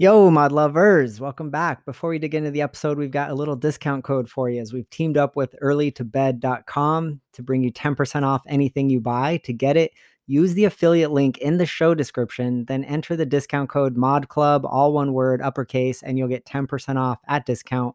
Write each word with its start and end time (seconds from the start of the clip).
Yo, 0.00 0.30
mod 0.30 0.50
lovers, 0.50 1.20
welcome 1.20 1.50
back. 1.50 1.84
Before 1.84 2.08
we 2.08 2.18
dig 2.18 2.34
into 2.34 2.50
the 2.50 2.62
episode, 2.62 2.96
we've 2.96 3.10
got 3.10 3.28
a 3.28 3.34
little 3.34 3.54
discount 3.54 4.02
code 4.02 4.30
for 4.30 4.48
you 4.48 4.58
as 4.58 4.72
we've 4.72 4.88
teamed 4.88 5.18
up 5.18 5.36
with 5.36 5.54
earlytobed.com 5.62 7.20
to 7.34 7.42
bring 7.42 7.62
you 7.62 7.70
10% 7.70 8.22
off 8.22 8.40
anything 8.48 8.88
you 8.88 8.98
buy. 8.98 9.36
To 9.44 9.52
get 9.52 9.76
it, 9.76 9.92
use 10.26 10.54
the 10.54 10.64
affiliate 10.64 11.10
link 11.10 11.36
in 11.36 11.58
the 11.58 11.66
show 11.66 11.94
description, 11.94 12.64
then 12.64 12.82
enter 12.84 13.14
the 13.14 13.26
discount 13.26 13.68
code 13.68 13.98
mod 13.98 14.28
club, 14.30 14.64
all 14.64 14.94
one 14.94 15.12
word, 15.12 15.42
uppercase, 15.42 16.02
and 16.02 16.16
you'll 16.16 16.28
get 16.28 16.46
10% 16.46 16.96
off 16.96 17.18
at 17.28 17.44
discount. 17.44 17.94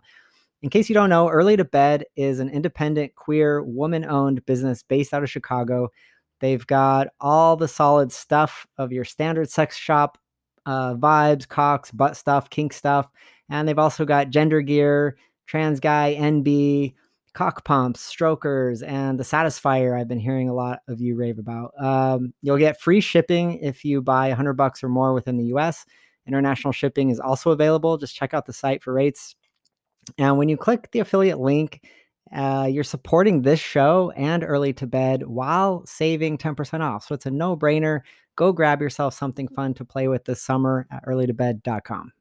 In 0.62 0.70
case 0.70 0.88
you 0.90 0.94
don't 0.94 1.10
know, 1.10 1.28
Early 1.28 1.58
to 1.58 1.66
Bed 1.66 2.06
is 2.16 2.40
an 2.40 2.50
independent, 2.50 3.16
queer, 3.16 3.64
woman 3.64 4.06
owned 4.06 4.46
business 4.46 4.84
based 4.84 5.12
out 5.12 5.24
of 5.24 5.32
Chicago. 5.32 5.90
They've 6.40 6.68
got 6.68 7.08
all 7.20 7.56
the 7.56 7.68
solid 7.68 8.12
stuff 8.12 8.68
of 8.78 8.92
your 8.92 9.06
standard 9.06 9.50
sex 9.50 9.76
shop 9.76 10.20
uh, 10.66 10.96
vibes, 10.96 11.48
cocks, 11.48 11.92
butt 11.92 12.18
stuff, 12.18 12.50
kink 12.50 12.74
stuff. 12.74 13.08
And 13.50 13.68
they've 13.68 13.80
also 13.80 14.06
got 14.06 14.30
gender 14.30 14.62
gear, 14.62 15.18
trans 15.46 15.80
guy, 15.80 16.16
NB, 16.20 16.94
cock 17.34 17.66
pumps, 17.66 18.02
strokers, 18.02 18.82
and 18.82 19.20
the 19.20 19.24
Satisfier. 19.24 20.00
I've 20.00 20.08
been 20.08 20.20
hearing 20.20 20.50
a 20.50 20.54
lot 20.54 20.80
of 20.88 21.02
you 21.02 21.16
rave 21.16 21.38
about. 21.38 21.72
Um, 21.80 22.34
you'll 22.42 22.58
get 22.58 22.80
free 22.80 23.02
shipping 23.02 23.60
if 23.60 23.86
you 23.86 24.02
buy 24.02 24.30
100 24.30 24.54
bucks 24.54 24.84
or 24.84 24.90
more 24.90 25.14
within 25.14 25.38
the 25.38 25.54
US. 25.56 25.86
International 26.28 26.74
shipping 26.74 27.10
is 27.12 27.20
also 27.20 27.52
available. 27.52 27.98
Just 27.98 28.16
check 28.16 28.34
out 28.34 28.46
the 28.46 28.54
site 28.54 28.82
for 28.82 28.94
rates. 28.94 29.36
And 30.18 30.38
when 30.38 30.50
you 30.50 30.58
click 30.58 30.90
the 30.92 31.00
affiliate 31.00 31.40
link, 31.40 31.82
uh, 32.34 32.68
you're 32.72 32.84
supporting 32.84 33.42
this 33.42 33.60
show 33.60 34.12
and 34.16 34.44
early 34.44 34.74
to 34.74 34.88
bed 34.88 35.28
while 35.28 35.86
saving 35.86 36.38
10% 36.38 36.82
off. 36.82 37.06
So 37.06 37.14
it's 37.14 37.28
a 37.28 37.32
no 37.32 37.56
brainer 37.56 38.02
go 38.36 38.52
grab 38.52 38.82
yourself 38.82 39.14
something 39.14 39.48
fun 39.48 39.74
to 39.76 39.86
play 39.86 40.08
with 40.08 40.26
this 40.26 40.42
summer 40.42 40.88
at 40.92 41.06
earlytobed.com. 41.06 42.12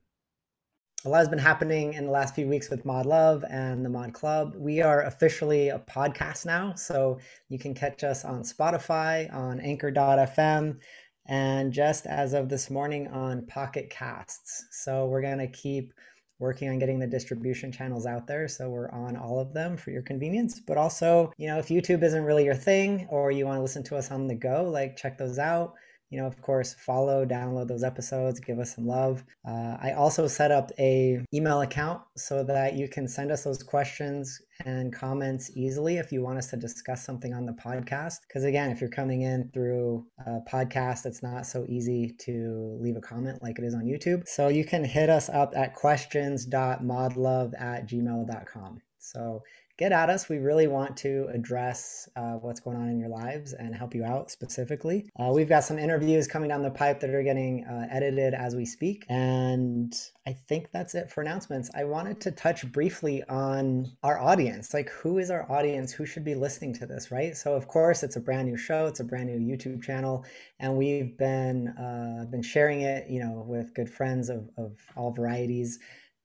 A 1.07 1.09
lot 1.09 1.19
has 1.19 1.29
been 1.29 1.39
happening 1.39 1.93
in 1.93 2.07
the 2.07 2.11
last 2.11 2.35
few 2.35 2.49
weeks 2.49 2.71
with 2.71 2.87
Mod 2.87 3.05
Love 3.05 3.45
and 3.51 3.85
the 3.85 3.91
Mod 3.91 4.15
Club. 4.15 4.55
We 4.57 4.81
are 4.81 5.03
officially 5.03 5.69
a 5.69 5.79
podcast 5.79 6.47
now, 6.47 6.73
so 6.75 7.19
you 7.51 7.59
can 7.59 7.75
catch 7.75 8.03
us 8.05 8.25
on 8.25 8.43
Spotify, 8.43 9.31
on 9.35 9.61
anchor.fm, 9.61 10.79
and 11.27 11.73
just 11.75 12.07
as 12.07 12.33
of 12.33 12.49
this 12.49 12.71
morning 12.71 13.07
on 13.09 13.45
Pocket 13.45 13.91
Casts. 13.91 14.65
So 14.71 15.05
we're 15.05 15.21
going 15.21 15.39
to 15.39 15.47
keep 15.47 15.93
working 16.39 16.71
on 16.71 16.79
getting 16.79 16.99
the 16.99 17.07
distribution 17.07 17.71
channels 17.71 18.07
out 18.07 18.27
there 18.27 18.49
so 18.49 18.69
we're 18.69 18.91
on 18.91 19.17
all 19.17 19.39
of 19.39 19.55
them 19.55 19.77
for 19.77 19.91
your 19.93 20.03
convenience 20.03 20.59
but 20.59 20.77
also 20.77 21.33
you 21.39 21.47
know 21.47 21.59
if 21.59 21.69
youtube 21.69 22.03
isn't 22.03 22.25
really 22.25 22.45
your 22.45 22.57
thing 22.57 23.07
or 23.09 23.31
you 23.31 23.47
want 23.47 23.57
to 23.57 23.63
listen 23.63 23.85
to 23.85 23.97
us 23.97 24.11
on 24.11 24.27
the 24.27 24.35
go 24.35 24.69
like 24.69 24.97
check 24.97 25.17
those 25.17 25.39
out 25.39 25.75
you 26.15 26.21
know, 26.21 26.27
of 26.29 26.41
course, 26.41 26.75
follow, 26.75 27.27
download 27.27 27.67
those 27.67 27.83
episodes, 27.83 28.39
give 28.39 28.61
us 28.61 28.73
some 28.77 28.87
love. 28.87 29.25
Uh, 29.45 29.77
I 29.83 29.95
also 29.97 30.29
set 30.29 30.53
up 30.53 30.71
a 30.79 31.19
email 31.35 31.63
account 31.63 32.03
so 32.17 32.45
that 32.45 32.75
you 32.75 32.87
can 32.87 33.09
send 33.09 33.33
us 33.33 33.43
those 33.43 33.65
questions 33.65 34.41
and 34.65 34.95
comments 34.95 35.51
easily 35.57 35.97
if 35.97 36.13
you 36.13 36.23
want 36.23 36.39
us 36.39 36.47
to 36.51 36.57
discuss 36.57 37.05
something 37.05 37.35
on 37.35 37.47
the 37.47 37.53
podcast. 37.55 38.19
Because 38.29 38.45
again, 38.45 38.71
if 38.71 38.81
you're 38.81 38.91
coming 38.91 39.23
in 39.23 39.51
through 39.53 40.07
a 40.25 40.39
podcast, 40.49 41.05
it's 41.05 41.21
not 41.21 41.47
so 41.47 41.67
easy 41.69 42.15
to 42.21 42.79
leave 42.81 42.97
a 42.97 43.01
comment 43.01 43.43
like 43.43 43.59
it 43.59 43.65
is 43.65 43.75
on 43.75 43.83
YouTube. 43.83 44.29
So 44.29 44.47
you 44.47 44.65
can 44.65 44.85
hit 44.85 45.11
us 45.11 45.29
up 45.29 45.53
at 45.57 45.75
questions.modlove 45.75 47.61
at 47.61 47.89
gmail.com. 47.89 48.81
So 49.01 49.43
get 49.77 49.93
at 49.93 50.09
us. 50.09 50.29
We 50.29 50.39
really 50.39 50.67
want 50.67 50.97
to 50.99 51.29
address 51.33 52.09
uh, 52.17 52.35
what's 52.35 52.61
going 52.61 52.77
on 52.77 52.89
in 52.89 52.99
your 52.99 53.09
lives 53.09 53.53
and 53.55 53.75
help 53.75 53.95
you 53.95 54.05
out 54.05 54.31
specifically. 54.31 55.09
Uh, 55.19 55.33
we've 55.33 55.49
got 55.49 55.65
some 55.65 55.79
interviews 55.79 56.29
coming 56.29 56.49
down 56.49 56.63
the 56.63 56.71
pipe 56.71 57.01
that 57.01 57.11
are 57.11 57.23
getting 57.23 57.65
uh, 57.65 57.89
edited 57.91 58.35
as 58.35 58.55
we 58.55 58.65
speak. 58.65 59.05
And 59.09 59.93
I 60.27 60.33
think 60.33 60.71
that's 60.73 60.95
it 60.95 61.11
for 61.11 61.23
announcements. 61.23 61.71
I 61.75 61.85
wanted 61.85 62.21
to 62.23 62.31
touch 62.31 62.71
briefly 62.71 63.25
on 63.29 63.91
our 64.03 64.19
audience. 64.19 64.73
Like, 64.73 64.91
who 64.91 65.19
is 65.19 65.31
our 65.31 65.51
audience? 65.51 65.93
Who 65.93 66.07
should 66.07 66.25
be 66.25 66.35
listening 66.35 66.73
to 66.75 66.87
this, 66.87 67.11
right? 67.11 67.37
So, 67.37 67.55
of 67.55 67.67
course, 67.67 68.03
it's 68.03 68.17
a 68.17 68.21
brand 68.21 68.49
new 68.49 68.57
show, 68.57 68.87
it's 68.87 69.01
a 69.01 69.05
brand 69.05 69.27
new 69.27 69.39
YouTube 69.39 69.83
channel. 69.83 70.25
And 70.61 70.77
we've 70.77 71.17
been, 71.19 71.69
uh, 71.69 72.27
been 72.31 72.43
sharing 72.43 72.83
it, 72.83 73.11
you 73.11 73.21
know, 73.21 73.45
with 73.47 73.75
good 73.75 73.91
friends 73.91 74.29
of, 74.29 74.49
of 74.57 74.73
all 74.97 75.11
varieties 75.11 75.81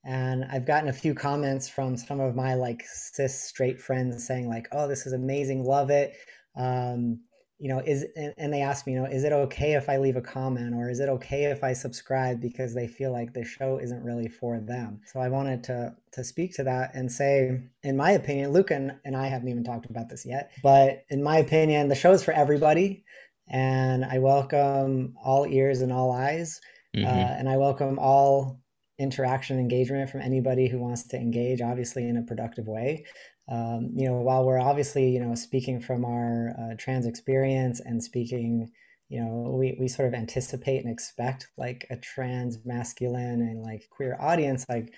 and 0.05 0.45
i've 0.51 0.65
gotten 0.65 0.89
a 0.89 0.93
few 0.93 1.13
comments 1.13 1.67
from 1.67 1.97
some 1.97 2.19
of 2.19 2.35
my 2.35 2.53
like 2.53 2.83
cis 2.85 3.41
straight 3.41 3.79
friends 3.79 4.25
saying 4.25 4.47
like 4.47 4.67
oh 4.71 4.87
this 4.87 5.05
is 5.05 5.13
amazing 5.13 5.63
love 5.63 5.89
it. 5.89 6.13
Um, 6.55 7.19
you 7.59 7.67
know 7.67 7.79
is 7.85 8.05
and, 8.15 8.33
and 8.37 8.53
they 8.53 8.61
ask 8.61 8.87
me 8.87 8.93
you 8.93 8.99
know 8.99 9.05
is 9.05 9.25
it 9.25 9.33
okay 9.33 9.73
if 9.73 9.89
i 9.89 9.97
leave 9.97 10.15
a 10.15 10.21
comment 10.21 10.73
or 10.73 10.89
is 10.89 11.01
it 11.01 11.09
okay 11.09 11.43
if 11.43 11.63
i 11.63 11.73
subscribe 11.73 12.41
because 12.41 12.73
they 12.73 12.87
feel 12.87 13.11
like 13.11 13.33
the 13.33 13.43
show 13.43 13.77
isn't 13.77 14.01
really 14.01 14.29
for 14.29 14.59
them? 14.59 15.01
So 15.05 15.19
i 15.19 15.27
wanted 15.27 15.63
to 15.65 15.93
to 16.13 16.23
speak 16.23 16.55
to 16.55 16.63
that 16.63 16.91
and 16.95 17.11
say 17.11 17.61
in 17.83 17.97
my 17.97 18.11
opinion 18.11 18.53
luke 18.53 18.71
and, 18.71 18.93
and 19.03 19.15
i 19.15 19.27
haven't 19.27 19.49
even 19.49 19.65
talked 19.65 19.89
about 19.89 20.09
this 20.09 20.25
yet 20.25 20.51
but 20.63 21.03
in 21.09 21.21
my 21.21 21.37
opinion 21.37 21.89
the 21.89 21.95
show 21.95 22.13
is 22.13 22.23
for 22.23 22.31
everybody. 22.31 23.03
And 23.51 24.05
i 24.05 24.19
welcome 24.19 25.15
all 25.23 25.45
ears 25.45 25.81
and 25.81 25.91
all 25.91 26.11
eyes. 26.11 26.61
Mm-hmm. 26.95 27.05
uh, 27.05 27.09
and 27.09 27.49
i 27.49 27.57
welcome 27.57 27.99
all 27.99 28.61
interaction 28.99 29.59
engagement 29.59 30.09
from 30.09 30.21
anybody 30.21 30.67
who 30.67 30.79
wants 30.79 31.03
to 31.03 31.17
engage 31.17 31.61
obviously 31.61 32.07
in 32.07 32.17
a 32.17 32.23
productive 32.23 32.67
way. 32.67 33.05
Um, 33.47 33.89
you 33.95 34.07
know 34.07 34.19
while 34.21 34.45
we're 34.45 34.59
obviously 34.59 35.09
you 35.09 35.19
know 35.19 35.33
speaking 35.33 35.81
from 35.81 36.05
our 36.05 36.53
uh, 36.59 36.75
trans 36.77 37.07
experience 37.07 37.79
and 37.79 38.03
speaking 38.03 38.71
you 39.07 39.19
know 39.19 39.55
we, 39.57 39.75
we 39.79 39.87
sort 39.87 40.07
of 40.07 40.13
anticipate 40.13 40.83
and 40.83 40.93
expect 40.93 41.47
like 41.57 41.87
a 41.89 41.97
trans 41.97 42.59
masculine 42.63 43.41
and 43.41 43.63
like 43.63 43.89
queer 43.89 44.15
audience 44.19 44.67
like 44.69 44.93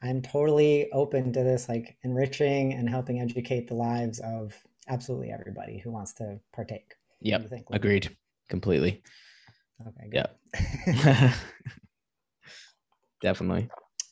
i'm 0.00 0.22
totally 0.22 0.88
open 0.92 1.32
to 1.32 1.42
this 1.42 1.68
like 1.68 1.96
enriching 2.04 2.72
and 2.72 2.88
helping 2.88 3.20
educate 3.20 3.66
the 3.66 3.74
lives 3.74 4.20
of 4.20 4.54
absolutely 4.88 5.30
everybody 5.30 5.78
who 5.78 5.90
wants 5.90 6.12
to 6.14 6.40
partake. 6.52 6.94
Yeah, 7.20 7.40
agreed. 7.70 8.16
Completely. 8.48 9.02
Okay 9.86 10.08
good. 10.10 10.28
yeah 10.86 11.34
definitely. 13.20 13.68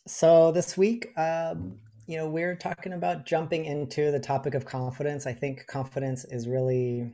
So 0.06 0.52
this 0.52 0.76
week, 0.76 1.08
um, 1.18 1.78
you 2.06 2.16
know, 2.16 2.28
we're 2.28 2.54
talking 2.54 2.92
about 2.92 3.26
jumping 3.26 3.64
into 3.64 4.12
the 4.12 4.20
topic 4.20 4.54
of 4.54 4.64
confidence. 4.64 5.26
I 5.26 5.32
think 5.32 5.66
confidence 5.66 6.24
is 6.24 6.46
really 6.46 7.12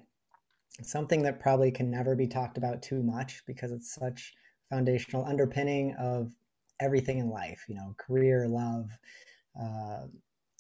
something 0.83 1.23
that 1.23 1.41
probably 1.41 1.71
can 1.71 1.91
never 1.91 2.15
be 2.15 2.27
talked 2.27 2.59
about 2.59 2.83
too 2.83 3.03
much 3.03 3.43
because 3.47 3.73
it's 3.73 3.95
such 3.95 4.35
foundational 4.71 5.25
underpinning 5.25 5.95
of 5.99 6.33
everything 6.81 7.19
in 7.19 7.31
life. 7.31 7.65
You 7.69 7.77
know, 7.77 7.95
career, 7.99 8.47
love, 8.49 8.91
uh, 9.61 10.07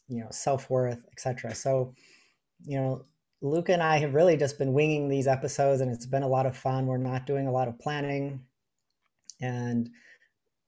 you 0.09 0.21
know, 0.21 0.29
self 0.31 0.71
worth, 0.71 1.01
etc. 1.13 1.55
So, 1.55 1.95
you 2.65 2.79
know, 2.79 3.05
Luca 3.43 3.73
and 3.73 3.83
I 3.83 3.99
have 3.99 4.15
really 4.15 4.37
just 4.37 4.59
been 4.59 4.73
winging 4.73 5.09
these 5.09 5.27
episodes, 5.27 5.81
and 5.81 5.91
it's 5.91 6.07
been 6.07 6.23
a 6.23 6.29
lot 6.29 6.47
of 6.47 6.57
fun. 6.57 6.87
We're 6.87 6.99
not 6.99 7.27
doing 7.27 7.47
a 7.47 7.53
lot 7.53 7.69
of 7.69 7.79
planning, 7.79 8.41
and 9.41 9.91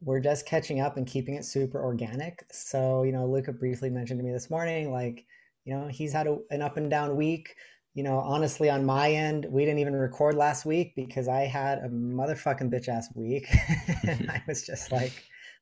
we're 0.04 0.20
just 0.20 0.46
catching 0.46 0.80
up 0.80 0.96
and 0.96 1.06
keeping 1.06 1.34
it 1.34 1.44
super 1.44 1.82
organic. 1.82 2.44
So, 2.52 3.02
you 3.04 3.12
know, 3.12 3.26
Luca 3.26 3.52
briefly 3.52 3.88
mentioned 3.90 4.20
to 4.20 4.24
me 4.24 4.32
this 4.32 4.50
morning, 4.50 4.92
like, 4.92 5.24
you 5.64 5.74
know, 5.74 5.88
he's 5.88 6.12
had 6.12 6.26
a, 6.26 6.38
an 6.50 6.60
up 6.62 6.76
and 6.76 6.90
down 6.90 7.16
week. 7.16 7.56
You 7.94 8.02
know, 8.02 8.18
honestly, 8.18 8.68
on 8.68 8.84
my 8.84 9.12
end, 9.12 9.46
we 9.48 9.64
didn't 9.64 9.78
even 9.78 9.94
record 9.94 10.34
last 10.34 10.66
week 10.66 10.94
because 10.94 11.28
I 11.28 11.42
had 11.42 11.78
a 11.78 11.88
motherfucking 11.88 12.70
bitch 12.72 12.88
ass 12.88 13.08
week. 13.14 13.46
and 14.06 14.30
I 14.30 14.42
was 14.46 14.66
just 14.66 14.92
like, 14.92 15.12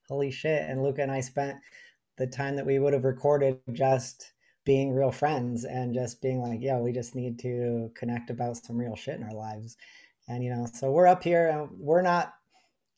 holy 0.08 0.30
shit. 0.30 0.62
And 0.62 0.82
Luca 0.82 1.02
and 1.02 1.12
I 1.12 1.20
spent 1.20 1.56
the 2.18 2.26
time 2.26 2.56
that 2.56 2.66
we 2.66 2.78
would 2.78 2.94
have 2.94 3.04
recorded 3.04 3.60
just 3.72 4.32
being 4.64 4.92
real 4.92 5.12
friends 5.12 5.64
and 5.64 5.94
just 5.94 6.20
being 6.22 6.40
like, 6.40 6.60
yeah, 6.60 6.78
we 6.78 6.92
just 6.92 7.14
need 7.14 7.38
to 7.40 7.90
connect 7.94 8.30
about 8.30 8.56
some 8.56 8.76
real 8.76 8.96
shit 8.96 9.18
in 9.18 9.24
our 9.24 9.34
lives. 9.34 9.76
And, 10.28 10.42
you 10.42 10.50
know, 10.50 10.66
so 10.72 10.90
we're 10.90 11.06
up 11.06 11.22
here 11.22 11.48
and 11.48 11.68
we're 11.78 12.02
not 12.02 12.34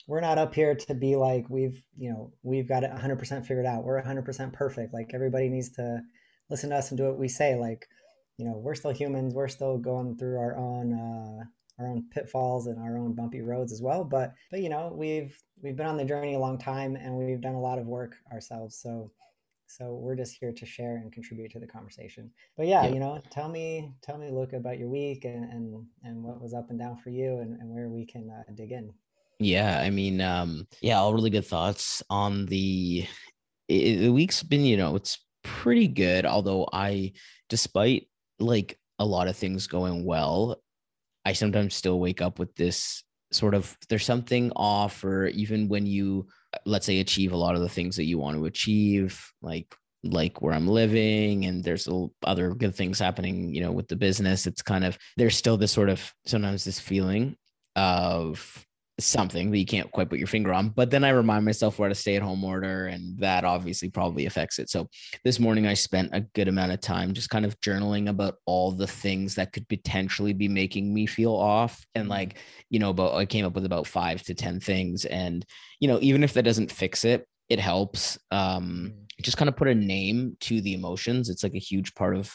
we're 0.06 0.20
not 0.20 0.38
up 0.38 0.54
here 0.54 0.74
to 0.74 0.94
be 0.94 1.16
like 1.16 1.48
we've 1.48 1.82
you 1.96 2.10
know 2.10 2.32
we've 2.42 2.68
got 2.68 2.84
it 2.84 2.90
100% 2.90 3.46
figured 3.46 3.66
out. 3.66 3.84
We're 3.84 4.02
100% 4.02 4.52
perfect. 4.52 4.92
Like 4.92 5.12
everybody 5.14 5.48
needs 5.48 5.70
to 5.70 6.00
listen 6.50 6.70
to 6.70 6.76
us 6.76 6.90
and 6.90 6.98
do 6.98 7.04
what 7.04 7.18
we 7.18 7.28
say. 7.28 7.56
Like 7.56 7.86
you 8.36 8.44
know 8.44 8.56
we're 8.56 8.74
still 8.74 8.92
humans. 8.92 9.34
We're 9.34 9.48
still 9.48 9.78
going 9.78 10.16
through 10.16 10.38
our 10.38 10.56
own 10.56 10.92
uh 10.92 11.44
our 11.82 11.88
own 11.88 12.04
pitfalls 12.12 12.68
and 12.68 12.78
our 12.78 12.98
own 12.98 13.14
bumpy 13.14 13.40
roads 13.40 13.72
as 13.72 13.82
well. 13.82 14.04
But 14.04 14.34
but 14.50 14.60
you 14.60 14.68
know 14.68 14.92
we've 14.94 15.36
we've 15.62 15.76
been 15.76 15.86
on 15.86 15.96
the 15.96 16.04
journey 16.04 16.34
a 16.34 16.38
long 16.38 16.58
time 16.58 16.96
and 16.96 17.14
we've 17.14 17.40
done 17.40 17.54
a 17.54 17.60
lot 17.60 17.78
of 17.78 17.86
work 17.86 18.16
ourselves. 18.32 18.76
So 18.76 19.10
so 19.66 19.94
we're 19.94 20.14
just 20.14 20.36
here 20.38 20.52
to 20.52 20.66
share 20.66 20.96
and 20.98 21.10
contribute 21.10 21.50
to 21.52 21.58
the 21.58 21.66
conversation. 21.66 22.30
But 22.56 22.66
yeah, 22.66 22.84
yeah. 22.84 22.92
you 22.92 23.00
know 23.00 23.22
tell 23.30 23.48
me 23.48 23.94
tell 24.02 24.18
me 24.18 24.30
look 24.30 24.52
about 24.52 24.78
your 24.78 24.90
week 24.90 25.24
and 25.24 25.44
and, 25.50 25.86
and 26.02 26.22
what 26.22 26.42
was 26.42 26.52
up 26.52 26.68
and 26.68 26.78
down 26.78 26.98
for 26.98 27.08
you 27.08 27.38
and, 27.38 27.58
and 27.58 27.70
where 27.70 27.88
we 27.88 28.04
can 28.04 28.30
uh, 28.30 28.52
dig 28.54 28.72
in 28.72 28.92
yeah, 29.38 29.80
I 29.80 29.90
mean, 29.90 30.20
um, 30.20 30.66
yeah, 30.80 30.98
all 30.98 31.14
really 31.14 31.30
good 31.30 31.46
thoughts 31.46 32.02
on 32.10 32.46
the 32.46 33.06
it, 33.68 33.98
the 34.00 34.12
week's 34.12 34.42
been, 34.42 34.64
you 34.64 34.76
know, 34.76 34.96
it's 34.96 35.18
pretty 35.42 35.88
good. 35.88 36.26
Although 36.26 36.68
I, 36.72 37.12
despite 37.48 38.08
like 38.38 38.78
a 38.98 39.04
lot 39.04 39.28
of 39.28 39.36
things 39.36 39.66
going 39.66 40.04
well, 40.04 40.60
I 41.24 41.32
sometimes 41.32 41.74
still 41.74 41.98
wake 41.98 42.20
up 42.20 42.38
with 42.38 42.54
this 42.56 43.02
sort 43.32 43.54
of 43.54 43.76
there's 43.88 44.04
something 44.04 44.52
off, 44.54 45.02
or 45.04 45.26
even 45.28 45.68
when 45.68 45.86
you 45.86 46.26
let's 46.66 46.86
say 46.86 47.00
achieve 47.00 47.32
a 47.32 47.36
lot 47.36 47.54
of 47.54 47.60
the 47.60 47.68
things 47.68 47.96
that 47.96 48.04
you 48.04 48.18
want 48.18 48.36
to 48.36 48.44
achieve 48.44 49.32
like 49.42 49.74
like 50.02 50.42
where 50.42 50.52
i'm 50.52 50.68
living 50.68 51.46
and 51.46 51.64
there's 51.64 51.88
other 52.24 52.54
good 52.54 52.74
things 52.74 52.98
happening 52.98 53.54
you 53.54 53.60
know 53.60 53.72
with 53.72 53.88
the 53.88 53.96
business 53.96 54.46
it's 54.46 54.62
kind 54.62 54.84
of 54.84 54.98
there's 55.16 55.36
still 55.36 55.56
this 55.56 55.72
sort 55.72 55.88
of 55.88 56.12
sometimes 56.26 56.64
this 56.64 56.78
feeling 56.78 57.34
of 57.74 58.64
something 59.00 59.50
that 59.50 59.58
you 59.58 59.66
can't 59.66 59.90
quite 59.90 60.08
put 60.08 60.18
your 60.18 60.28
finger 60.28 60.52
on. 60.52 60.68
But 60.68 60.90
then 60.90 61.04
I 61.04 61.10
remind 61.10 61.44
myself 61.44 61.78
we're 61.78 61.86
at 61.86 61.92
a 61.92 61.96
stay 61.96 62.16
at 62.16 62.22
home 62.22 62.44
order, 62.44 62.86
and 62.86 63.18
that 63.18 63.44
obviously 63.44 63.90
probably 63.90 64.26
affects 64.26 64.58
it. 64.58 64.70
So 64.70 64.88
this 65.24 65.40
morning 65.40 65.66
I 65.66 65.74
spent 65.74 66.10
a 66.12 66.20
good 66.20 66.48
amount 66.48 66.72
of 66.72 66.80
time 66.80 67.12
just 67.12 67.30
kind 67.30 67.44
of 67.44 67.58
journaling 67.60 68.08
about 68.08 68.36
all 68.46 68.70
the 68.70 68.86
things 68.86 69.34
that 69.34 69.52
could 69.52 69.68
potentially 69.68 70.32
be 70.32 70.48
making 70.48 70.92
me 70.92 71.06
feel 71.06 71.34
off. 71.34 71.84
And 71.94 72.08
like, 72.08 72.38
you 72.70 72.78
know, 72.78 72.90
about 72.90 73.14
I 73.14 73.26
came 73.26 73.44
up 73.44 73.54
with 73.54 73.64
about 73.64 73.86
five 73.86 74.22
to 74.24 74.34
10 74.34 74.60
things. 74.60 75.04
And, 75.04 75.44
you 75.80 75.88
know, 75.88 75.98
even 76.00 76.22
if 76.22 76.34
that 76.34 76.44
doesn't 76.44 76.72
fix 76.72 77.04
it, 77.04 77.26
it 77.48 77.58
helps. 77.58 78.18
Um, 78.30 78.94
mm. 78.94 79.22
just 79.22 79.36
kind 79.36 79.48
of 79.48 79.56
put 79.56 79.68
a 79.68 79.74
name 79.74 80.36
to 80.40 80.60
the 80.60 80.74
emotions. 80.74 81.28
It's 81.28 81.42
like 81.42 81.54
a 81.54 81.58
huge 81.58 81.94
part 81.94 82.16
of 82.16 82.34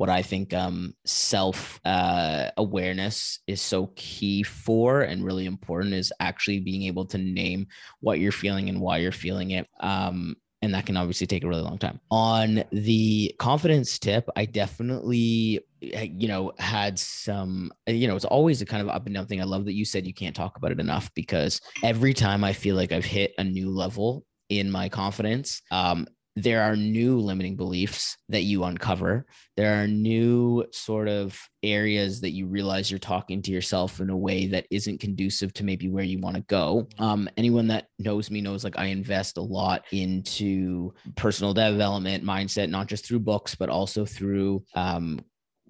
what 0.00 0.08
I 0.08 0.22
think 0.22 0.54
um, 0.54 0.94
self 1.04 1.78
uh, 1.84 2.48
awareness 2.56 3.40
is 3.46 3.60
so 3.60 3.92
key 3.96 4.42
for 4.42 5.02
and 5.02 5.22
really 5.22 5.44
important 5.44 5.92
is 5.92 6.10
actually 6.20 6.60
being 6.60 6.84
able 6.84 7.04
to 7.04 7.18
name 7.18 7.66
what 8.00 8.18
you're 8.18 8.32
feeling 8.32 8.70
and 8.70 8.80
why 8.80 8.96
you're 8.96 9.12
feeling 9.12 9.50
it. 9.50 9.66
Um, 9.80 10.36
and 10.62 10.72
that 10.72 10.86
can 10.86 10.96
obviously 10.96 11.26
take 11.26 11.44
a 11.44 11.48
really 11.48 11.60
long 11.60 11.76
time. 11.76 12.00
On 12.10 12.64
the 12.72 13.34
confidence 13.38 13.98
tip, 13.98 14.26
I 14.36 14.46
definitely, 14.46 15.60
eh, 15.82 16.08
you 16.10 16.28
know, 16.28 16.54
had 16.58 16.98
some, 16.98 17.70
you 17.86 18.08
know, 18.08 18.16
it's 18.16 18.24
always 18.24 18.62
a 18.62 18.66
kind 18.66 18.80
of 18.80 18.88
up 18.88 19.04
and 19.04 19.14
down 19.14 19.26
thing. 19.26 19.42
I 19.42 19.44
love 19.44 19.66
that 19.66 19.74
you 19.74 19.84
said 19.84 20.06
you 20.06 20.14
can't 20.14 20.34
talk 20.34 20.56
about 20.56 20.72
it 20.72 20.80
enough 20.80 21.12
because 21.14 21.60
every 21.82 22.14
time 22.14 22.42
I 22.42 22.54
feel 22.54 22.74
like 22.74 22.92
I've 22.92 23.04
hit 23.04 23.34
a 23.36 23.44
new 23.44 23.68
level 23.68 24.24
in 24.48 24.70
my 24.70 24.88
confidence, 24.88 25.60
um, 25.70 26.06
there 26.42 26.62
are 26.62 26.76
new 26.76 27.18
limiting 27.18 27.56
beliefs 27.56 28.16
that 28.28 28.42
you 28.42 28.64
uncover. 28.64 29.26
There 29.56 29.82
are 29.82 29.86
new 29.86 30.64
sort 30.72 31.08
of 31.08 31.38
areas 31.62 32.20
that 32.20 32.30
you 32.30 32.46
realize 32.46 32.90
you're 32.90 32.98
talking 32.98 33.42
to 33.42 33.50
yourself 33.50 34.00
in 34.00 34.10
a 34.10 34.16
way 34.16 34.46
that 34.48 34.66
isn't 34.70 35.00
conducive 35.00 35.52
to 35.54 35.64
maybe 35.64 35.88
where 35.88 36.04
you 36.04 36.18
want 36.18 36.36
to 36.36 36.42
go. 36.42 36.88
Um, 36.98 37.28
anyone 37.36 37.68
that 37.68 37.86
knows 37.98 38.30
me 38.30 38.40
knows 38.40 38.64
like 38.64 38.78
I 38.78 38.86
invest 38.86 39.36
a 39.36 39.42
lot 39.42 39.84
into 39.92 40.92
personal 41.16 41.54
development 41.54 42.24
mindset, 42.24 42.70
not 42.70 42.86
just 42.86 43.06
through 43.06 43.20
books, 43.20 43.54
but 43.54 43.68
also 43.68 44.04
through 44.04 44.64
um, 44.74 45.20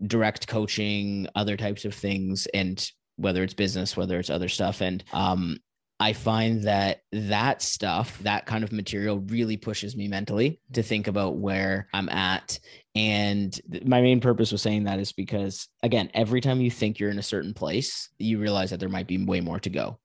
direct 0.07 0.47
coaching, 0.47 1.27
other 1.35 1.57
types 1.57 1.85
of 1.85 1.95
things, 1.95 2.47
and 2.55 2.91
whether 3.17 3.43
it's 3.43 3.55
business, 3.55 3.97
whether 3.97 4.19
it's 4.19 4.31
other 4.31 4.49
stuff. 4.49 4.81
And 4.81 5.05
um, 5.13 5.59
I 6.01 6.15
find 6.15 6.65
that 6.65 7.03
that 7.13 7.61
stuff, 7.61 8.19
that 8.21 8.47
kind 8.47 8.65
of 8.65 8.73
material 8.73 9.19
really 9.19 9.59
pushes 9.59 9.95
me 9.95 10.09
mentally 10.09 10.59
to 10.73 10.83
think 10.83 11.09
about 11.09 11.37
where 11.37 11.89
I'm 11.93 12.09
at. 12.09 12.59
And 12.95 13.61
my 13.85 14.01
main 14.01 14.19
purpose 14.21 14.51
was 14.51 14.63
saying 14.63 14.85
that 14.85 14.99
is 14.99 15.13
because, 15.13 15.69
again, 15.83 16.11
every 16.15 16.41
time 16.41 16.63
you 16.63 16.71
think 16.71 16.99
you're 16.99 17.11
in 17.11 17.19
a 17.19 17.23
certain 17.23 17.53
place, 17.53 18.09
you 18.19 18.39
realize 18.39 18.71
that 18.71 18.81
there 18.81 18.89
might 18.89 19.07
be 19.07 19.23
way 19.23 19.43
more 19.43 19.61
to 19.61 19.71
go. 19.71 20.01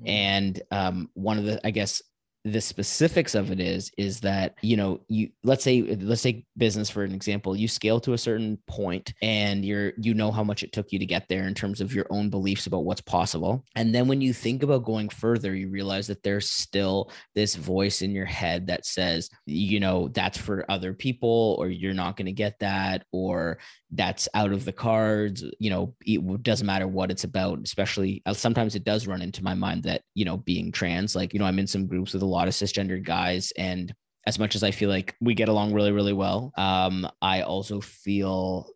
Mm-hmm. 0.00 0.06
And 0.08 0.62
um, 0.70 1.10
one 1.14 1.36
of 1.36 1.44
the, 1.44 1.60
I 1.66 1.72
guess, 1.72 2.00
the 2.44 2.60
specifics 2.60 3.34
of 3.34 3.50
it 3.50 3.60
is 3.60 3.90
is 3.98 4.20
that 4.20 4.54
you 4.62 4.76
know 4.76 5.00
you 5.08 5.28
let's 5.44 5.62
say 5.62 5.82
let's 5.82 6.22
take 6.22 6.46
business 6.56 6.88
for 6.88 7.04
an 7.04 7.14
example. 7.14 7.54
You 7.54 7.68
scale 7.68 8.00
to 8.00 8.14
a 8.14 8.18
certain 8.18 8.58
point 8.66 9.12
and 9.20 9.64
you're 9.64 9.92
you 9.98 10.14
know 10.14 10.30
how 10.30 10.42
much 10.42 10.62
it 10.62 10.72
took 10.72 10.92
you 10.92 10.98
to 10.98 11.06
get 11.06 11.28
there 11.28 11.46
in 11.46 11.54
terms 11.54 11.80
of 11.80 11.94
your 11.94 12.06
own 12.10 12.30
beliefs 12.30 12.66
about 12.66 12.84
what's 12.84 13.02
possible. 13.02 13.64
And 13.76 13.94
then 13.94 14.08
when 14.08 14.20
you 14.20 14.32
think 14.32 14.62
about 14.62 14.84
going 14.84 15.08
further 15.08 15.54
you 15.54 15.68
realize 15.68 16.06
that 16.06 16.22
there's 16.22 16.48
still 16.48 17.10
this 17.34 17.54
voice 17.54 18.02
in 18.02 18.12
your 18.12 18.26
head 18.26 18.66
that 18.68 18.86
says 18.86 19.28
you 19.46 19.80
know 19.80 20.08
that's 20.08 20.38
for 20.38 20.70
other 20.70 20.94
people 20.94 21.56
or 21.58 21.68
you're 21.68 21.92
not 21.94 22.16
going 22.16 22.26
to 22.26 22.32
get 22.32 22.58
that 22.60 23.04
or 23.12 23.58
that's 23.92 24.28
out 24.34 24.52
of 24.52 24.64
the 24.64 24.72
cards. 24.72 25.44
You 25.58 25.70
know 25.70 25.94
it 26.06 26.42
doesn't 26.42 26.66
matter 26.66 26.88
what 26.88 27.10
it's 27.10 27.24
about 27.24 27.58
especially 27.64 28.22
uh, 28.26 28.32
sometimes 28.32 28.74
it 28.74 28.84
does 28.84 29.06
run 29.06 29.22
into 29.22 29.44
my 29.44 29.54
mind 29.54 29.82
that 29.82 30.02
you 30.14 30.24
know 30.24 30.38
being 30.38 30.72
trans 30.72 31.14
like 31.14 31.32
you 31.32 31.38
know 31.38 31.44
i'm 31.44 31.58
in 31.58 31.66
some 31.66 31.86
groups 31.86 32.12
with 32.12 32.22
a 32.22 32.26
lot 32.30 32.48
of 32.48 32.54
cisgendered 32.54 33.04
guys 33.04 33.52
and 33.56 33.92
as 34.26 34.38
much 34.38 34.54
as 34.54 34.62
i 34.62 34.70
feel 34.70 34.88
like 34.88 35.14
we 35.20 35.34
get 35.34 35.48
along 35.48 35.72
really 35.72 35.92
really 35.92 36.12
well 36.12 36.52
um 36.56 37.06
i 37.22 37.42
also 37.42 37.80
feel 37.80 38.70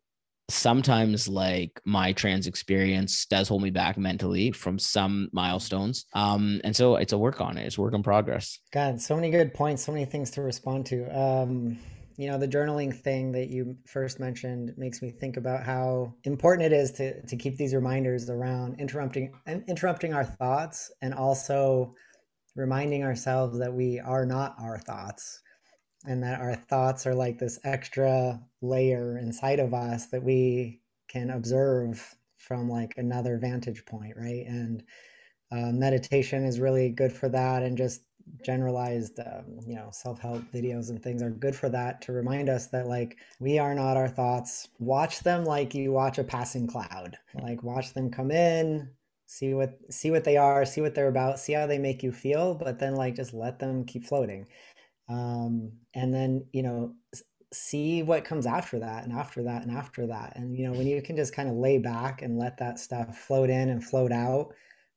sometimes 0.51 1.27
like 1.27 1.81
my 1.85 2.13
trans 2.13 2.47
experience 2.47 3.27
does 3.27 3.49
hold 3.49 3.63
me 3.63 3.71
back 3.71 3.97
mentally 3.97 4.51
from 4.53 4.79
some 4.79 5.29
milestones. 5.33 6.07
Um 6.13 6.61
and 6.65 6.77
so 6.77 6.97
it's 6.97 7.13
a 7.13 7.19
work 7.19 7.41
on 7.41 7.57
it. 7.57 7.67
It's 7.67 7.79
work 7.79 7.95
in 7.95 8.03
progress. 8.03 8.59
God 8.73 9.01
so 9.01 9.17
many 9.17 9.31
good 9.31 9.55
points 9.55 9.85
so 9.85 9.93
many 9.93 10.05
things 10.05 10.31
to 10.33 10.43
respond 10.43 10.87
to. 10.87 11.07
Um 11.19 11.79
you 12.17 12.31
know 12.31 12.39
the 12.39 12.47
journaling 12.47 12.95
thing 12.95 13.33
that 13.33 13.49
you 13.49 13.77
first 13.87 14.21
mentioned 14.21 14.73
makes 14.77 15.03
me 15.03 15.11
think 15.11 15.37
about 15.37 15.65
how 15.65 16.15
important 16.25 16.73
it 16.73 16.77
is 16.77 16.93
to 16.93 17.23
to 17.27 17.37
keep 17.37 17.57
these 17.57 17.75
reminders 17.75 18.29
around 18.29 18.79
interrupting 18.79 19.33
interrupting 19.67 20.13
our 20.13 20.25
thoughts 20.25 20.93
and 21.01 21.15
also 21.15 21.95
reminding 22.57 23.03
ourselves 23.03 23.59
that 23.59 23.73
we 23.73 24.01
are 24.01 24.27
not 24.27 24.55
our 24.59 24.79
thoughts 24.79 25.43
and 26.07 26.23
that 26.23 26.41
our 26.41 26.55
thoughts 26.55 27.07
are 27.07 27.15
like 27.15 27.39
this 27.39 27.59
extra 27.65 28.41
layer 28.61 29.19
inside 29.19 29.61
of 29.61 29.75
us 29.75 30.07
that 30.07 30.23
we 30.23 30.81
can 31.09 31.31
observe 31.31 32.15
from 32.39 32.69
like 32.69 32.95
another 32.97 33.39
vantage 33.39 33.85
point 33.87 34.15
right? 34.17 34.45
And 34.47 34.83
uh, 35.51 35.73
meditation 35.73 36.45
is 36.45 36.61
really 36.61 36.91
good 36.91 37.13
for 37.13 37.29
that 37.29 37.63
and 37.63 37.77
just 37.77 38.03
generalized 38.43 39.21
um, 39.21 39.59
you 39.67 39.75
know 39.75 39.91
self-help 39.93 40.43
videos 40.53 40.89
and 40.89 41.03
things 41.03 41.23
are 41.23 41.31
good 41.31 41.55
for 41.55 41.69
that 41.69 42.01
to 42.01 42.13
remind 42.13 42.49
us 42.49 42.69
that 42.69 42.87
like 42.87 43.19
we 43.39 43.59
are 43.59 43.75
not 43.75 43.97
our 43.97 44.09
thoughts. 44.09 44.69
Watch 44.79 45.21
them 45.21 45.45
like 45.45 45.75
you 45.75 45.93
watch 45.93 46.19
a 46.19 46.25
passing 46.25 46.67
cloud. 46.67 47.17
Like 47.35 47.63
watch 47.63 47.93
them 47.93 48.11
come 48.11 48.31
in 48.31 48.91
see 49.27 49.55
what 49.55 49.79
see 49.91 50.11
what 50.11 50.25
they 50.25 50.37
are 50.37 50.65
see 50.65 50.81
what 50.81 50.95
they're 50.95 51.09
about 51.09 51.39
see 51.39 51.53
how 51.55 51.67
they 51.67 51.79
make 51.79 52.03
you 52.03 52.13
feel 52.13 52.55
but 52.55 52.79
then 52.79 52.95
like 52.95 53.17
just 53.17 53.35
let 53.35 53.59
them 53.59 53.85
keep 53.85 54.05
floating. 54.05 54.47
Um 55.09 55.73
and 55.95 56.13
then 56.15 56.47
you 56.53 56.63
know 56.63 56.95
see 57.53 58.03
what 58.03 58.25
comes 58.25 58.47
after 58.47 58.81
that 58.81 59.05
and 59.05 59.13
after 59.13 59.45
that 59.45 59.63
and 59.63 59.71
after 59.77 60.07
that. 60.09 60.37
And 60.37 60.57
you 60.57 60.67
know 60.67 60.73
when 60.73 60.87
you 60.87 61.01
can 61.03 61.17
just 61.17 61.35
kind 61.35 61.49
of 61.49 61.57
lay 61.57 61.79
back 61.79 62.23
and 62.23 62.39
let 62.39 62.59
that 62.59 62.79
stuff 62.79 63.19
float 63.19 63.51
in 63.51 63.69
and 63.71 63.85
float 63.85 64.13
out 64.13 64.55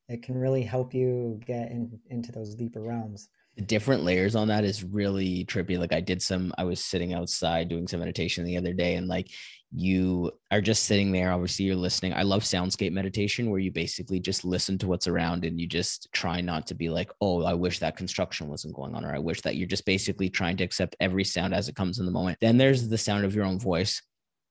it 0.09 0.23
can 0.23 0.35
really 0.37 0.63
help 0.63 0.93
you 0.93 1.39
get 1.45 1.69
in, 1.69 1.99
into 2.09 2.31
those 2.31 2.55
deeper 2.55 2.81
realms 2.81 3.29
the 3.57 3.63
different 3.63 4.03
layers 4.03 4.35
on 4.35 4.47
that 4.47 4.63
is 4.63 4.83
really 4.83 5.43
trippy 5.45 5.77
like 5.77 5.91
i 5.91 5.99
did 5.99 6.21
some 6.21 6.53
i 6.57 6.63
was 6.63 6.83
sitting 6.83 7.13
outside 7.13 7.67
doing 7.67 7.87
some 7.87 7.99
meditation 7.99 8.45
the 8.45 8.57
other 8.57 8.73
day 8.73 8.95
and 8.95 9.07
like 9.07 9.27
you 9.75 10.31
are 10.49 10.61
just 10.61 10.83
sitting 10.83 11.11
there 11.11 11.31
obviously 11.31 11.65
you're 11.65 11.75
listening. 11.75 12.13
I 12.13 12.23
love 12.23 12.43
soundscape 12.43 12.93
meditation 12.93 13.49
where 13.49 13.59
you 13.59 13.71
basically 13.71 14.19
just 14.19 14.45
listen 14.45 14.77
to 14.77 14.87
what's 14.87 15.07
around 15.07 15.43
and 15.43 15.59
you 15.59 15.67
just 15.67 16.07
try 16.13 16.39
not 16.39 16.65
to 16.67 16.73
be 16.73 16.89
like 16.89 17.11
oh 17.19 17.43
i 17.43 17.53
wish 17.53 17.79
that 17.79 17.97
construction 17.97 18.47
wasn't 18.47 18.75
going 18.75 18.95
on 18.95 19.03
or 19.03 19.13
i 19.13 19.19
wish 19.19 19.41
that 19.41 19.57
you're 19.57 19.67
just 19.67 19.85
basically 19.85 20.29
trying 20.29 20.55
to 20.57 20.63
accept 20.63 20.95
every 21.01 21.25
sound 21.25 21.53
as 21.53 21.67
it 21.67 21.75
comes 21.75 21.99
in 21.99 22.05
the 22.05 22.11
moment. 22.11 22.37
Then 22.39 22.57
there's 22.57 22.87
the 22.87 22.97
sound 22.97 23.25
of 23.25 23.35
your 23.35 23.45
own 23.45 23.59
voice 23.59 24.01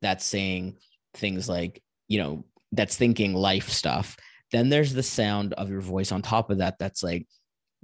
that's 0.02 0.24
saying 0.24 0.76
things 1.14 1.48
like 1.48 1.82
you 2.08 2.18
know 2.18 2.44
that's 2.72 2.96
thinking 2.96 3.32
life 3.32 3.70
stuff. 3.70 4.16
Then 4.52 4.68
there's 4.68 4.92
the 4.92 5.02
sound 5.02 5.54
of 5.54 5.70
your 5.70 5.80
voice 5.80 6.12
on 6.12 6.20
top 6.20 6.50
of 6.50 6.58
that 6.58 6.78
that's 6.78 7.02
like 7.02 7.26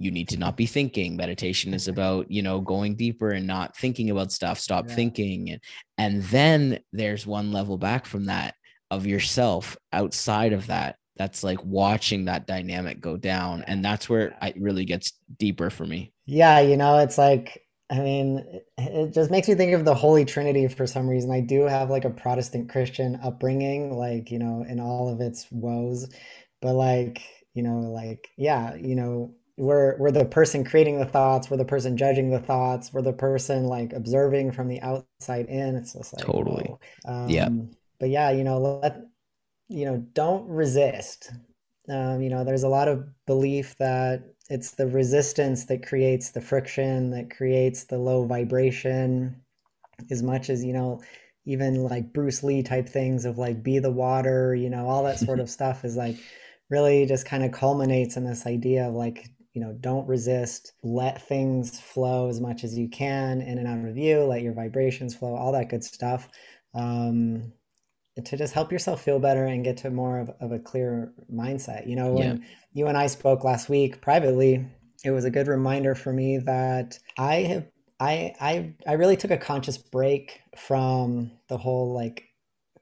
you 0.03 0.11
need 0.11 0.29
to 0.29 0.37
not 0.37 0.57
be 0.57 0.65
thinking. 0.65 1.15
Meditation 1.15 1.73
is 1.73 1.87
about 1.87 2.29
you 2.29 2.41
know 2.41 2.61
going 2.61 2.95
deeper 2.95 3.31
and 3.31 3.47
not 3.47 3.75
thinking 3.77 4.09
about 4.09 4.31
stuff. 4.31 4.59
Stop 4.59 4.87
yeah. 4.87 4.95
thinking. 4.95 5.49
And 5.51 5.61
and 5.97 6.23
then 6.23 6.79
there's 6.91 7.25
one 7.25 7.51
level 7.51 7.77
back 7.77 8.05
from 8.05 8.25
that 8.25 8.55
of 8.91 9.05
yourself 9.05 9.77
outside 9.91 10.53
of 10.53 10.67
that. 10.67 10.97
That's 11.15 11.43
like 11.43 11.63
watching 11.63 12.25
that 12.25 12.47
dynamic 12.47 12.99
go 12.99 13.17
down. 13.17 13.63
And 13.67 13.85
that's 13.85 14.09
where 14.09 14.35
it 14.41 14.55
really 14.59 14.85
gets 14.85 15.13
deeper 15.37 15.69
for 15.69 15.85
me. 15.85 16.11
Yeah 16.25 16.59
you 16.61 16.77
know 16.77 16.99
it's 16.99 17.17
like 17.17 17.63
I 17.93 17.99
mean, 17.99 18.61
it 18.77 19.13
just 19.13 19.29
makes 19.29 19.47
me 19.47 19.53
think 19.53 19.73
of 19.73 19.85
the 19.85 19.93
Holy 19.93 20.25
Trinity 20.25 20.67
for 20.67 20.87
some 20.87 21.07
reason. 21.07 21.31
I 21.31 21.41
do 21.41 21.67
have 21.67 21.91
like 21.91 22.05
a 22.05 22.09
Protestant 22.09 22.69
Christian 22.69 23.19
upbringing, 23.23 23.95
like, 23.95 24.31
you 24.31 24.39
know, 24.39 24.65
in 24.67 24.79
all 24.79 25.09
of 25.13 25.21
its 25.21 25.45
woes. 25.51 26.09
But 26.59 26.73
like, 26.73 27.21
you 27.53 27.61
know, 27.61 27.79
like, 27.79 28.29
yeah, 28.35 28.73
you 28.73 28.95
know, 28.95 29.35
we're 29.57 29.97
we're 29.99 30.11
the 30.11 30.25
person 30.25 30.63
creating 30.63 30.99
the 30.99 31.05
thoughts 31.05 31.49
we're 31.49 31.57
the 31.57 31.65
person 31.65 31.95
judging 31.95 32.31
the 32.31 32.39
thoughts 32.39 32.91
we're 32.91 33.03
the 33.03 33.13
person 33.13 33.65
like 33.65 33.93
observing 33.93 34.51
from 34.51 34.67
the 34.67 34.81
outside 34.81 35.45
in. 35.47 35.75
It's 35.75 35.93
just 35.93 36.13
like 36.13 36.25
totally. 36.25 36.73
um, 37.05 37.29
yeah. 37.29 37.49
but 37.99 38.09
yeah 38.09 38.31
you 38.31 38.43
know 38.43 38.59
let 38.59 39.01
you 39.69 39.85
know 39.85 39.97
don't 40.13 40.47
resist. 40.47 41.31
Um, 41.89 42.21
you 42.21 42.29
know 42.29 42.43
there's 42.43 42.63
a 42.63 42.69
lot 42.69 42.87
of 42.87 43.05
belief 43.27 43.75
that 43.77 44.23
it's 44.49 44.71
the 44.71 44.87
resistance 44.87 45.65
that 45.65 45.85
creates 45.85 46.31
the 46.31 46.41
friction 46.41 47.11
that 47.11 47.35
creates 47.35 47.85
the 47.85 47.97
low 47.97 48.25
vibration. 48.25 49.41
As 50.09 50.23
much 50.23 50.49
as 50.49 50.65
you 50.65 50.73
know 50.73 51.01
even 51.45 51.83
like 51.83 52.13
bruce 52.13 52.41
lee 52.41 52.63
type 52.63 52.87
things 52.87 53.25
of 53.25 53.37
like 53.37 53.61
be 53.61 53.77
the 53.77 53.91
water 53.91 54.55
you 54.55 54.69
know 54.69 54.87
all 54.87 55.03
that 55.03 55.19
sort 55.19 55.39
of 55.39 55.49
stuff 55.57 55.83
is 55.83 55.97
like 55.97 56.15
really 56.69 57.05
just 57.05 57.25
kind 57.25 57.43
of 57.43 57.51
culminates 57.51 58.15
in 58.15 58.25
this 58.25 58.47
idea 58.47 58.87
of 58.87 58.93
like 58.93 59.29
you 59.53 59.61
know 59.61 59.73
don't 59.79 60.07
resist 60.07 60.73
let 60.83 61.21
things 61.21 61.79
flow 61.79 62.27
as 62.27 62.41
much 62.41 62.63
as 62.63 62.77
you 62.77 62.89
can 62.89 63.41
in 63.41 63.57
and 63.57 63.67
out 63.67 63.87
of 63.87 63.97
you 63.97 64.23
let 64.23 64.41
your 64.41 64.53
vibrations 64.53 65.15
flow 65.15 65.35
all 65.35 65.51
that 65.51 65.69
good 65.69 65.83
stuff 65.83 66.27
um, 66.73 67.51
to 68.25 68.37
just 68.37 68.53
help 68.53 68.71
yourself 68.71 69.03
feel 69.03 69.19
better 69.19 69.45
and 69.45 69.63
get 69.63 69.77
to 69.77 69.89
more 69.89 70.19
of, 70.19 70.31
of 70.39 70.51
a 70.51 70.59
clear 70.59 71.13
mindset 71.31 71.87
you 71.87 71.95
know 71.95 72.13
when 72.13 72.37
yeah. 72.37 72.47
you 72.73 72.87
and 72.87 72.97
i 72.97 73.07
spoke 73.07 73.43
last 73.43 73.69
week 73.69 74.01
privately 74.01 74.65
it 75.03 75.11
was 75.11 75.25
a 75.25 75.31
good 75.31 75.47
reminder 75.47 75.95
for 75.95 76.13
me 76.13 76.37
that 76.37 76.97
i 77.17 77.35
have 77.35 77.65
I, 77.99 78.33
I 78.41 78.73
I 78.85 78.93
really 78.93 79.15
took 79.15 79.31
a 79.31 79.37
conscious 79.37 79.77
break 79.77 80.41
from 80.57 81.31
the 81.47 81.57
whole 81.57 81.93
like 81.93 82.25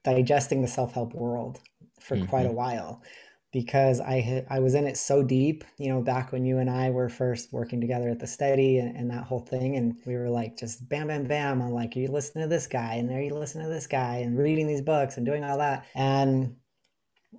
digesting 0.04 0.62
the 0.62 0.68
self-help 0.68 1.14
world 1.14 1.60
for 2.00 2.16
mm-hmm. 2.16 2.26
quite 2.26 2.48
a 2.48 2.52
while 2.52 3.04
because 3.52 4.00
I 4.00 4.46
I 4.50 4.60
was 4.60 4.76
in 4.76 4.88
it 4.88 4.98
so 4.98 5.24
deep, 5.24 5.64
you 5.78 5.90
know, 5.90 6.02
back 6.02 6.32
when 6.32 6.46
you 6.46 6.60
and 6.60 6.70
I 6.70 6.90
were 6.90 7.10
first 7.10 7.52
working 7.52 7.82
together 7.82 8.10
at 8.10 8.20
the 8.20 8.28
study 8.28 8.78
and, 8.78 8.96
and, 8.96 9.12
that 9.12 9.26
whole 9.26 9.40
thing. 9.40 9.76
And 9.76 9.96
we 10.06 10.16
were 10.16 10.30
like, 10.30 10.58
just 10.58 10.88
bam, 10.88 11.08
bam, 11.08 11.26
bam. 11.26 11.62
I'm 11.62 11.72
like, 11.72 11.96
you 11.96 12.08
listen 12.08 12.42
to 12.42 12.48
this 12.48 12.68
guy 12.68 12.96
and 12.96 13.10
there 13.10 13.22
you 13.22 13.34
listen 13.34 13.62
to 13.62 13.70
this 13.70 13.88
guy 13.88 14.18
and 14.18 14.38
reading 14.38 14.68
these 14.68 14.82
books 14.82 15.18
and 15.18 15.26
doing 15.26 15.44
all 15.44 15.58
that. 15.58 15.86
And, 15.96 16.56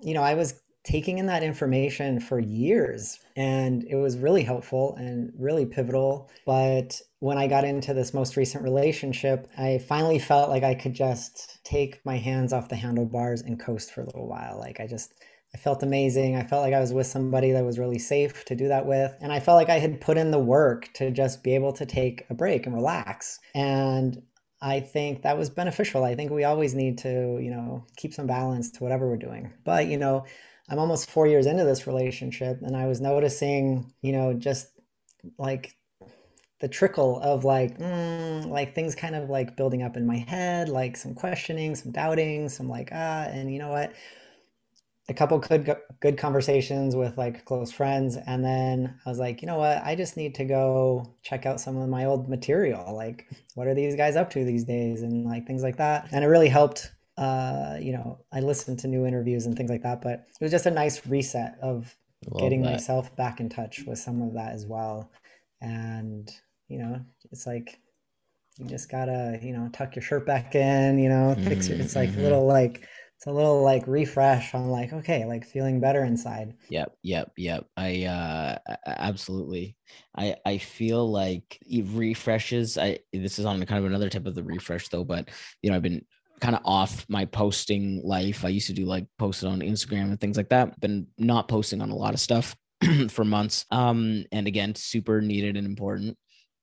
you 0.01 0.13
know, 0.13 0.21
I 0.21 0.35
was 0.35 0.61
taking 0.83 1.17
in 1.17 1.27
that 1.27 1.43
information 1.43 2.19
for 2.19 2.39
years 2.39 3.17
and 3.37 3.85
it 3.85 3.95
was 3.95 4.17
really 4.17 4.43
helpful 4.43 4.95
and 4.97 5.31
really 5.37 5.65
pivotal. 5.65 6.29
But 6.45 7.01
when 7.19 7.37
I 7.37 7.47
got 7.47 7.63
into 7.63 7.93
this 7.93 8.13
most 8.13 8.35
recent 8.35 8.63
relationship, 8.63 9.47
I 9.57 9.77
finally 9.77 10.19
felt 10.19 10.49
like 10.49 10.63
I 10.63 10.75
could 10.75 10.93
just 10.93 11.63
take 11.63 12.05
my 12.05 12.17
hands 12.17 12.51
off 12.51 12.69
the 12.69 12.75
handlebars 12.75 13.41
and 13.41 13.59
coast 13.59 13.93
for 13.93 14.01
a 14.01 14.05
little 14.05 14.27
while. 14.27 14.59
Like 14.59 14.81
I 14.81 14.87
just, 14.87 15.13
I 15.55 15.57
felt 15.59 15.83
amazing. 15.83 16.35
I 16.35 16.43
felt 16.43 16.63
like 16.63 16.73
I 16.73 16.79
was 16.79 16.93
with 16.93 17.07
somebody 17.07 17.51
that 17.51 17.63
was 17.63 17.77
really 17.77 17.99
safe 17.99 18.43
to 18.45 18.55
do 18.55 18.67
that 18.69 18.85
with. 18.85 19.15
And 19.21 19.31
I 19.31 19.39
felt 19.39 19.57
like 19.57 19.69
I 19.69 19.79
had 19.79 20.01
put 20.01 20.17
in 20.17 20.31
the 20.31 20.39
work 20.39 20.91
to 20.95 21.11
just 21.11 21.43
be 21.43 21.53
able 21.55 21.73
to 21.73 21.85
take 21.85 22.25
a 22.29 22.33
break 22.33 22.65
and 22.65 22.73
relax. 22.73 23.39
And 23.53 24.21
I 24.61 24.79
think 24.79 25.21
that 25.21 25.37
was 25.37 25.49
beneficial. 25.49 26.03
I 26.03 26.15
think 26.15 26.31
we 26.31 26.43
always 26.43 26.73
need 26.73 26.97
to, 26.99 27.37
you 27.41 27.51
know, 27.51 27.85
keep 27.97 28.13
some 28.13 28.25
balance 28.25 28.71
to 28.71 28.83
whatever 28.83 29.07
we're 29.07 29.17
doing. 29.17 29.53
But, 29.63 29.87
you 29.87 29.97
know, 29.97 30.25
I'm 30.69 30.79
almost 30.79 31.11
four 31.11 31.27
years 31.27 31.45
into 31.45 31.65
this 31.65 31.85
relationship 31.85 32.59
and 32.61 32.75
I 32.75 32.87
was 32.87 33.01
noticing, 33.01 33.93
you 34.01 34.13
know, 34.13 34.33
just 34.33 34.67
like 35.37 35.75
the 36.63 36.69
trickle 36.69 37.19
of 37.19 37.43
like 37.43 37.77
mm, 37.77 38.47
like 38.47 38.73
things 38.73 38.95
kind 38.95 39.15
of 39.15 39.29
like 39.29 39.57
building 39.57 39.83
up 39.83 39.97
in 39.97 40.07
my 40.07 40.15
head 40.15 40.69
like 40.69 40.95
some 40.95 41.13
questioning 41.13 41.75
some 41.75 41.91
doubting 41.91 42.47
some 42.47 42.69
like 42.69 42.87
ah 42.93 43.23
and 43.23 43.51
you 43.51 43.59
know 43.59 43.67
what 43.67 43.91
a 45.09 45.13
couple 45.13 45.37
good 45.37 45.75
good 45.99 46.17
conversations 46.17 46.95
with 46.95 47.17
like 47.17 47.43
close 47.43 47.71
friends 47.71 48.17
and 48.25 48.43
then 48.43 48.97
i 49.05 49.09
was 49.09 49.19
like 49.19 49.41
you 49.41 49.47
know 49.47 49.57
what? 49.57 49.83
I 49.83 49.95
just 49.95 50.15
need 50.15 50.33
to 50.35 50.45
go 50.45 51.13
check 51.23 51.45
out 51.45 51.59
some 51.59 51.75
of 51.77 51.89
my 51.89 52.05
old 52.05 52.29
material. 52.29 52.95
Like 52.95 53.27
what 53.55 53.67
are 53.67 53.73
these 53.73 53.95
guys 53.95 54.15
up 54.15 54.29
to 54.31 54.45
these 54.45 54.63
days? 54.63 55.01
And 55.01 55.25
like 55.25 55.45
things 55.45 55.63
like 55.63 55.77
that. 55.77 56.07
And 56.11 56.23
it 56.23 56.27
really 56.27 56.49
helped 56.49 56.91
uh 57.15 57.77
you 57.79 57.91
know 57.91 58.17
i 58.31 58.39
listened 58.39 58.79
to 58.79 58.87
new 58.87 59.05
interviews 59.05 59.45
and 59.45 59.55
things 59.55 59.69
like 59.69 59.83
that 59.83 60.01
but 60.01 60.13
it 60.13 60.41
was 60.41 60.49
just 60.49 60.65
a 60.65 60.71
nice 60.71 61.05
reset 61.05 61.55
of 61.61 61.95
getting 62.37 62.61
that. 62.61 62.71
myself 62.71 63.15
back 63.15 63.39
in 63.39 63.49
touch 63.49 63.83
with 63.85 63.99
some 63.99 64.21
of 64.21 64.33
that 64.33 64.53
as 64.53 64.65
well. 64.65 65.11
And 65.61 66.31
you 66.67 66.79
know 66.79 67.01
it's 67.31 67.45
like 67.45 67.79
you 68.57 68.65
just 68.65 68.89
gotta 68.89 69.39
you 69.41 69.53
know 69.53 69.69
tuck 69.73 69.95
your 69.95 70.03
shirt 70.03 70.25
back 70.25 70.55
in 70.55 70.99
you 70.99 71.09
know 71.09 71.35
fix 71.43 71.67
it. 71.67 71.79
It's 71.79 71.95
like 71.95 72.09
mm-hmm. 72.09 72.21
little 72.21 72.45
like 72.45 72.87
it's 73.23 73.29
a 73.29 73.33
little 73.33 73.63
like 73.63 73.87
refresh 73.87 74.53
on 74.53 74.67
like 74.69 74.91
okay 74.91 75.23
like 75.23 75.45
feeling 75.45 75.79
better 75.79 76.03
inside. 76.03 76.55
Yep 76.67 76.97
yep 77.03 77.31
yep. 77.37 77.65
I 77.77 78.03
uh 78.03 78.57
absolutely. 78.85 79.77
I 80.13 80.35
i 80.45 80.57
feel 80.57 81.09
like 81.09 81.57
it 81.61 81.85
refreshes. 81.87 82.77
I 82.77 82.99
this 83.13 83.39
is 83.39 83.45
on 83.45 83.65
kind 83.65 83.79
of 83.79 83.85
another 83.85 84.09
type 84.09 84.25
of 84.25 84.35
the 84.35 84.43
refresh 84.43 84.89
though 84.89 85.05
but 85.05 85.29
you 85.61 85.69
know 85.69 85.77
i've 85.77 85.81
been 85.81 86.05
kind 86.41 86.53
of 86.53 86.63
off 86.65 87.05
my 87.07 87.23
posting 87.23 88.01
life. 88.03 88.43
I 88.43 88.49
used 88.49 88.67
to 88.67 88.73
do 88.73 88.83
like 88.83 89.05
posted 89.17 89.47
on 89.47 89.61
instagram 89.61 90.09
and 90.09 90.19
things 90.19 90.35
like 90.35 90.49
that. 90.49 90.77
Been 90.81 91.07
not 91.17 91.47
posting 91.47 91.81
on 91.81 91.91
a 91.91 91.95
lot 91.95 92.13
of 92.13 92.19
stuff 92.19 92.57
for 93.09 93.23
months. 93.23 93.65
Um 93.71 94.25
and 94.33 94.47
again 94.47 94.75
super 94.75 95.21
needed 95.21 95.55
and 95.55 95.65
important. 95.65 96.17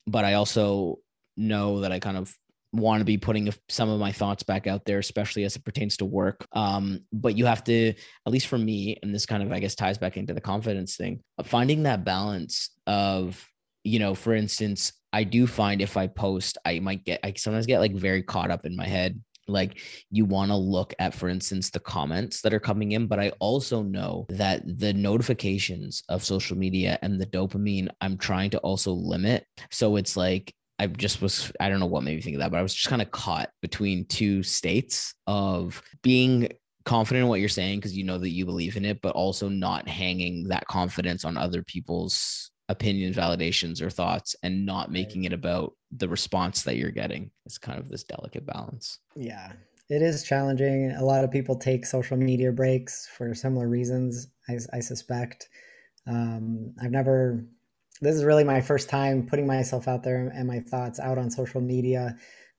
But 0.06 0.26
i 0.26 0.34
also 0.34 0.98
know 1.38 1.80
that 1.80 1.92
i 1.92 2.00
kind 2.00 2.18
of 2.18 2.36
want 2.72 3.00
to 3.00 3.04
be 3.04 3.18
putting 3.18 3.52
some 3.68 3.88
of 3.88 3.98
my 3.98 4.12
thoughts 4.12 4.42
back 4.42 4.66
out 4.66 4.84
there, 4.84 4.98
especially 4.98 5.44
as 5.44 5.56
it 5.56 5.64
pertains 5.64 5.96
to 5.98 6.04
work. 6.04 6.46
Um, 6.52 7.00
but 7.12 7.36
you 7.36 7.46
have 7.46 7.64
to, 7.64 7.88
at 7.88 8.32
least 8.32 8.46
for 8.46 8.58
me, 8.58 8.96
and 9.02 9.14
this 9.14 9.26
kind 9.26 9.42
of, 9.42 9.50
I 9.52 9.58
guess, 9.58 9.74
ties 9.74 9.98
back 9.98 10.16
into 10.16 10.34
the 10.34 10.40
confidence 10.40 10.96
thing, 10.96 11.20
finding 11.44 11.82
that 11.82 12.04
balance 12.04 12.70
of, 12.86 13.44
you 13.82 13.98
know, 13.98 14.14
for 14.14 14.34
instance, 14.34 14.92
I 15.12 15.24
do 15.24 15.46
find 15.46 15.82
if 15.82 15.96
I 15.96 16.06
post, 16.06 16.58
I 16.64 16.78
might 16.78 17.04
get, 17.04 17.20
I 17.24 17.32
sometimes 17.36 17.66
get 17.66 17.80
like 17.80 17.94
very 17.94 18.22
caught 18.22 18.50
up 18.50 18.64
in 18.64 18.76
my 18.76 18.86
head. 18.86 19.20
Like 19.48 19.80
you 20.12 20.24
want 20.24 20.52
to 20.52 20.56
look 20.56 20.94
at, 21.00 21.12
for 21.12 21.28
instance, 21.28 21.70
the 21.70 21.80
comments 21.80 22.40
that 22.42 22.54
are 22.54 22.60
coming 22.60 22.92
in, 22.92 23.08
but 23.08 23.18
I 23.18 23.30
also 23.40 23.82
know 23.82 24.26
that 24.28 24.62
the 24.78 24.92
notifications 24.92 26.04
of 26.08 26.22
social 26.22 26.56
media 26.56 27.00
and 27.02 27.20
the 27.20 27.26
dopamine 27.26 27.88
I'm 28.00 28.16
trying 28.16 28.50
to 28.50 28.58
also 28.58 28.92
limit. 28.92 29.44
So 29.72 29.96
it's 29.96 30.16
like 30.16 30.54
I 30.80 30.86
just 30.86 31.20
was, 31.20 31.52
I 31.60 31.68
don't 31.68 31.78
know 31.78 31.84
what 31.84 32.04
made 32.04 32.16
me 32.16 32.22
think 32.22 32.36
of 32.36 32.40
that, 32.40 32.50
but 32.50 32.56
I 32.56 32.62
was 32.62 32.72
just 32.72 32.88
kind 32.88 33.02
of 33.02 33.10
caught 33.10 33.50
between 33.60 34.06
two 34.06 34.42
states 34.42 35.14
of 35.26 35.82
being 36.02 36.48
confident 36.86 37.24
in 37.24 37.28
what 37.28 37.40
you're 37.40 37.50
saying 37.50 37.80
because 37.80 37.94
you 37.94 38.02
know 38.02 38.16
that 38.16 38.30
you 38.30 38.46
believe 38.46 38.78
in 38.78 38.86
it, 38.86 39.02
but 39.02 39.14
also 39.14 39.50
not 39.50 39.86
hanging 39.86 40.48
that 40.48 40.66
confidence 40.68 41.26
on 41.26 41.36
other 41.36 41.62
people's 41.62 42.50
opinions, 42.70 43.16
validations, 43.16 43.82
or 43.82 43.90
thoughts 43.90 44.34
and 44.42 44.64
not 44.64 44.90
making 44.90 45.24
it 45.24 45.34
about 45.34 45.74
the 45.98 46.08
response 46.08 46.62
that 46.62 46.76
you're 46.76 46.90
getting. 46.90 47.30
It's 47.44 47.58
kind 47.58 47.78
of 47.78 47.90
this 47.90 48.04
delicate 48.04 48.46
balance. 48.46 49.00
Yeah. 49.14 49.52
It 49.90 50.00
is 50.00 50.22
challenging. 50.22 50.92
A 50.92 51.04
lot 51.04 51.24
of 51.24 51.30
people 51.30 51.56
take 51.56 51.84
social 51.84 52.16
media 52.16 52.52
breaks 52.52 53.06
for 53.18 53.34
similar 53.34 53.68
reasons, 53.68 54.28
I, 54.48 54.56
I 54.72 54.80
suspect. 54.80 55.50
Um, 56.06 56.72
I've 56.80 56.90
never 56.90 57.44
this 58.00 58.14
is 58.14 58.24
really 58.24 58.44
my 58.44 58.60
first 58.60 58.88
time 58.88 59.26
putting 59.26 59.46
myself 59.46 59.86
out 59.88 60.02
there 60.02 60.32
and 60.34 60.46
my 60.46 60.60
thoughts 60.60 60.98
out 60.98 61.18
on 61.18 61.30
social 61.30 61.60
media. 61.60 62.16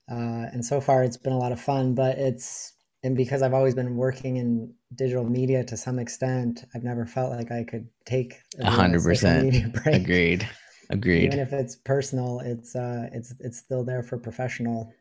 Uh, 0.09 0.45
and 0.51 0.65
so 0.65 0.81
far, 0.81 1.03
it's 1.03 1.17
been 1.17 1.33
a 1.33 1.37
lot 1.37 1.51
of 1.51 1.59
fun. 1.59 1.95
But 1.95 2.17
it's 2.17 2.73
and 3.03 3.15
because 3.15 3.41
I've 3.41 3.53
always 3.53 3.73
been 3.73 3.95
working 3.95 4.37
in 4.37 4.73
digital 4.93 5.23
media 5.23 5.63
to 5.65 5.77
some 5.77 5.97
extent, 5.99 6.65
I've 6.75 6.83
never 6.83 7.05
felt 7.05 7.31
like 7.31 7.51
I 7.51 7.63
could 7.63 7.87
take 8.05 8.35
a 8.59 8.69
hundred 8.69 9.03
percent 9.03 9.75
agreed. 9.85 10.47
Agreed. 10.89 11.25
Even 11.25 11.39
if 11.39 11.53
it's 11.53 11.77
personal, 11.77 12.41
it's 12.41 12.75
uh, 12.75 13.07
it's 13.13 13.33
it's 13.39 13.57
still 13.57 13.83
there 13.83 14.03
for 14.03 14.17
professional. 14.17 14.93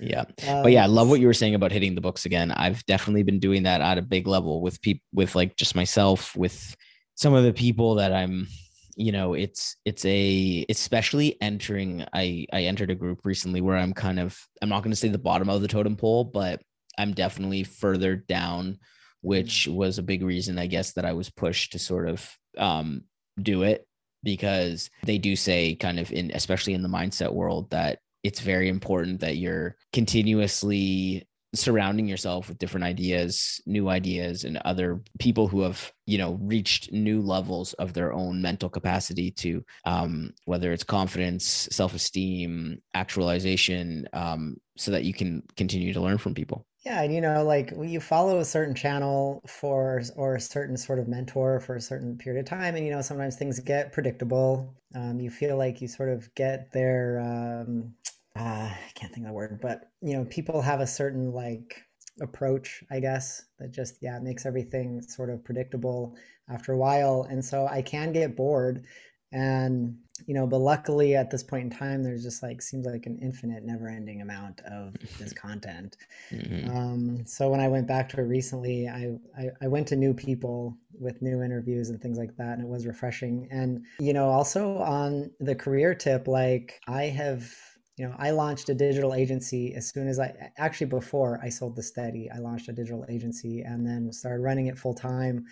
Yeah. 0.00 0.24
Um, 0.48 0.62
but 0.62 0.72
yeah, 0.72 0.84
I 0.84 0.86
love 0.86 1.08
what 1.08 1.20
you 1.20 1.26
were 1.26 1.34
saying 1.34 1.54
about 1.54 1.72
hitting 1.72 1.94
the 1.94 2.00
books 2.00 2.24
again. 2.24 2.50
I've 2.50 2.84
definitely 2.86 3.22
been 3.22 3.38
doing 3.38 3.62
that 3.64 3.80
at 3.80 3.98
a 3.98 4.02
big 4.02 4.26
level 4.26 4.62
with 4.62 4.80
people 4.80 5.04
with 5.12 5.34
like 5.34 5.56
just 5.56 5.74
myself, 5.74 6.34
with 6.34 6.74
some 7.14 7.34
of 7.34 7.44
the 7.44 7.52
people 7.52 7.96
that 7.96 8.12
I'm 8.12 8.48
you 8.96 9.12
know 9.12 9.34
it's 9.34 9.76
it's 9.84 10.04
a 10.06 10.64
especially 10.68 11.36
entering 11.40 12.04
i 12.12 12.46
i 12.52 12.62
entered 12.62 12.90
a 12.90 12.94
group 12.94 13.20
recently 13.24 13.60
where 13.60 13.76
i'm 13.76 13.92
kind 13.92 14.18
of 14.18 14.38
i'm 14.62 14.70
not 14.70 14.82
going 14.82 14.90
to 14.90 14.96
say 14.96 15.08
the 15.08 15.18
bottom 15.18 15.48
of 15.48 15.60
the 15.60 15.68
totem 15.68 15.96
pole 15.96 16.24
but 16.24 16.60
i'm 16.98 17.12
definitely 17.12 17.62
further 17.62 18.16
down 18.16 18.78
which 19.20 19.66
mm-hmm. 19.66 19.76
was 19.76 19.98
a 19.98 20.02
big 20.02 20.22
reason 20.22 20.58
i 20.58 20.66
guess 20.66 20.92
that 20.94 21.04
i 21.04 21.12
was 21.12 21.30
pushed 21.30 21.72
to 21.72 21.78
sort 21.78 22.08
of 22.08 22.28
um 22.56 23.02
do 23.40 23.62
it 23.62 23.86
because 24.24 24.90
they 25.04 25.18
do 25.18 25.36
say 25.36 25.74
kind 25.74 26.00
of 26.00 26.10
in 26.10 26.30
especially 26.34 26.72
in 26.72 26.82
the 26.82 26.88
mindset 26.88 27.32
world 27.32 27.70
that 27.70 27.98
it's 28.22 28.40
very 28.40 28.68
important 28.68 29.20
that 29.20 29.36
you're 29.36 29.76
continuously 29.92 31.28
surrounding 31.56 32.06
yourself 32.06 32.48
with 32.48 32.58
different 32.58 32.84
ideas, 32.84 33.60
new 33.66 33.88
ideas, 33.88 34.44
and 34.44 34.56
other 34.58 35.02
people 35.18 35.48
who 35.48 35.62
have, 35.62 35.92
you 36.06 36.18
know, 36.18 36.34
reached 36.40 36.92
new 36.92 37.20
levels 37.20 37.72
of 37.74 37.92
their 37.92 38.12
own 38.12 38.40
mental 38.40 38.68
capacity 38.68 39.30
to, 39.32 39.64
um, 39.84 40.30
whether 40.44 40.72
it's 40.72 40.84
confidence, 40.84 41.68
self 41.72 41.94
esteem, 41.94 42.80
actualization, 42.94 44.06
um, 44.12 44.56
so 44.76 44.90
that 44.90 45.04
you 45.04 45.14
can 45.14 45.42
continue 45.56 45.92
to 45.92 46.00
learn 46.00 46.18
from 46.18 46.34
people. 46.34 46.66
Yeah, 46.86 47.02
and 47.02 47.12
you 47.12 47.20
know, 47.20 47.42
like 47.42 47.72
you 47.82 47.98
follow 47.98 48.38
a 48.38 48.44
certain 48.44 48.74
channel 48.74 49.42
for 49.48 50.02
or 50.14 50.36
a 50.36 50.40
certain 50.40 50.76
sort 50.76 51.00
of 51.00 51.08
mentor 51.08 51.58
for 51.58 51.74
a 51.74 51.80
certain 51.80 52.16
period 52.16 52.38
of 52.38 52.46
time, 52.46 52.76
and 52.76 52.84
you 52.86 52.92
know, 52.92 53.02
sometimes 53.02 53.34
things 53.34 53.58
get 53.58 53.92
predictable. 53.92 54.72
Um, 54.94 55.18
you 55.18 55.30
feel 55.30 55.56
like 55.56 55.80
you 55.80 55.88
sort 55.88 56.10
of 56.10 56.32
get 56.36 56.70
their 56.70 57.18
um, 57.18 57.94
uh, 58.38 58.68
I 58.70 58.90
can't 58.94 59.12
think 59.12 59.26
of 59.26 59.30
the 59.30 59.34
word, 59.34 59.58
but 59.60 59.90
you 60.02 60.16
know, 60.16 60.24
people 60.26 60.60
have 60.62 60.80
a 60.80 60.86
certain 60.86 61.32
like 61.32 61.82
approach, 62.20 62.82
I 62.90 63.00
guess, 63.00 63.44
that 63.58 63.72
just 63.72 63.96
yeah 64.02 64.18
makes 64.18 64.46
everything 64.46 65.02
sort 65.02 65.30
of 65.30 65.44
predictable 65.44 66.16
after 66.48 66.72
a 66.72 66.78
while, 66.78 67.26
and 67.28 67.44
so 67.44 67.66
I 67.66 67.82
can 67.82 68.12
get 68.12 68.36
bored. 68.36 68.84
And 69.32 69.98
you 70.26 70.34
know, 70.34 70.46
but 70.46 70.58
luckily 70.58 71.14
at 71.14 71.30
this 71.30 71.42
point 71.42 71.64
in 71.64 71.78
time, 71.78 72.02
there's 72.02 72.22
just 72.22 72.42
like 72.42 72.62
seems 72.62 72.86
like 72.86 73.06
an 73.06 73.18
infinite, 73.20 73.64
never-ending 73.64 74.22
amount 74.22 74.60
of 74.60 74.94
this 75.18 75.32
content. 75.34 75.96
Mm-hmm. 76.30 76.70
Um, 76.70 77.26
so 77.26 77.50
when 77.50 77.60
I 77.60 77.68
went 77.68 77.86
back 77.86 78.08
to 78.10 78.20
it 78.20 78.24
recently, 78.24 78.88
I, 78.88 79.16
I 79.38 79.50
I 79.62 79.68
went 79.68 79.88
to 79.88 79.96
new 79.96 80.14
people 80.14 80.76
with 80.98 81.20
new 81.20 81.42
interviews 81.42 81.90
and 81.90 82.00
things 82.00 82.18
like 82.18 82.36
that, 82.36 82.54
and 82.54 82.62
it 82.62 82.68
was 82.68 82.86
refreshing. 82.86 83.48
And 83.50 83.84
you 83.98 84.12
know, 84.12 84.28
also 84.28 84.78
on 84.78 85.30
the 85.40 85.54
career 85.54 85.94
tip, 85.94 86.28
like 86.28 86.80
I 86.86 87.04
have 87.04 87.46
you 87.96 88.06
know, 88.06 88.14
I 88.18 88.30
launched 88.30 88.68
a 88.68 88.74
digital 88.74 89.14
agency 89.14 89.74
as 89.74 89.88
soon 89.88 90.08
as 90.08 90.18
I 90.18 90.52
actually 90.58 90.88
before 90.88 91.40
I 91.42 91.48
sold 91.48 91.76
the 91.76 91.82
steady, 91.82 92.30
I 92.30 92.38
launched 92.38 92.68
a 92.68 92.72
digital 92.72 93.06
agency 93.08 93.62
and 93.62 93.86
then 93.86 94.12
started 94.12 94.42
running 94.42 94.66
it 94.66 94.78
full 94.78 94.94
time 94.94 95.46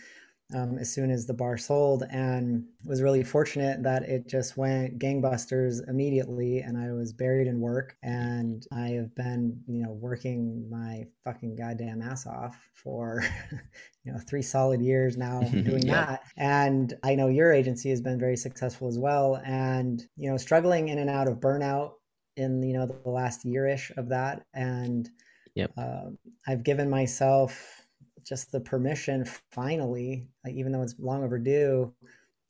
um, 0.54 0.78
as 0.78 0.92
soon 0.92 1.10
as 1.10 1.26
the 1.26 1.32
bar 1.32 1.56
sold 1.56 2.04
and 2.10 2.64
was 2.84 3.00
really 3.00 3.24
fortunate 3.24 3.82
that 3.82 4.02
it 4.02 4.28
just 4.28 4.58
went 4.58 4.98
gangbusters 4.98 5.80
immediately 5.88 6.58
and 6.58 6.76
I 6.76 6.92
was 6.92 7.14
buried 7.14 7.46
in 7.46 7.60
work 7.60 7.96
and 8.02 8.64
I 8.70 8.88
have 8.88 9.14
been, 9.14 9.62
you 9.66 9.82
know, 9.82 9.92
working 9.92 10.68
my 10.70 11.06
fucking 11.24 11.56
goddamn 11.56 12.02
ass 12.02 12.26
off 12.26 12.60
for, 12.74 13.24
you 14.04 14.12
know, 14.12 14.18
three 14.18 14.42
solid 14.42 14.82
years 14.82 15.16
now 15.16 15.40
doing 15.50 15.86
yeah. 15.86 16.04
that. 16.04 16.22
And 16.36 16.92
I 17.02 17.14
know 17.14 17.28
your 17.28 17.50
agency 17.50 17.88
has 17.88 18.02
been 18.02 18.20
very 18.20 18.36
successful 18.36 18.86
as 18.86 18.98
well. 18.98 19.40
And, 19.46 20.02
you 20.16 20.30
know, 20.30 20.36
struggling 20.36 20.88
in 20.88 20.98
and 20.98 21.08
out 21.08 21.26
of 21.26 21.40
burnout 21.40 21.92
in, 22.37 22.62
you 22.62 22.75
know, 22.75 22.87
the 22.87 23.11
last 23.11 23.47
yearish 23.47 23.97
of 23.97 24.09
that. 24.09 24.45
And 24.55 25.09
yep. 25.55 25.73
Uh, 25.76 26.11
I've 26.47 26.62
given 26.62 26.88
myself 26.88 27.83
just 28.26 28.53
the 28.53 28.61
permission 28.61 29.25
finally, 29.53 30.26
like 30.45 30.55
even 30.55 30.73
though 30.73 30.83
it's 30.83 30.95
long 30.99 31.25
overdue, 31.25 31.93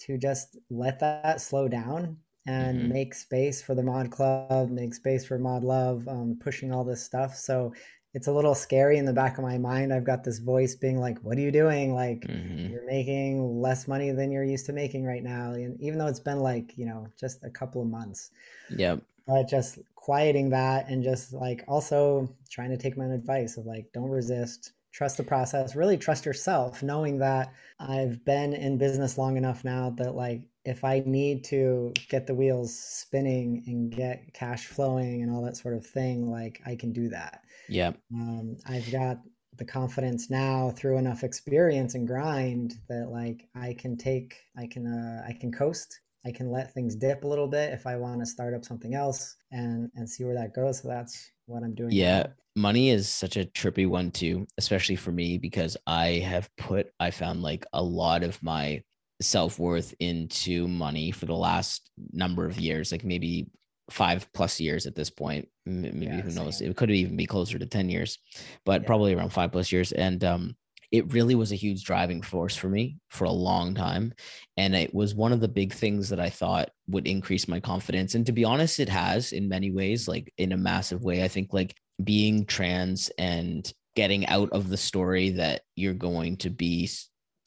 to 0.00 0.19
just 0.19 0.59
let 0.71 1.00
that 1.00 1.41
slow 1.41 1.69
down 1.69 2.17
and 2.47 2.79
mm-hmm. 2.79 2.93
make 2.93 3.14
space 3.14 3.62
for 3.62 3.75
the 3.75 3.83
mod 3.83 4.11
club, 4.11 4.71
make 4.71 4.95
space 4.95 5.25
for 5.25 5.38
mod 5.38 5.64
love, 5.64 6.07
um, 6.09 6.38
pushing 6.41 6.73
all 6.73 6.85
this 6.85 7.03
stuff. 7.03 7.35
So 7.37 7.73
it's 8.12 8.29
a 8.29 8.33
little 8.33 8.55
scary 8.55 8.99
in 8.99 9.05
the 9.05 9.12
back 9.12 9.38
of 9.38 9.45
my 9.45 9.59
mind. 9.59 9.93
I've 9.93 10.05
got 10.05 10.23
this 10.23 10.38
voice 10.38 10.76
being 10.76 11.00
like, 11.00 11.19
"What 11.23 11.37
are 11.37 11.41
you 11.41 11.50
doing? 11.50 11.95
Like 11.95 12.21
mm-hmm. 12.21 12.71
you're 12.71 12.87
making 12.87 13.61
less 13.61 13.88
money 13.88 14.12
than 14.12 14.31
you're 14.31 14.45
used 14.45 14.67
to 14.67 14.73
making 14.73 15.05
right 15.05 15.23
now." 15.23 15.53
And 15.53 15.81
even 15.81 15.99
though 15.99 16.07
it's 16.07 16.21
been 16.21 16.38
like 16.38 16.79
you 16.79 16.87
know 16.87 17.09
just 17.19 17.43
a 17.45 17.50
couple 17.50 17.83
of 17.83 17.88
months, 17.88 18.31
yep. 18.71 19.03
But 19.26 19.49
just 19.49 19.78
quieting 19.95 20.50
that 20.50 20.88
and 20.88 21.02
just 21.02 21.33
like 21.33 21.64
also 21.66 22.28
trying 22.50 22.71
to 22.71 22.76
take 22.76 22.97
my 22.97 23.04
own 23.04 23.12
advice 23.12 23.57
of 23.57 23.64
like, 23.64 23.87
don't 23.95 24.11
resist, 24.11 24.73
trust 24.93 25.16
the 25.16 25.25
process, 25.25 25.75
really 25.75 25.97
trust 25.97 26.26
yourself, 26.26 26.83
knowing 26.83 27.19
that 27.19 27.52
I've 27.81 28.25
been 28.25 28.52
in 28.52 28.78
business 28.78 29.19
long 29.19 29.37
enough 29.37 29.64
now 29.64 29.90
that 29.97 30.14
like 30.14 30.43
if 30.64 30.85
I 30.85 31.02
need 31.04 31.45
to 31.45 31.93
get 32.09 32.26
the 32.26 32.35
wheels 32.35 32.78
spinning 32.78 33.64
and 33.66 33.90
get 33.90 34.33
cash 34.35 34.66
flowing 34.66 35.23
and 35.23 35.33
all 35.33 35.43
that 35.43 35.57
sort 35.57 35.75
of 35.75 35.87
thing, 35.87 36.31
like 36.31 36.61
I 36.64 36.76
can 36.76 36.93
do 36.93 37.09
that. 37.09 37.43
Yeah. 37.69 37.93
Um, 38.12 38.57
I've 38.66 38.90
got 38.93 39.19
the 39.57 39.64
confidence 39.64 40.31
now 40.31 40.71
through 40.71 40.99
enough 40.99 41.23
experience 41.23 41.95
and 41.95 42.07
grind 42.07 42.75
that 42.88 43.09
like 43.11 43.49
I 43.54 43.75
can 43.75 43.97
take, 43.97 44.37
I 44.57 44.66
can, 44.66 44.87
uh, 44.87 45.25
I 45.26 45.33
can 45.33 45.52
coast. 45.52 46.00
I 46.26 46.33
can 46.33 46.50
let 46.50 46.73
things 46.73 46.97
dip 46.97 47.25
a 47.25 47.28
little 47.28 47.47
bit 47.47 47.73
if 47.73 47.87
I 47.87 47.97
want 47.97 48.21
to 48.21 48.26
start 48.26 48.54
up 48.54 48.64
something 48.64 48.95
else 48.95 49.37
and 49.50 49.90
and 49.95 50.09
see 50.09 50.25
where 50.25 50.35
that 50.35 50.54
goes. 50.54 50.81
So 50.81 50.88
that's 50.88 51.31
what 51.47 51.62
I'm 51.62 51.75
doing. 51.75 51.93
Yeah. 51.93 52.28
Money 52.57 52.90
is 52.90 53.09
such 53.09 53.37
a 53.37 53.45
trippy 53.45 53.87
one 53.88 54.11
too, 54.11 54.47
especially 54.59 54.97
for 54.97 55.12
me 55.12 55.38
because 55.38 55.76
I 55.87 56.23
have 56.25 56.49
put 56.57 56.88
I 56.99 57.11
found 57.11 57.43
like 57.43 57.66
a 57.73 57.83
lot 57.83 58.23
of 58.23 58.43
my 58.43 58.83
self-worth 59.21 59.95
into 60.00 60.66
money 60.69 61.11
for 61.11 61.26
the 61.26 61.35
last 61.35 61.90
number 62.12 62.47
of 62.47 62.59
years, 62.59 62.90
like 62.90 63.04
maybe 63.04 63.49
five 63.90 64.26
plus 64.33 64.61
years 64.61 64.87
at 64.87 64.95
this 64.95 65.11
point. 65.11 65.49
Maybe 65.66 66.07
yeah, 66.07 66.21
who 66.21 66.31
knows? 66.31 66.61
It 66.61 66.76
could 66.76 66.90
even 66.90 67.16
be 67.16 67.26
closer 67.26 67.59
to 67.59 67.66
10 67.66 67.90
years, 67.90 68.19
but 68.64 68.83
yeah. 68.83 68.87
probably 68.87 69.14
around 69.14 69.31
five 69.31 69.52
plus 69.52 69.71
years. 69.71 69.93
And 69.93 70.23
um 70.25 70.57
it 70.91 71.12
really 71.12 71.35
was 71.35 71.53
a 71.53 71.57
huge 71.57 71.85
driving 71.85 72.23
force 72.23 72.57
for 72.57 72.69
me 72.69 72.99
for 73.11 73.25
a 73.25 73.31
long 73.31 73.75
time. 73.75 74.12
And 74.57 74.75
it 74.75 74.95
was 74.95 75.14
one 75.14 75.33
of 75.33 75.41
the 75.41 75.49
big 75.49 75.73
things 75.73 76.09
that 76.09 76.21
I 76.21 76.31
thought 76.31 76.71
would 76.88 77.07
increase 77.07 77.49
my 77.49 77.61
confidence. 77.61 78.14
And 78.14 78.25
to 78.26 78.33
be 78.33 78.45
honest, 78.45 78.81
it 78.81 78.88
has 78.88 79.33
in 79.33 79.49
many 79.49 79.71
ways, 79.71 80.09
like 80.09 80.33
in 80.38 80.53
a 80.53 80.57
massive 80.57 81.03
way. 81.03 81.23
I 81.23 81.29
think 81.29 81.53
like 81.53 81.75
being 82.03 82.44
trans 82.44 83.11
and 83.18 83.70
getting 83.94 84.27
out 84.27 84.51
of 84.51 84.68
the 84.68 84.77
story 84.77 85.31
that 85.31 85.62
you're 85.77 85.94
going 85.94 86.37
to 86.38 86.51
be 86.51 86.88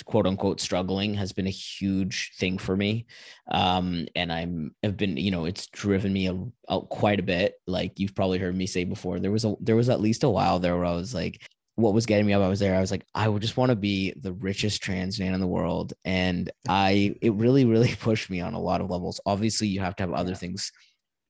quote 0.06 0.28
unquote 0.28 0.62
struggling 0.62 1.14
has 1.16 1.34
been 1.34 1.48
a 1.48 1.52
huge 1.52 2.32
thing 2.38 2.58
for 2.58 2.78
me 2.78 3.06
um 3.52 4.06
and 4.16 4.32
i'm 4.32 4.72
have 4.84 4.96
been 4.96 5.18
you 5.18 5.32
know 5.32 5.46
it's 5.46 5.68
driven 5.68 6.14
me 6.14 6.30
out 6.70 6.90
quite 6.90 7.20
a 7.20 7.24
bit 7.24 7.56
like 7.66 8.00
you've 8.00 8.16
probably 8.16 8.38
heard 8.38 8.56
me 8.56 8.68
say 8.68 8.84
before 8.84 9.20
there 9.20 9.32
was 9.32 9.44
a 9.44 9.56
there 9.60 9.76
was 9.76 9.90
at 9.90 10.00
least 10.00 10.24
a 10.24 10.30
while 10.30 10.60
there 10.60 10.76
where 10.78 10.86
i 10.86 10.94
was 10.94 11.14
like 11.16 11.42
what 11.78 11.94
was 11.94 12.06
getting 12.06 12.26
me 12.26 12.34
up 12.34 12.44
i 12.44 12.50
was 12.50 12.60
there 12.60 12.76
i 12.76 12.82
was 12.82 12.92
like 12.92 13.06
i 13.16 13.28
would 13.28 13.42
just 13.42 13.56
want 13.56 13.70
to 13.70 13.76
be 13.76 14.14
the 14.22 14.34
richest 14.34 14.82
trans 14.82 15.20
man 15.20 15.34
in 15.34 15.40
the 15.40 15.48
world 15.48 15.94
and 16.04 16.52
i 16.68 17.16
it 17.22 17.34
really 17.34 17.66
really 17.66 17.96
pushed 18.02 18.30
me 18.30 18.42
on 18.42 18.54
a 18.54 18.60
lot 18.60 18.82
of 18.82 18.90
levels 18.90 19.22
obviously 19.26 19.68
you 19.68 19.80
have 19.80 19.96
to 19.96 20.04
have 20.04 20.12
other 20.12 20.36
things 20.36 20.72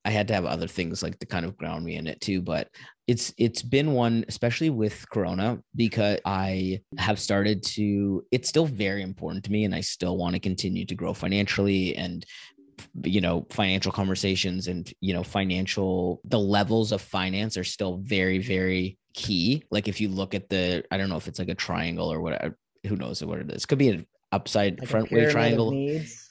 I 0.08 0.12
had 0.12 0.30
to 0.30 0.34
have 0.34 0.46
other 0.46 0.70
things 0.70 1.04
like 1.04 1.20
to 1.20 1.26
kind 1.26 1.46
of 1.46 1.58
ground 1.58 1.84
me 1.84 1.98
in 1.98 2.08
it 2.08 2.22
too. 2.22 2.42
But 2.42 2.70
it's 3.08 3.34
it's 3.38 3.62
been 3.62 3.92
one, 3.92 4.24
especially 4.30 4.70
with 4.70 5.06
Corona, 5.10 5.60
because 5.76 6.20
I 6.24 6.80
have 6.98 7.20
started 7.20 7.62
to. 7.76 8.24
It's 8.32 8.48
still 8.48 8.66
very 8.66 9.02
important 9.02 9.44
to 9.44 9.52
me, 9.52 9.66
and 9.66 9.76
I 9.76 9.82
still 9.82 10.16
want 10.16 10.34
to 10.36 10.40
continue 10.40 10.86
to 10.86 10.96
grow 10.96 11.14
financially 11.14 11.98
and 11.98 12.26
you 13.04 13.20
know 13.20 13.46
financial 13.50 13.92
conversations 13.92 14.68
and 14.68 14.94
you 15.02 15.14
know 15.14 15.24
financial 15.24 16.22
the 16.24 16.40
levels 16.40 16.94
of 16.94 17.02
finance 17.02 17.58
are 17.58 17.64
still 17.64 17.98
very 17.98 18.38
very 18.38 18.98
key 19.18 19.64
like 19.72 19.88
if 19.88 20.00
you 20.00 20.08
look 20.10 20.36
at 20.36 20.48
the 20.48 20.84
i 20.92 20.98
don't 20.98 21.10
know 21.10 21.18
if 21.18 21.28
it's 21.28 21.40
like 21.40 21.50
a 21.50 21.56
triangle 21.56 22.14
or 22.14 22.22
what 22.22 22.54
who 22.86 22.96
knows 22.96 23.24
what 23.24 23.40
it 23.40 23.52
is 23.52 23.66
could 23.66 23.80
be 23.80 23.90
an 23.90 24.06
upside 24.32 24.80
like 24.80 24.90
front 24.90 25.12
way 25.12 25.30
triangle. 25.32 25.72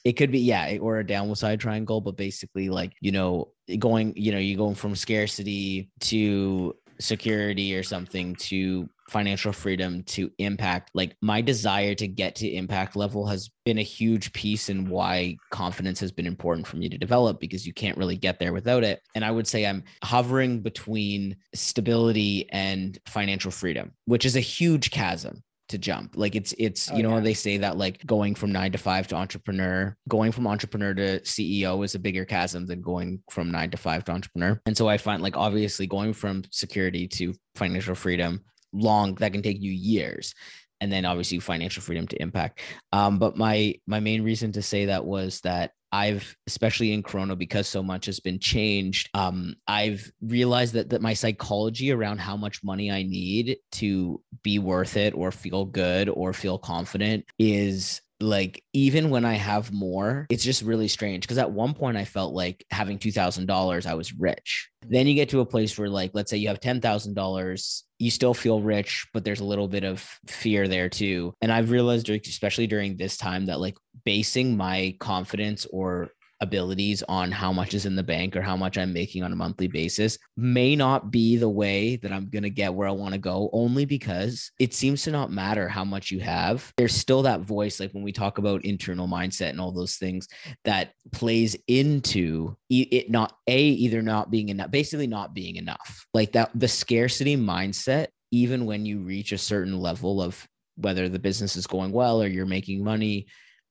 It 0.03 0.13
could 0.13 0.31
be 0.31 0.39
yeah, 0.39 0.77
or 0.79 0.99
a 0.99 1.05
downward 1.05 1.37
side 1.37 1.59
triangle, 1.59 2.01
but 2.01 2.17
basically 2.17 2.69
like 2.69 2.93
you 3.01 3.11
know 3.11 3.49
going 3.79 4.13
you 4.15 4.31
know 4.31 4.37
you're 4.37 4.57
going 4.57 4.75
from 4.75 4.95
scarcity 4.95 5.89
to 6.01 6.75
security 6.99 7.75
or 7.75 7.83
something 7.83 8.35
to 8.35 8.89
financial 9.09 9.51
freedom 9.53 10.03
to 10.03 10.29
impact 10.37 10.91
like 10.93 11.15
my 11.21 11.41
desire 11.41 11.95
to 11.95 12.07
get 12.07 12.35
to 12.35 12.47
impact 12.47 12.95
level 12.95 13.25
has 13.25 13.49
been 13.65 13.77
a 13.77 13.83
huge 13.83 14.33
piece 14.33 14.69
in 14.69 14.89
why 14.89 15.35
confidence 15.51 15.99
has 15.99 16.11
been 16.11 16.25
important 16.25 16.67
for 16.67 16.77
me 16.77 16.89
to 16.89 16.97
develop 16.97 17.39
because 17.39 17.65
you 17.65 17.73
can't 17.73 17.97
really 17.97 18.17
get 18.17 18.39
there 18.39 18.53
without 18.53 18.83
it 18.83 19.01
and 19.15 19.23
i 19.23 19.31
would 19.31 19.47
say 19.47 19.65
i'm 19.65 19.83
hovering 20.03 20.61
between 20.61 21.35
stability 21.55 22.49
and 22.51 22.99
financial 23.05 23.51
freedom 23.51 23.91
which 24.05 24.25
is 24.25 24.35
a 24.35 24.41
huge 24.41 24.91
chasm 24.91 25.41
to 25.69 25.77
jump. 25.77 26.13
Like 26.15 26.35
it's 26.35 26.53
it's 26.57 26.91
oh, 26.91 26.95
you 26.95 27.03
know 27.03 27.15
yeah. 27.15 27.21
they 27.21 27.33
say 27.33 27.57
that 27.57 27.77
like 27.77 28.05
going 28.05 28.35
from 28.35 28.51
9 28.51 28.71
to 28.71 28.77
5 28.77 29.07
to 29.09 29.15
entrepreneur, 29.15 29.95
going 30.07 30.31
from 30.31 30.47
entrepreneur 30.47 30.93
to 30.93 31.19
CEO 31.21 31.83
is 31.83 31.95
a 31.95 31.99
bigger 31.99 32.25
chasm 32.25 32.65
than 32.65 32.81
going 32.81 33.21
from 33.29 33.51
9 33.51 33.71
to 33.71 33.77
5 33.77 34.05
to 34.05 34.11
entrepreneur. 34.11 34.61
And 34.65 34.77
so 34.77 34.87
I 34.87 34.97
find 34.97 35.21
like 35.21 35.37
obviously 35.37 35.87
going 35.87 36.13
from 36.13 36.43
security 36.51 37.07
to 37.09 37.33
financial 37.55 37.95
freedom 37.95 38.43
long 38.73 39.15
that 39.15 39.33
can 39.33 39.41
take 39.41 39.61
you 39.61 39.71
years 39.71 40.33
and 40.79 40.91
then 40.91 41.05
obviously 41.05 41.39
financial 41.39 41.81
freedom 41.81 42.07
to 42.07 42.21
impact. 42.21 42.61
Um, 42.91 43.17
but 43.19 43.37
my 43.37 43.75
my 43.87 43.99
main 43.99 44.23
reason 44.23 44.51
to 44.53 44.61
say 44.61 44.85
that 44.85 45.05
was 45.05 45.41
that 45.41 45.71
I've, 45.91 46.35
especially 46.47 46.91
in 46.91 47.01
Corona, 47.01 47.35
because 47.35 47.67
so 47.67 47.81
much 47.81 48.07
has 48.07 48.19
been 48.19 48.39
changed, 48.39 49.09
um, 49.13 49.55
I've 49.67 50.11
realized 50.21 50.73
that 50.73 50.89
that 50.89 51.01
my 51.01 51.13
psychology 51.13 51.91
around 51.91 52.19
how 52.19 52.35
much 52.35 52.63
money 52.63 52.91
I 52.91 53.03
need 53.03 53.57
to 53.73 54.21
be 54.43 54.59
worth 54.59 54.97
it 54.97 55.13
or 55.15 55.31
feel 55.31 55.65
good 55.65 56.09
or 56.09 56.33
feel 56.33 56.57
confident 56.57 57.25
is 57.39 58.01
like 58.19 58.63
even 58.73 59.09
when 59.09 59.25
I 59.25 59.33
have 59.33 59.71
more, 59.71 60.25
it's 60.29 60.43
just 60.43 60.63
really 60.63 60.87
strange 60.87 61.21
because 61.21 61.37
at 61.37 61.51
one 61.51 61.73
point 61.73 61.97
I 61.97 62.05
felt 62.05 62.33
like 62.33 62.65
having 62.71 62.97
two 62.97 63.11
thousand 63.11 63.45
dollars, 63.45 63.85
I 63.85 63.93
was 63.93 64.13
rich. 64.13 64.69
Then 64.87 65.07
you 65.07 65.15
get 65.15 65.29
to 65.29 65.41
a 65.41 65.45
place 65.45 65.77
where, 65.77 65.89
like, 65.89 66.11
let's 66.13 66.31
say 66.31 66.37
you 66.37 66.47
have 66.47 66.59
ten 66.59 66.81
thousand 66.81 67.13
dollars, 67.13 67.83
you 67.99 68.09
still 68.11 68.33
feel 68.33 68.61
rich, 68.61 69.07
but 69.13 69.23
there's 69.23 69.41
a 69.41 69.45
little 69.45 69.67
bit 69.67 69.83
of 69.83 70.07
fear 70.27 70.67
there 70.67 70.89
too. 70.89 71.33
And 71.41 71.51
I've 71.51 71.71
realized, 71.71 72.09
especially 72.09 72.67
during 72.67 72.97
this 72.97 73.17
time, 73.17 73.45
that 73.47 73.59
like 73.59 73.77
basing 74.05 74.57
my 74.57 74.95
confidence 74.99 75.65
or 75.69 76.09
abilities 76.39 77.03
on 77.09 77.31
how 77.31 77.51
much 77.51 77.73
is 77.73 77.85
in 77.85 77.95
the 77.95 78.03
bank 78.03 78.35
or 78.35 78.41
how 78.41 78.55
much 78.55 78.77
I'm 78.77 78.93
making 78.93 79.23
on 79.23 79.31
a 79.31 79.35
monthly 79.35 79.67
basis 79.67 80.17
may 80.35 80.75
not 80.75 81.11
be 81.11 81.37
the 81.37 81.49
way 81.49 81.95
that 81.97 82.11
I'm 82.11 82.29
going 82.29 82.43
to 82.43 82.49
get 82.49 82.73
where 82.73 82.87
I 82.87 82.91
want 82.91 83.13
to 83.13 83.19
go, 83.19 83.49
only 83.53 83.85
because 83.85 84.51
it 84.59 84.73
seems 84.73 85.03
to 85.03 85.11
not 85.11 85.31
matter 85.31 85.67
how 85.67 85.83
much 85.83 86.11
you 86.11 86.19
have. 86.19 86.71
There's 86.77 86.95
still 86.95 87.23
that 87.23 87.41
voice, 87.41 87.79
like 87.79 87.91
when 87.91 88.03
we 88.03 88.11
talk 88.11 88.37
about 88.37 88.65
internal 88.65 89.07
mindset 89.07 89.49
and 89.49 89.59
all 89.59 89.71
those 89.71 89.95
things 89.95 90.27
that 90.63 90.93
plays 91.11 91.55
into 91.67 92.55
it 92.69 93.09
not 93.09 93.37
a 93.47 93.59
either 93.59 94.01
not 94.01 94.29
being 94.29 94.49
enough, 94.49 94.71
basically 94.71 95.07
not 95.07 95.33
being 95.33 95.55
enough. 95.55 96.05
Like 96.13 96.33
that, 96.33 96.51
the 96.53 96.67
scarcity 96.67 97.35
mindset, 97.35 98.07
even 98.31 98.65
when 98.65 98.85
you 98.85 98.99
reach 98.99 99.31
a 99.31 99.37
certain 99.37 99.79
level 99.79 100.21
of 100.21 100.47
whether 100.75 101.09
the 101.09 101.19
business 101.19 101.55
is 101.55 101.65
going 101.65 101.91
well 101.91 102.21
or 102.21 102.27
you're 102.27 102.45
making 102.45 102.83
money 102.83 103.25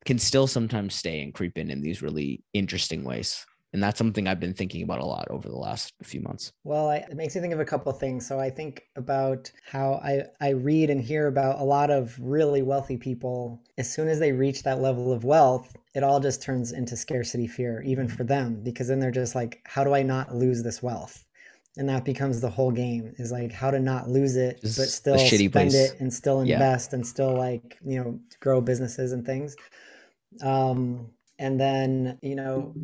can 0.07 0.19
still 0.19 0.47
sometimes 0.47 0.95
stay 0.95 1.21
and 1.21 1.35
creep 1.35 1.59
in 1.59 1.71
in 1.71 1.83
these 1.83 2.01
really 2.01 2.43
interesting 2.55 3.05
ways. 3.05 3.45
And 3.73 3.83
that's 3.83 3.99
something 3.99 4.27
i've 4.27 4.41
been 4.41 4.55
thinking 4.55 4.83
about 4.83 5.01
a 5.01 5.05
lot 5.05 5.27
over 5.29 5.49
the 5.49 5.57
last 5.57 5.93
few 6.03 6.23
months. 6.23 6.53
Well 6.65 6.89
I, 6.89 6.97
it 6.97 7.17
makes 7.17 7.35
me 7.35 7.43
think 7.43 7.53
of 7.53 7.61
a 7.61 7.65
couple 7.65 7.93
of 7.93 7.99
things. 7.99 8.27
So 8.27 8.39
i 8.39 8.49
think 8.49 8.85
about 8.97 9.51
how 9.71 10.01
i 10.03 10.23
i 10.41 10.51
read 10.51 10.89
and 10.89 11.01
hear 11.01 11.27
about 11.27 11.61
a 11.61 11.65
lot 11.65 11.91
of 11.91 12.17
really 12.19 12.63
wealthy 12.63 12.97
people. 12.97 13.61
As 13.77 13.93
soon 13.93 14.09
as 14.09 14.19
they 14.19 14.33
reach 14.33 14.63
that 14.63 14.81
level 14.81 15.13
of 15.13 15.25
wealth 15.25 15.77
it 15.95 16.03
all 16.03 16.21
just 16.21 16.43
turns 16.43 16.73
into 16.73 16.97
scarcity 16.97 17.47
fear 17.47 17.83
even 17.83 18.09
for 18.09 18.25
them 18.25 18.63
because 18.63 18.89
then 18.89 19.01
they're 19.01 19.11
just 19.11 19.35
like 19.35 19.61
how 19.65 19.85
do 19.85 19.95
i 19.95 20.03
not 20.03 20.35
lose 20.35 20.63
this 20.63 20.83
wealth? 20.83 21.25
And 21.79 21.87
that 21.91 22.07
becomes 22.07 22.41
the 22.41 22.49
whole 22.49 22.71
game 22.71 23.13
is 23.19 23.31
like 23.31 23.53
how 23.53 23.71
to 23.71 23.79
not 23.79 24.09
lose 24.09 24.37
it 24.37 24.61
but 24.63 24.89
still 24.89 25.19
spend 25.19 25.53
place. 25.53 25.75
it 25.75 26.01
and 26.01 26.11
still 26.11 26.41
invest 26.41 26.93
yeah. 26.93 26.97
and 26.97 27.07
still 27.07 27.37
like 27.37 27.77
you 27.85 28.03
know 28.03 28.21
grow 28.41 28.63
businesses 28.63 29.13
and 29.13 29.27
things 29.27 29.55
um 30.43 31.11
and 31.39 31.61
then 31.61 32.19
you 32.23 32.35
know 32.35 32.75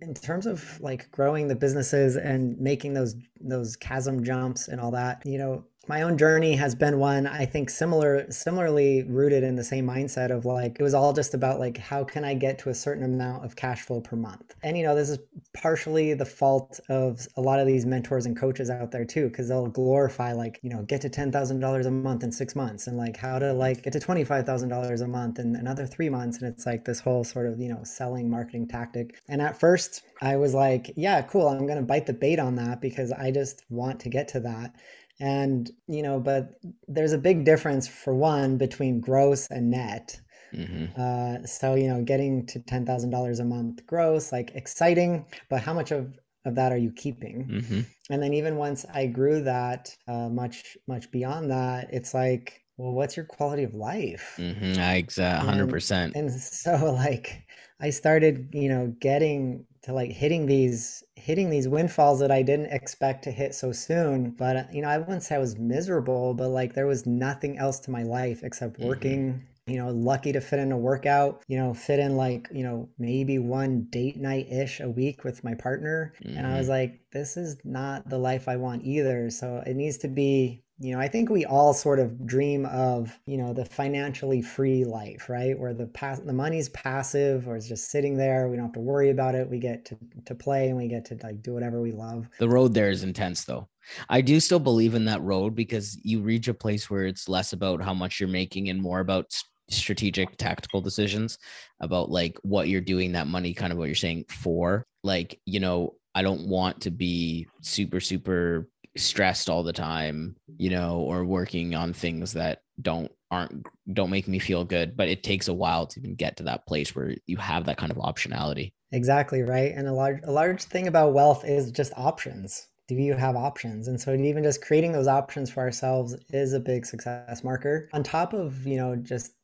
in 0.00 0.14
terms 0.14 0.46
of 0.46 0.80
like 0.80 1.10
growing 1.10 1.48
the 1.48 1.56
businesses 1.56 2.16
and 2.16 2.58
making 2.58 2.94
those 2.94 3.14
those 3.40 3.76
chasm 3.76 4.22
jumps 4.22 4.68
and 4.68 4.80
all 4.80 4.90
that 4.90 5.22
you 5.24 5.38
know 5.38 5.64
my 5.88 6.02
own 6.02 6.18
journey 6.18 6.54
has 6.54 6.74
been 6.74 6.98
one 6.98 7.26
I 7.26 7.46
think 7.46 7.70
similar 7.70 8.30
similarly 8.30 9.04
rooted 9.04 9.42
in 9.42 9.56
the 9.56 9.64
same 9.64 9.86
mindset 9.86 10.30
of 10.30 10.44
like 10.44 10.76
it 10.78 10.82
was 10.82 10.94
all 10.94 11.12
just 11.12 11.34
about 11.34 11.58
like 11.58 11.78
how 11.78 12.04
can 12.04 12.24
I 12.24 12.34
get 12.34 12.58
to 12.60 12.70
a 12.70 12.74
certain 12.74 13.04
amount 13.04 13.44
of 13.44 13.56
cash 13.56 13.82
flow 13.82 14.00
per 14.00 14.16
month. 14.16 14.54
And 14.62 14.76
you 14.76 14.84
know, 14.84 14.94
this 14.94 15.08
is 15.10 15.18
partially 15.54 16.14
the 16.14 16.26
fault 16.26 16.78
of 16.88 17.26
a 17.36 17.40
lot 17.40 17.58
of 17.58 17.66
these 17.66 17.86
mentors 17.86 18.26
and 18.26 18.38
coaches 18.38 18.70
out 18.70 18.90
there 18.90 19.04
too 19.04 19.30
cuz 19.30 19.48
they'll 19.48 19.68
glorify 19.68 20.32
like, 20.32 20.60
you 20.62 20.70
know, 20.70 20.82
get 20.82 21.00
to 21.00 21.08
$10,000 21.10 21.86
a 21.86 21.90
month 21.90 22.22
in 22.22 22.32
6 22.32 22.54
months 22.54 22.86
and 22.86 22.96
like 22.96 23.16
how 23.16 23.38
to 23.38 23.52
like 23.52 23.82
get 23.82 23.92
to 23.94 24.00
$25,000 24.00 25.00
a 25.00 25.06
month 25.08 25.38
in 25.38 25.56
another 25.56 25.86
3 25.86 26.08
months 26.10 26.38
and 26.40 26.52
it's 26.52 26.66
like 26.66 26.84
this 26.84 27.00
whole 27.00 27.24
sort 27.24 27.46
of, 27.46 27.58
you 27.58 27.68
know, 27.68 27.82
selling 27.84 28.28
marketing 28.28 28.68
tactic. 28.68 29.18
And 29.28 29.40
at 29.40 29.58
first 29.58 30.02
I 30.20 30.36
was 30.36 30.54
like, 30.54 30.92
yeah, 30.96 31.22
cool, 31.22 31.48
I'm 31.48 31.66
going 31.66 31.78
to 31.78 31.84
bite 31.84 32.06
the 32.06 32.12
bait 32.12 32.38
on 32.38 32.56
that 32.56 32.80
because 32.80 33.12
I 33.12 33.30
just 33.30 33.64
want 33.70 34.00
to 34.00 34.08
get 34.08 34.28
to 34.28 34.40
that 34.40 34.74
and 35.20 35.70
you 35.86 36.02
know 36.02 36.20
but 36.20 36.60
there's 36.86 37.12
a 37.12 37.18
big 37.18 37.44
difference 37.44 37.88
for 37.88 38.14
one 38.14 38.56
between 38.56 39.00
gross 39.00 39.46
and 39.50 39.70
net 39.70 40.20
mm-hmm. 40.54 40.86
uh, 41.00 41.44
so 41.46 41.74
you 41.74 41.88
know 41.88 42.02
getting 42.02 42.46
to 42.46 42.60
$10000 42.60 43.40
a 43.40 43.44
month 43.44 43.86
gross 43.86 44.32
like 44.32 44.52
exciting 44.54 45.24
but 45.48 45.60
how 45.60 45.72
much 45.72 45.90
of 45.90 46.18
of 46.44 46.54
that 46.54 46.72
are 46.72 46.78
you 46.78 46.92
keeping 46.92 47.46
mm-hmm. 47.46 47.80
and 48.10 48.22
then 48.22 48.32
even 48.32 48.56
once 48.56 48.86
i 48.94 49.06
grew 49.06 49.42
that 49.42 49.94
uh, 50.06 50.28
much 50.28 50.76
much 50.86 51.10
beyond 51.10 51.50
that 51.50 51.88
it's 51.92 52.14
like 52.14 52.62
well 52.76 52.92
what's 52.92 53.16
your 53.16 53.26
quality 53.26 53.64
of 53.64 53.74
life 53.74 54.36
mm-hmm. 54.38 54.72
exactly 54.76 55.52
100% 55.52 56.04
and, 56.04 56.14
and 56.14 56.30
so 56.30 56.92
like 56.92 57.44
i 57.80 57.90
started 57.90 58.48
you 58.52 58.68
know 58.68 58.94
getting 59.00 59.66
to 59.82 59.92
like 59.92 60.10
hitting 60.10 60.46
these 60.46 61.02
hitting 61.28 61.50
these 61.50 61.68
windfalls 61.68 62.20
that 62.20 62.30
I 62.30 62.40
didn't 62.40 62.72
expect 62.72 63.22
to 63.24 63.30
hit 63.30 63.54
so 63.54 63.70
soon. 63.70 64.30
But 64.30 64.56
uh, 64.56 64.64
you 64.72 64.80
know, 64.80 64.88
I 64.88 64.96
wouldn't 64.96 65.22
say 65.22 65.34
I 65.34 65.38
was 65.38 65.58
miserable, 65.58 66.32
but 66.32 66.48
like 66.48 66.72
there 66.72 66.86
was 66.86 67.04
nothing 67.04 67.58
else 67.58 67.78
to 67.80 67.90
my 67.90 68.02
life 68.02 68.40
except 68.42 68.78
mm-hmm. 68.78 68.88
working. 68.88 69.34
Mm-hmm. 69.34 69.70
You 69.70 69.76
know, 69.76 69.90
lucky 69.90 70.32
to 70.32 70.40
fit 70.40 70.60
in 70.60 70.72
a 70.72 70.78
workout, 70.78 71.42
you 71.46 71.58
know, 71.58 71.74
fit 71.74 71.98
in 71.98 72.16
like, 72.16 72.48
you 72.50 72.62
know, 72.62 72.88
maybe 72.98 73.38
one 73.38 73.88
date 73.90 74.16
night 74.16 74.50
ish 74.50 74.80
a 74.80 74.88
week 74.88 75.24
with 75.24 75.44
my 75.44 75.52
partner. 75.52 76.14
Mm-hmm. 76.24 76.38
And 76.38 76.46
I 76.46 76.56
was 76.56 76.68
mm-hmm. 76.68 76.70
like, 76.70 77.00
this 77.12 77.36
is 77.36 77.58
not 77.62 78.08
the 78.08 78.16
life 78.16 78.48
I 78.48 78.56
want 78.56 78.84
either. 78.84 79.28
So 79.28 79.62
it 79.66 79.76
needs 79.76 79.98
to 79.98 80.08
be 80.08 80.62
you 80.80 80.92
know 80.92 81.00
i 81.00 81.08
think 81.08 81.30
we 81.30 81.44
all 81.44 81.72
sort 81.72 81.98
of 81.98 82.26
dream 82.26 82.66
of 82.66 83.18
you 83.26 83.36
know 83.36 83.52
the 83.52 83.64
financially 83.64 84.42
free 84.42 84.84
life 84.84 85.28
right? 85.28 85.58
Where 85.58 85.74
the 85.74 85.86
pass 85.86 86.18
the 86.20 86.32
money's 86.32 86.68
passive 86.70 87.48
or 87.48 87.56
it's 87.56 87.68
just 87.68 87.90
sitting 87.90 88.16
there. 88.16 88.48
We 88.48 88.56
don't 88.56 88.66
have 88.66 88.74
to 88.74 88.80
worry 88.80 89.10
about 89.10 89.34
it. 89.34 89.48
We 89.48 89.58
get 89.58 89.84
to, 89.86 89.98
to 90.26 90.34
play 90.34 90.68
and 90.68 90.76
we 90.76 90.88
get 90.88 91.04
to 91.06 91.18
like 91.22 91.42
do 91.42 91.54
whatever 91.54 91.80
we 91.80 91.92
love. 91.92 92.28
The 92.38 92.48
road 92.48 92.74
there 92.74 92.90
is 92.90 93.02
intense 93.02 93.44
though. 93.44 93.68
I 94.08 94.20
do 94.20 94.40
still 94.40 94.58
believe 94.58 94.94
in 94.94 95.04
that 95.06 95.22
road 95.22 95.54
because 95.54 95.98
you 96.02 96.20
reach 96.20 96.48
a 96.48 96.54
place 96.54 96.90
where 96.90 97.06
it's 97.06 97.28
less 97.28 97.52
about 97.52 97.82
how 97.82 97.94
much 97.94 98.20
you're 98.20 98.28
making 98.28 98.68
and 98.68 98.80
more 98.80 99.00
about 99.00 99.32
strategic 99.70 100.36
tactical 100.38 100.80
decisions 100.80 101.38
about 101.80 102.10
like 102.10 102.38
what 102.42 102.68
you're 102.68 102.80
doing 102.80 103.12
that 103.12 103.26
money 103.26 103.52
kind 103.52 103.72
of 103.72 103.78
what 103.78 103.86
you're 103.86 103.94
saying 103.94 104.24
for. 104.28 104.86
Like 105.04 105.40
you 105.44 105.60
know 105.60 105.94
i 106.14 106.22
don't 106.22 106.48
want 106.48 106.80
to 106.80 106.90
be 106.90 107.46
super 107.60 108.00
super 108.00 108.68
stressed 108.98 109.48
all 109.48 109.62
the 109.62 109.72
time, 109.72 110.36
you 110.58 110.70
know, 110.70 110.98
or 110.98 111.24
working 111.24 111.74
on 111.74 111.92
things 111.92 112.32
that 112.34 112.62
don't 112.80 113.10
aren't 113.30 113.66
don't 113.92 114.10
make 114.10 114.28
me 114.28 114.38
feel 114.38 114.64
good, 114.64 114.96
but 114.96 115.08
it 115.08 115.22
takes 115.22 115.48
a 115.48 115.54
while 115.54 115.86
to 115.86 116.00
even 116.00 116.14
get 116.14 116.36
to 116.36 116.42
that 116.44 116.66
place 116.66 116.94
where 116.94 117.14
you 117.26 117.36
have 117.36 117.64
that 117.66 117.76
kind 117.76 117.92
of 117.92 117.98
optionality. 117.98 118.72
Exactly, 118.92 119.42
right? 119.42 119.72
And 119.74 119.86
a 119.86 119.92
large 119.92 120.20
a 120.24 120.32
large 120.32 120.62
thing 120.62 120.86
about 120.86 121.12
wealth 121.12 121.44
is 121.44 121.70
just 121.70 121.92
options. 121.96 122.68
Do 122.88 122.94
you 122.94 123.14
have 123.14 123.36
options? 123.36 123.88
And 123.88 124.00
so 124.00 124.14
even 124.14 124.42
just 124.42 124.62
creating 124.62 124.92
those 124.92 125.08
options 125.08 125.50
for 125.50 125.60
ourselves 125.60 126.16
is 126.30 126.54
a 126.54 126.60
big 126.60 126.86
success 126.86 127.44
marker. 127.44 127.88
On 127.92 128.02
top 128.02 128.32
of, 128.32 128.66
you 128.66 128.78
know, 128.78 128.96
just 128.96 129.34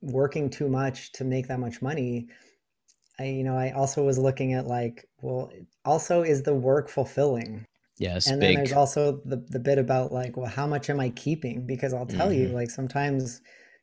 working 0.00 0.50
too 0.50 0.68
much 0.68 1.12
to 1.12 1.24
make 1.24 1.46
that 1.46 1.60
much 1.60 1.80
money, 1.80 2.26
I, 3.18 3.24
you 3.26 3.44
know, 3.44 3.56
I 3.56 3.70
also 3.70 4.04
was 4.04 4.18
looking 4.18 4.52
at 4.52 4.66
like, 4.66 5.08
well, 5.20 5.52
also 5.84 6.22
is 6.22 6.42
the 6.42 6.54
work 6.54 6.88
fulfilling? 6.88 7.66
Yes. 7.98 8.28
And 8.28 8.40
big. 8.40 8.48
then 8.48 8.64
there's 8.64 8.72
also 8.72 9.20
the, 9.24 9.36
the 9.36 9.58
bit 9.58 9.78
about 9.78 10.12
like, 10.12 10.36
well, 10.36 10.48
how 10.48 10.66
much 10.66 10.88
am 10.88 11.00
I 11.00 11.10
keeping? 11.10 11.66
Because 11.66 11.92
I'll 11.92 12.06
tell 12.06 12.28
mm-hmm. 12.28 12.42
you, 12.42 12.48
like 12.48 12.70
sometimes, 12.70 13.40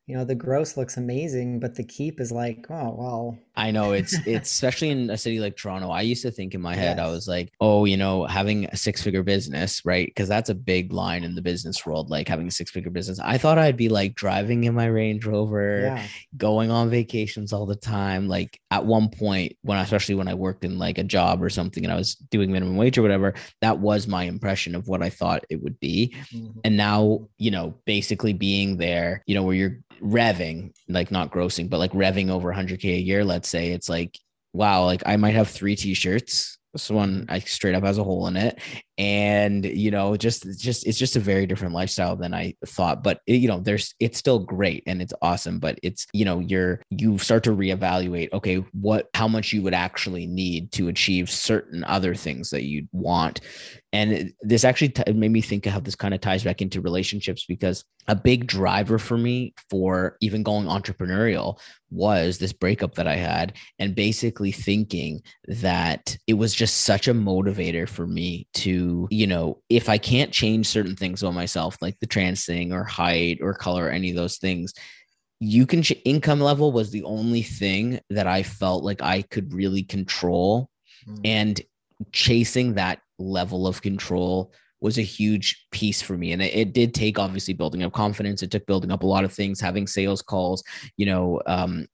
you 0.08 0.15
know, 0.15 0.23
the 0.23 0.36
gross 0.36 0.78
looks 0.78 0.97
amazing, 0.97 1.60
but 1.60 1.75
the 1.75 1.84
keep 1.84 2.19
is 2.19 2.32
like, 2.32 2.65
oh 2.69 2.95
well, 2.97 3.38
I 3.58 3.72
know 3.72 3.94
it's 3.94 4.13
it's 4.26 4.52
especially 4.52 4.89
in 4.89 5.10
a 5.10 5.18
city 5.18 5.39
like 5.39 5.56
Toronto. 5.56 5.89
I 5.89 6.02
used 6.02 6.22
to 6.24 6.32
think 6.32 6.54
in 6.54 6.62
my 6.62 6.76
head, 6.76 6.98
yes. 6.98 7.06
I 7.06 7.10
was 7.10 7.28
like, 7.28 7.52
oh, 7.60 7.86
you 7.86 7.98
know, 7.98 8.26
having 8.26 8.65
a 8.65 8.76
six 8.76 9.02
figure 9.02 9.24
business, 9.24 9.84
right? 9.86 10.08
Because 10.08 10.28
that's 10.28 10.50
a 10.50 10.56
big 10.56 10.91
line 10.91 11.24
in 11.24 11.36
the 11.36 11.41
business 11.41 11.86
world, 11.86 12.10
like 12.10 12.28
having 12.28 12.48
a 12.48 12.52
six 12.52 12.72
figure 12.72 12.91
business. 12.91 13.20
I 13.20 13.38
thought 13.38 13.58
I'd 13.58 13.78
be 13.78 13.89
like 13.89 14.15
driving 14.15 14.63
in 14.65 14.74
my 14.74 14.86
Range 14.86 15.26
Rover, 15.26 15.82
yeah. 15.82 16.08
going 16.38 16.72
on 16.72 16.89
vacations 16.89 17.54
all 17.54 17.65
the 17.65 17.76
time. 17.76 18.28
Like 18.28 18.60
at 18.72 18.86
one 18.86 19.10
point, 19.10 19.58
when 19.62 19.78
I, 19.78 19.84
especially 19.84 20.15
when 20.15 20.28
I 20.28 20.34
worked 20.34 20.65
in 20.65 20.78
like 20.78 20.98
a 20.98 21.04
job 21.04 21.41
or 21.41 21.50
something 21.50 21.84
and 21.84 21.94
I 21.94 21.96
was 21.96 22.15
doing 22.15 22.52
minimum 22.52 22.78
wage 22.78 22.98
or 22.98 23.02
whatever, 23.02 23.34
that 23.62 23.80
was 23.80 24.08
my 24.08 24.24
impression 24.24 24.76
of 24.76 24.88
what 24.88 25.02
I 25.02 25.10
thought 25.10 25.46
it 25.50 25.62
would 25.62 25.80
be. 25.80 26.15
Mm-hmm. 26.34 26.60
And 26.63 26.78
now, 26.78 27.28
you 27.38 27.52
know, 27.52 27.76
basically 27.86 28.34
being 28.34 28.78
there, 28.78 29.24
you 29.26 29.36
know, 29.36 29.44
where 29.44 29.56
you're 29.56 29.80
revving, 30.02 30.74
like 30.88 31.12
not 31.12 31.32
grossing, 31.32 31.70
but 31.70 31.80
like 31.80 31.91
revving 31.91 32.30
over 32.30 32.54
100K 32.54 32.84
a 32.98 33.02
year, 33.02 33.24
let's 33.24 33.44
let's 33.45 33.51
say 33.51 33.69
it's 33.73 33.89
like 33.89 34.17
wow 34.53 34.86
like 34.86 35.03
i 35.05 35.17
might 35.17 35.36
have 35.36 35.47
three 35.47 35.75
t-shirts 35.75 36.58
this 36.73 36.89
one 36.89 37.25
I 37.29 37.39
straight 37.39 37.75
up 37.75 37.84
has 37.84 37.99
a 37.99 38.03
hole 38.03 38.27
in 38.27 38.36
it 38.36 38.60
and 38.97 39.65
you 39.65 39.91
know 39.91 40.15
just 40.15 40.45
just 40.60 40.88
it's 40.88 40.97
just 40.97 41.15
a 41.15 41.19
very 41.19 41.45
different 41.45 41.73
lifestyle 41.73 42.15
than 42.15 42.34
i 42.34 42.53
thought 42.65 43.03
but 43.03 43.19
it, 43.27 43.36
you 43.36 43.47
know 43.47 43.60
there's 43.60 43.93
it's 43.99 44.17
still 44.17 44.39
great 44.39 44.84
and 44.88 45.01
it's 45.01 45.13
awesome 45.21 45.60
but 45.60 45.77
it's 45.84 46.08
you 46.13 46.23
know 46.23 46.39
you're 46.39 46.81
you 46.89 47.17
start 47.17 47.43
to 47.43 47.51
reevaluate 47.51 48.31
okay 48.31 48.63
what 48.71 49.10
how 49.13 49.27
much 49.27 49.53
you 49.53 49.62
would 49.62 49.73
actually 49.73 50.27
need 50.27 50.71
to 50.71 50.88
achieve 50.88 51.29
certain 51.29 51.84
other 51.84 52.15
things 52.15 52.49
that 52.49 52.63
you 52.63 52.88
want. 52.91 53.41
And 53.93 54.34
this 54.41 54.65
actually 54.65 54.89
t- 54.89 55.13
made 55.13 55.31
me 55.31 55.41
think 55.41 55.65
of 55.65 55.73
how 55.73 55.79
this 55.79 55.95
kind 55.95 56.13
of 56.13 56.21
ties 56.21 56.43
back 56.43 56.62
into 56.62 56.81
relationships 56.81 57.45
because 57.47 57.86
a 58.08 58.15
big 58.15 58.45
driver 58.45 58.99
for 58.99 59.17
me 59.17 59.53
for 59.69 60.17
even 60.21 60.43
going 60.43 60.67
entrepreneurial 60.67 61.60
was 61.91 62.38
this 62.38 62.51
breakup 62.51 62.95
that 62.95 63.08
I 63.08 63.15
had, 63.15 63.53
and 63.79 63.95
basically 63.95 64.51
thinking 64.51 65.21
that 65.47 66.17
it 66.27 66.34
was 66.34 66.53
just 66.53 66.81
such 66.81 67.08
a 67.08 67.13
motivator 67.13 67.88
for 67.88 68.05
me 68.05 68.47
to, 68.55 68.85
you 69.10 69.28
know, 69.28 69.62
if 69.69 69.89
I 69.89 69.98
can't 69.98 70.32
change 70.32 70.67
certain 70.67 70.95
things 70.95 71.21
about 71.21 71.34
myself, 71.34 71.78
like 71.82 72.00
the 72.00 72.08
trans 72.08 72.45
thing 72.45 72.71
or 72.71 72.84
height 72.84 73.39
or 73.41 73.54
color, 73.54 73.86
or 73.86 73.89
any 73.89 74.10
of 74.10 74.15
those 74.15 74.38
things, 74.38 74.74
you 75.39 75.65
can 75.65 75.84
ch- 75.84 75.93
income 76.06 76.39
level 76.39 76.71
was 76.71 76.91
the 76.91 77.04
only 77.04 77.41
thing 77.41 78.00
that 78.10 78.28
I 78.28 78.43
felt 78.43 78.84
like 78.84 79.02
I 79.02 79.21
could 79.21 79.54
really 79.54 79.84
control. 79.84 80.69
Mm. 81.08 81.21
And 81.26 81.62
chasing 82.12 82.74
that 82.76 83.00
level 83.19 83.67
of 83.67 83.82
control 83.82 84.54
was 84.82 84.98
a 84.98 85.04
huge 85.04 85.65
piece 85.71 86.02
for 86.02 86.17
me. 86.17 86.32
And 86.32 86.41
it, 86.41 86.56
it, 86.56 86.74
did 86.74 86.93
take 86.93 87.17
obviously 87.17 87.54
building 87.54 87.84
up 87.84 87.93
confidence. 87.93 88.43
It 88.43 88.52
took 88.52 88.65
building 88.65 88.91
up 88.91 89.04
a 89.04 89.08
lot 89.08 89.24
of 89.24 89.34
things, 89.34 89.60
having 89.60 89.88
sales 89.88 90.21
calls, 90.21 90.63
you 90.98 91.06
know, 91.06 91.41
um, 91.48 91.88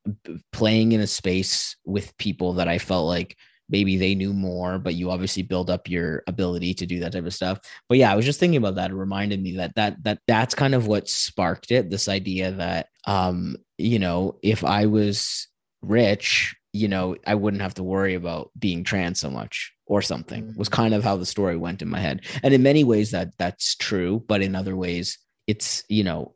playing 0.51 0.91
in 0.91 1.01
a 1.01 1.07
space 1.07 1.75
with 1.85 2.15
people 2.17 2.53
that 2.53 2.67
I 2.67 2.79
felt 2.79 3.07
like 3.07 3.37
maybe 3.71 3.97
they 3.97 4.13
knew 4.13 4.33
more, 4.33 4.77
but 4.77 4.95
you 4.95 5.09
obviously 5.09 5.43
build 5.43 5.69
up 5.69 5.89
your 5.89 6.23
ability 6.27 6.73
to 6.75 6.85
do 6.85 6.99
that 6.99 7.13
type 7.13 7.25
of 7.25 7.33
stuff. 7.33 7.59
But 7.89 7.97
yeah, 7.97 8.11
I 8.11 8.15
was 8.15 8.25
just 8.25 8.39
thinking 8.39 8.57
about 8.57 8.75
that. 8.75 8.91
It 8.91 8.95
reminded 8.95 9.41
me 9.41 9.55
that 9.57 9.73
that 9.75 10.03
that 10.03 10.19
that's 10.27 10.53
kind 10.53 10.75
of 10.75 10.87
what 10.87 11.09
sparked 11.09 11.71
it. 11.71 11.89
This 11.89 12.07
idea 12.07 12.51
that 12.51 12.87
um, 13.07 13.55
you 13.77 13.99
know, 13.99 14.37
if 14.43 14.63
I 14.63 14.85
was 14.85 15.47
rich, 15.81 16.55
you 16.73 16.87
know, 16.87 17.15
I 17.25 17.35
wouldn't 17.35 17.61
have 17.61 17.73
to 17.75 17.83
worry 17.83 18.13
about 18.13 18.51
being 18.57 18.83
trans 18.83 19.19
so 19.19 19.29
much 19.29 19.73
or 19.87 20.01
something 20.01 20.43
mm-hmm. 20.43 20.57
was 20.57 20.69
kind 20.69 20.93
of 20.93 21.03
how 21.03 21.17
the 21.17 21.25
story 21.25 21.57
went 21.57 21.81
in 21.81 21.89
my 21.89 21.99
head. 21.99 22.21
And 22.43 22.53
in 22.53 22.63
many 22.63 22.83
ways 22.83 23.11
that 23.11 23.37
that's 23.37 23.75
true, 23.75 24.23
but 24.27 24.41
in 24.41 24.55
other 24.55 24.75
ways 24.75 25.17
it's, 25.47 25.83
you 25.89 26.03
know, 26.03 26.35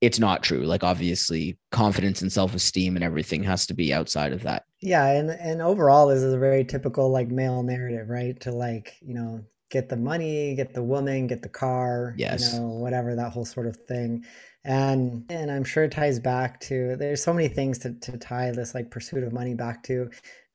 it's 0.00 0.18
not 0.18 0.42
true. 0.42 0.64
Like 0.64 0.84
obviously 0.84 1.58
confidence 1.70 2.22
and 2.22 2.32
self-esteem 2.32 2.96
and 2.96 3.04
everything 3.04 3.42
has 3.44 3.66
to 3.66 3.74
be 3.74 3.92
outside 3.92 4.32
of 4.32 4.42
that. 4.42 4.64
Yeah, 4.80 5.06
and 5.06 5.30
and 5.30 5.60
overall 5.60 6.08
this 6.08 6.22
is 6.22 6.32
a 6.32 6.38
very 6.38 6.64
typical 6.64 7.10
like 7.10 7.28
male 7.28 7.62
narrative, 7.62 8.08
right? 8.08 8.38
To 8.40 8.52
like, 8.52 8.94
you 9.00 9.14
know, 9.14 9.44
get 9.70 9.88
the 9.88 9.96
money, 9.96 10.54
get 10.54 10.72
the 10.72 10.82
woman, 10.82 11.26
get 11.26 11.42
the 11.42 11.48
car, 11.48 12.14
yes. 12.16 12.52
you 12.52 12.60
know, 12.60 12.68
whatever 12.68 13.14
that 13.16 13.32
whole 13.32 13.44
sort 13.44 13.66
of 13.66 13.76
thing. 13.76 14.24
And 14.64 15.24
and 15.30 15.50
I'm 15.50 15.64
sure 15.64 15.84
it 15.84 15.92
ties 15.92 16.20
back 16.20 16.60
to 16.62 16.96
there's 16.96 17.22
so 17.22 17.32
many 17.32 17.48
things 17.48 17.78
to 17.78 17.94
to 17.94 18.18
tie 18.18 18.50
this 18.52 18.74
like 18.74 18.90
pursuit 18.90 19.24
of 19.24 19.32
money 19.32 19.54
back 19.54 19.82
to. 19.84 20.10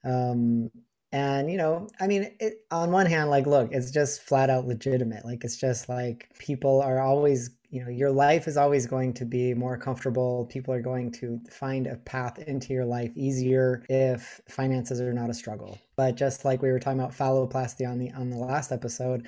Um 0.06 0.70
and 1.14 1.50
you 1.52 1.58
know 1.58 1.88
i 2.02 2.08
mean 2.08 2.36
it, 2.40 2.66
on 2.72 2.92
one 2.92 3.06
hand 3.06 3.30
like 3.30 3.46
look 3.46 3.72
it's 3.72 3.92
just 3.92 4.24
flat 4.24 4.50
out 4.50 4.66
legitimate 4.66 5.24
like 5.24 5.44
it's 5.44 5.58
just 5.58 5.88
like 5.88 6.28
people 6.40 6.82
are 6.82 7.00
always 7.00 7.52
you 7.74 7.84
know 7.84 7.90
your 7.90 8.12
life 8.12 8.48
is 8.48 8.56
always 8.56 8.86
going 8.86 9.14
to 9.16 9.26
be 9.26 9.54
more 9.54 9.78
comfortable. 9.78 10.46
People 10.46 10.74
are 10.74 10.82
going 10.82 11.12
to 11.14 11.40
find 11.50 11.88
a 11.88 11.98
path 11.98 12.40
into 12.40 12.72
your 12.72 12.86
life 12.86 13.12
easier 13.16 13.84
if 13.90 14.40
finances 14.48 15.02
are 15.02 15.14
not 15.14 15.30
a 15.30 15.34
struggle. 15.34 15.80
But 15.96 16.16
just 16.16 16.46
like 16.46 16.62
we 16.62 16.72
were 16.72 16.80
talking 16.80 17.00
about 17.00 17.18
phalloplasty 17.18 17.88
on 17.90 17.98
the 18.00 18.12
on 18.12 18.30
the 18.30 18.38
last 18.38 18.72
episode 18.72 19.28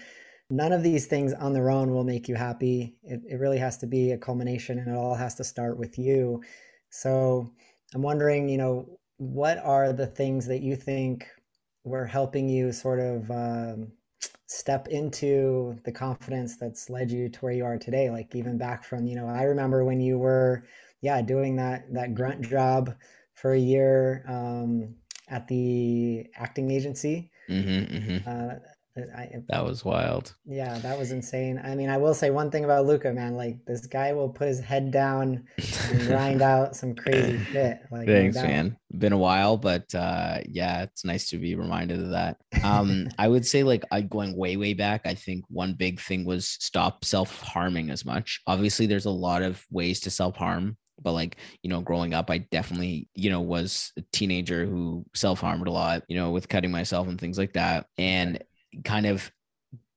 none 0.51 0.71
of 0.71 0.83
these 0.83 1.07
things 1.07 1.33
on 1.33 1.53
their 1.53 1.71
own 1.71 1.91
will 1.91 2.03
make 2.03 2.27
you 2.27 2.35
happy. 2.35 2.95
It, 3.01 3.19
it 3.27 3.39
really 3.39 3.57
has 3.57 3.79
to 3.79 3.87
be 3.87 4.11
a 4.11 4.17
culmination 4.17 4.77
and 4.77 4.89
it 4.89 4.95
all 4.95 5.15
has 5.15 5.33
to 5.35 5.43
start 5.43 5.75
with 5.79 5.97
you. 5.97 6.43
So 6.89 7.51
i'm 7.93 8.01
wondering 8.01 8.49
you 8.49 8.57
know 8.57 8.99
what 9.17 9.57
are 9.59 9.93
the 9.93 10.07
things 10.07 10.45
that 10.47 10.61
you 10.61 10.75
think 10.75 11.27
we're 11.83 12.05
helping 12.05 12.49
you 12.49 12.71
sort 12.71 12.99
of 12.99 13.29
um, 13.29 13.91
step 14.47 14.87
into 14.89 15.75
the 15.85 15.91
confidence 15.91 16.57
that's 16.57 16.89
led 16.89 17.09
you 17.09 17.29
to 17.29 17.39
where 17.39 17.53
you 17.53 17.65
are 17.65 17.77
today 17.77 18.09
like 18.11 18.35
even 18.35 18.57
back 18.57 18.83
from 18.83 19.07
you 19.07 19.15
know 19.15 19.27
i 19.27 19.43
remember 19.43 19.83
when 19.83 19.99
you 19.99 20.19
were 20.19 20.63
yeah 21.01 21.21
doing 21.21 21.55
that 21.55 21.91
that 21.91 22.13
grunt 22.13 22.41
job 22.41 22.93
for 23.33 23.53
a 23.53 23.59
year 23.59 24.23
um, 24.27 24.93
at 25.29 25.47
the 25.47 26.25
acting 26.35 26.69
agency 26.69 27.31
mm-hmm, 27.49 27.95
mm-hmm. 27.95 28.29
Uh, 28.29 28.55
I, 28.97 29.29
that 29.49 29.65
was 29.65 29.83
wild. 29.83 30.33
Yeah, 30.45 30.79
that 30.79 30.97
was 30.97 31.11
insane. 31.11 31.59
I 31.61 31.75
mean, 31.75 31.89
I 31.89 31.97
will 31.97 32.13
say 32.13 32.29
one 32.29 32.49
thing 32.49 32.63
about 32.63 32.85
Luca, 32.85 33.11
man. 33.11 33.35
Like 33.35 33.57
this 33.65 33.87
guy 33.87 34.13
will 34.13 34.29
put 34.29 34.47
his 34.47 34.61
head 34.61 34.89
down 34.89 35.45
and 35.91 36.01
grind 36.07 36.41
out 36.41 36.77
some 36.77 36.95
crazy 36.95 37.43
shit. 37.51 37.79
Like, 37.91 38.07
Thanks, 38.07 38.37
man. 38.37 38.77
Been 38.97 39.11
a 39.11 39.17
while, 39.17 39.57
but 39.57 39.93
uh, 39.93 40.39
yeah, 40.47 40.83
it's 40.83 41.03
nice 41.03 41.27
to 41.29 41.37
be 41.37 41.55
reminded 41.55 41.99
of 41.99 42.11
that. 42.11 42.37
Um, 42.63 43.09
I 43.17 43.27
would 43.27 43.45
say 43.45 43.63
like 43.63 43.83
I 43.91 43.99
going 43.99 44.37
way, 44.37 44.55
way 44.55 44.73
back. 44.73 45.01
I 45.05 45.13
think 45.13 45.43
one 45.49 45.73
big 45.73 45.99
thing 45.99 46.25
was 46.25 46.47
stop 46.47 47.03
self 47.03 47.41
harming 47.41 47.89
as 47.89 48.05
much. 48.05 48.39
Obviously, 48.47 48.85
there's 48.85 49.05
a 49.05 49.11
lot 49.11 49.41
of 49.41 49.61
ways 49.69 49.99
to 50.01 50.09
self 50.09 50.37
harm 50.37 50.77
but 51.01 51.11
like 51.11 51.35
you 51.61 51.69
know 51.69 51.81
growing 51.81 52.13
up 52.13 52.31
i 52.31 52.37
definitely 52.37 53.09
you 53.15 53.29
know 53.29 53.41
was 53.41 53.91
a 53.97 54.03
teenager 54.13 54.65
who 54.65 55.05
self-harmed 55.13 55.67
a 55.67 55.71
lot 55.71 56.03
you 56.07 56.15
know 56.15 56.31
with 56.31 56.47
cutting 56.47 56.71
myself 56.71 57.09
and 57.09 57.19
things 57.19 57.37
like 57.37 57.51
that 57.51 57.85
and 57.97 58.41
kind 58.83 59.05
of 59.05 59.31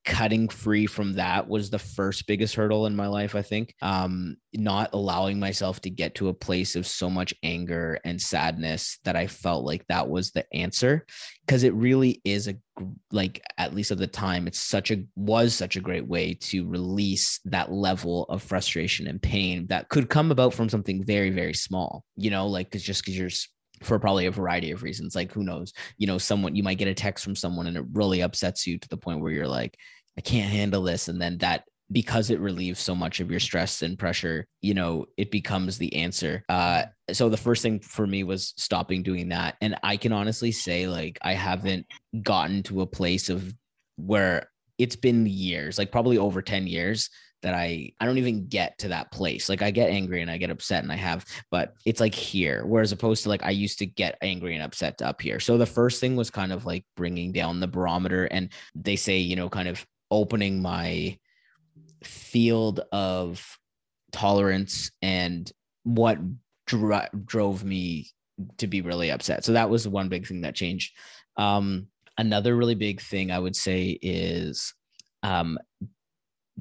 cutting 0.09 0.49
free 0.49 0.87
from 0.87 1.13
that 1.13 1.47
was 1.47 1.69
the 1.69 1.79
first 1.79 2.27
biggest 2.27 2.55
hurdle 2.55 2.87
in 2.87 2.97
my 2.97 3.07
life 3.07 3.35
i 3.35 3.43
think. 3.43 3.75
Um 3.83 4.37
not 4.55 4.91
allowing 4.95 5.39
myself 5.39 5.81
to 5.83 5.91
get 5.91 6.15
to 6.15 6.29
a 6.29 6.35
place 6.35 6.75
of 6.77 6.87
so 6.87 7.11
much 7.11 7.35
anger 7.43 7.99
and 8.05 8.21
sadness 8.21 8.99
that 9.05 9.17
i 9.17 9.27
felt 9.27 9.65
like 9.65 9.87
that 9.89 10.09
was 10.09 10.31
the 10.31 10.47
answer. 10.55 11.05
Because 11.47 11.63
it 11.63 11.75
really 11.75 12.23
is 12.25 12.49
a 12.49 12.55
like 13.13 13.43
at 13.59 13.75
least 13.75 13.91
at 13.91 13.99
the 13.99 14.07
time 14.07 14.47
it's 14.47 14.59
such 14.59 14.91
a 14.91 15.05
was 15.15 15.55
such 15.55 15.77
a 15.77 15.81
great 15.81 16.07
way 16.07 16.33
to 16.35 16.67
release 16.67 17.41
that 17.45 17.71
level 17.71 18.25
of 18.31 18.43
frustration 18.43 19.09
and 19.09 19.21
pain 19.21 19.67
that 19.67 19.91
could 19.91 20.09
come 20.09 20.31
about 20.31 20.55
from 20.55 20.69
something 20.69 21.05
very 21.05 21.31
very 21.31 21.55
small 21.55 22.05
you 22.17 22.31
know 22.31 22.47
like 22.47 22.71
cause 22.71 22.83
just 22.83 23.03
because 23.03 23.19
you're 23.19 23.31
for 23.83 23.99
probably 23.99 24.27
a 24.27 24.31
variety 24.31 24.71
of 24.71 24.83
reasons. 24.83 25.15
Like, 25.15 25.33
who 25.33 25.45
knows? 25.45 25.73
You 25.97 26.07
know, 26.07 26.19
someone 26.19 26.57
you 26.57 26.63
might 26.63 26.79
get 26.79 26.89
a 26.89 26.95
text 26.95 27.25
from 27.25 27.37
someone 27.37 27.67
and 27.67 27.77
it 27.77 27.85
really 27.93 28.23
upsets 28.23 28.67
you 28.67 28.79
to 28.79 28.89
the 28.89 28.97
point 28.97 29.21
where 29.21 29.33
you're 29.33 29.49
like, 29.49 29.77
I 30.17 30.21
can't 30.21 30.51
handle 30.51 30.83
this. 30.83 31.09
And 31.09 31.21
then 31.21 31.39
that, 31.39 31.65
because 31.91 32.29
it 32.31 32.41
relieves 32.41 32.81
so 32.81 32.95
much 32.95 33.21
of 33.21 33.31
your 33.31 33.41
stress 33.41 33.83
and 33.83 33.99
pressure, 33.99 34.47
you 34.61 34.75
know, 34.75 35.07
it 35.17 35.31
becomes 35.31 35.79
the 35.79 35.95
answer. 35.95 36.45
Uh, 36.49 36.85
so 37.13 37.29
the 37.29 37.37
first 37.37 37.63
thing 37.63 37.81
for 37.81 38.07
me 38.07 38.25
was 38.25 38.53
stopping 38.57 39.03
doing 39.03 39.31
that. 39.31 39.57
And 39.61 39.77
I 39.83 39.97
can 39.97 40.13
honestly 40.13 40.53
say, 40.53 40.87
like, 40.87 41.19
I 41.23 41.33
haven't 41.33 41.87
gotten 42.23 42.63
to 42.65 42.83
a 42.83 42.87
place 42.87 43.31
of 43.31 43.55
where 43.97 44.51
it's 44.77 44.97
been 44.97 45.27
years, 45.27 45.79
like 45.79 45.91
probably 45.91 46.19
over 46.19 46.43
10 46.43 46.67
years 46.67 47.11
that 47.43 47.55
I 47.55 47.93
I 48.01 48.07
don't 48.07 48.19
even 48.19 48.47
get 48.47 48.79
to 48.79 48.89
that 48.89 49.13
place. 49.13 49.49
Like 49.49 49.63
I 49.63 49.71
get 49.71 49.91
angry 49.91 50.23
and 50.23 50.31
I 50.31 50.37
get 50.37 50.51
upset 50.51 50.83
and 50.83 50.93
I 50.93 50.97
have, 50.97 51.25
but 51.51 51.75
it's 51.85 52.01
like 52.01 52.15
here. 52.15 52.65
Whereas 52.67 52.93
opposed 52.93 53.23
to 53.25 53.29
like 53.29 53.45
I 53.45 53.51
used 53.51 53.79
to 53.79 53.87
get 53.87 54.19
angry 54.23 54.55
and 54.55 54.63
upset 54.63 55.01
up 55.03 55.21
here. 55.21 55.41
So 55.41 55.59
the 55.59 55.67
first 55.67 56.01
thing 56.01 56.17
was 56.17 56.31
kind 56.31 56.53
of 56.53 56.67
like 56.67 56.85
bringing 56.97 57.33
down 57.33 57.61
the 57.61 57.69
barometer, 57.69 58.25
and 58.27 58.51
they 58.75 58.97
say 58.97 59.19
you 59.19 59.37
know 59.37 59.49
kind 59.49 59.69
of 59.69 59.85
opening 60.11 60.61
my 60.61 61.17
field 62.03 62.81
of 62.93 63.59
tolerance 64.13 64.91
and 65.03 65.51
what 65.85 66.19
dro- 66.67 67.09
drove 67.25 67.65
me 67.65 68.09
to 68.59 68.67
be 68.67 68.81
really 68.81 69.11
upset. 69.11 69.45
So 69.45 69.53
that 69.53 69.71
was 69.71 69.87
one 69.87 70.09
big 70.09 70.27
thing 70.27 70.43
that 70.43 70.55
changed. 70.55 70.95
Um, 71.37 71.89
another 72.17 72.57
really 72.57 72.75
big 72.75 73.01
thing 73.01 73.31
I 73.31 73.39
would 73.39 73.57
say 73.57 73.99
is 74.01 74.75
um, 75.23 75.59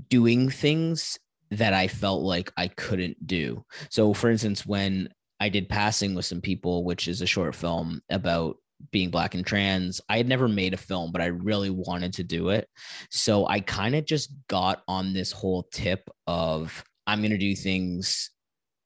doing 0.10 0.50
things 0.50 1.18
that 1.52 1.74
I 1.74 1.88
felt 1.88 2.24
like 2.24 2.52
I 2.58 2.68
couldn't 2.68 3.26
do. 3.26 3.66
So, 3.90 4.14
for 4.14 4.30
instance, 4.30 4.66
when 4.66 5.10
I 5.40 5.50
did 5.50 5.70
Passing 5.70 6.16
with 6.16 6.26
some 6.26 6.42
people, 6.42 6.84
which 6.84 7.08
is 7.08 7.22
a 7.22 7.28
short 7.28 7.56
film 7.56 8.02
about 8.10 8.58
being 8.92 9.10
black 9.10 9.34
and 9.34 9.46
trans, 9.46 10.02
I 10.10 10.18
had 10.18 10.28
never 10.28 10.48
made 10.48 10.74
a 10.74 10.78
film, 10.78 11.12
but 11.12 11.22
I 11.22 11.28
really 11.28 11.70
wanted 11.70 12.14
to 12.14 12.24
do 12.24 12.50
it. 12.50 12.68
So, 13.10 13.48
I 13.48 13.60
kind 13.62 13.96
of 13.96 14.06
just 14.06 14.32
got 14.48 14.84
on 14.88 15.14
this 15.14 15.32
whole 15.32 15.64
tip 15.72 16.10
of 16.26 16.84
I'm 17.06 17.20
going 17.20 17.32
to 17.32 17.38
do 17.38 17.56
things 17.56 18.32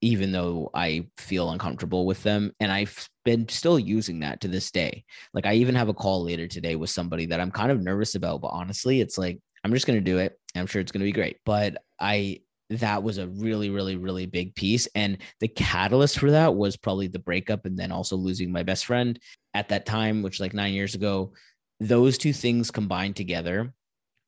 even 0.02 0.32
though 0.32 0.70
I 0.74 1.08
feel 1.18 1.52
uncomfortable 1.52 2.06
with 2.06 2.24
them. 2.24 2.52
And 2.60 2.72
I've 2.72 3.08
been 3.24 3.48
still 3.48 3.78
using 3.78 4.20
that 4.22 4.42
to 4.42 4.48
this 4.48 4.72
day. 4.72 5.06
Like, 5.34 5.46
I 5.46 5.54
even 5.54 5.76
have 5.76 5.90
a 5.90 5.94
call 5.94 6.24
later 6.24 6.48
today 6.48 6.76
with 6.76 6.90
somebody 6.90 7.28
that 7.28 7.40
I'm 7.40 7.52
kind 7.52 7.72
of 7.72 7.82
nervous 7.82 8.16
about, 8.16 8.42
but 8.42 8.48
honestly, 8.48 9.00
it's 9.00 9.18
like, 9.18 9.40
I'm 9.64 9.74
just 9.74 9.86
going 9.86 9.98
to 9.98 10.04
do 10.04 10.18
it. 10.18 10.38
I'm 10.56 10.68
sure 10.68 10.82
it's 10.82 10.92
going 10.92 11.02
to 11.02 11.06
be 11.06 11.12
great. 11.12 11.38
But 11.46 11.78
I, 12.00 12.42
that 12.72 13.04
was 13.04 13.18
a 13.18 13.28
really, 13.28 13.70
really, 13.70 13.96
really 13.96 14.26
big 14.26 14.56
piece. 14.56 14.88
And 14.96 15.18
the 15.40 15.48
catalyst 15.48 16.20
for 16.20 16.32
that 16.32 16.56
was 16.56 16.78
probably 16.78 17.08
the 17.08 17.20
breakup 17.20 17.66
and 17.66 17.78
then 17.78 17.92
also 17.92 18.16
losing 18.16 18.52
my 18.52 18.64
best 18.64 18.86
friend 18.86 19.20
at 19.54 19.70
that 19.70 19.86
time, 19.86 20.24
which 20.24 20.40
like 20.40 20.54
nine 20.54 20.74
years 20.74 20.96
ago. 20.96 21.34
Those 21.80 22.18
two 22.18 22.34
things 22.34 22.72
combined 22.72 23.16
together 23.16 23.74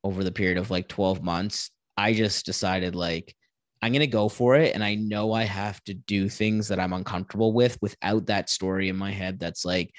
over 0.03 0.23
the 0.23 0.31
period 0.31 0.57
of 0.57 0.71
like 0.71 0.87
12 0.87 1.23
months, 1.23 1.71
I 1.97 2.13
just 2.13 2.45
decided 2.45 2.95
like, 2.95 3.35
I'm 3.81 3.91
going 3.91 3.99
to 4.01 4.07
go 4.07 4.29
for 4.29 4.55
it. 4.55 4.73
And 4.73 4.83
I 4.83 4.95
know 4.95 5.33
I 5.33 5.43
have 5.43 5.83
to 5.85 5.93
do 5.93 6.29
things 6.29 6.67
that 6.69 6.79
I'm 6.79 6.93
uncomfortable 6.93 7.53
with 7.53 7.77
without 7.81 8.25
that 8.27 8.49
story 8.49 8.89
in 8.89 8.95
my 8.95 9.11
head 9.11 9.39
that's 9.39 9.65
like, 9.65 9.93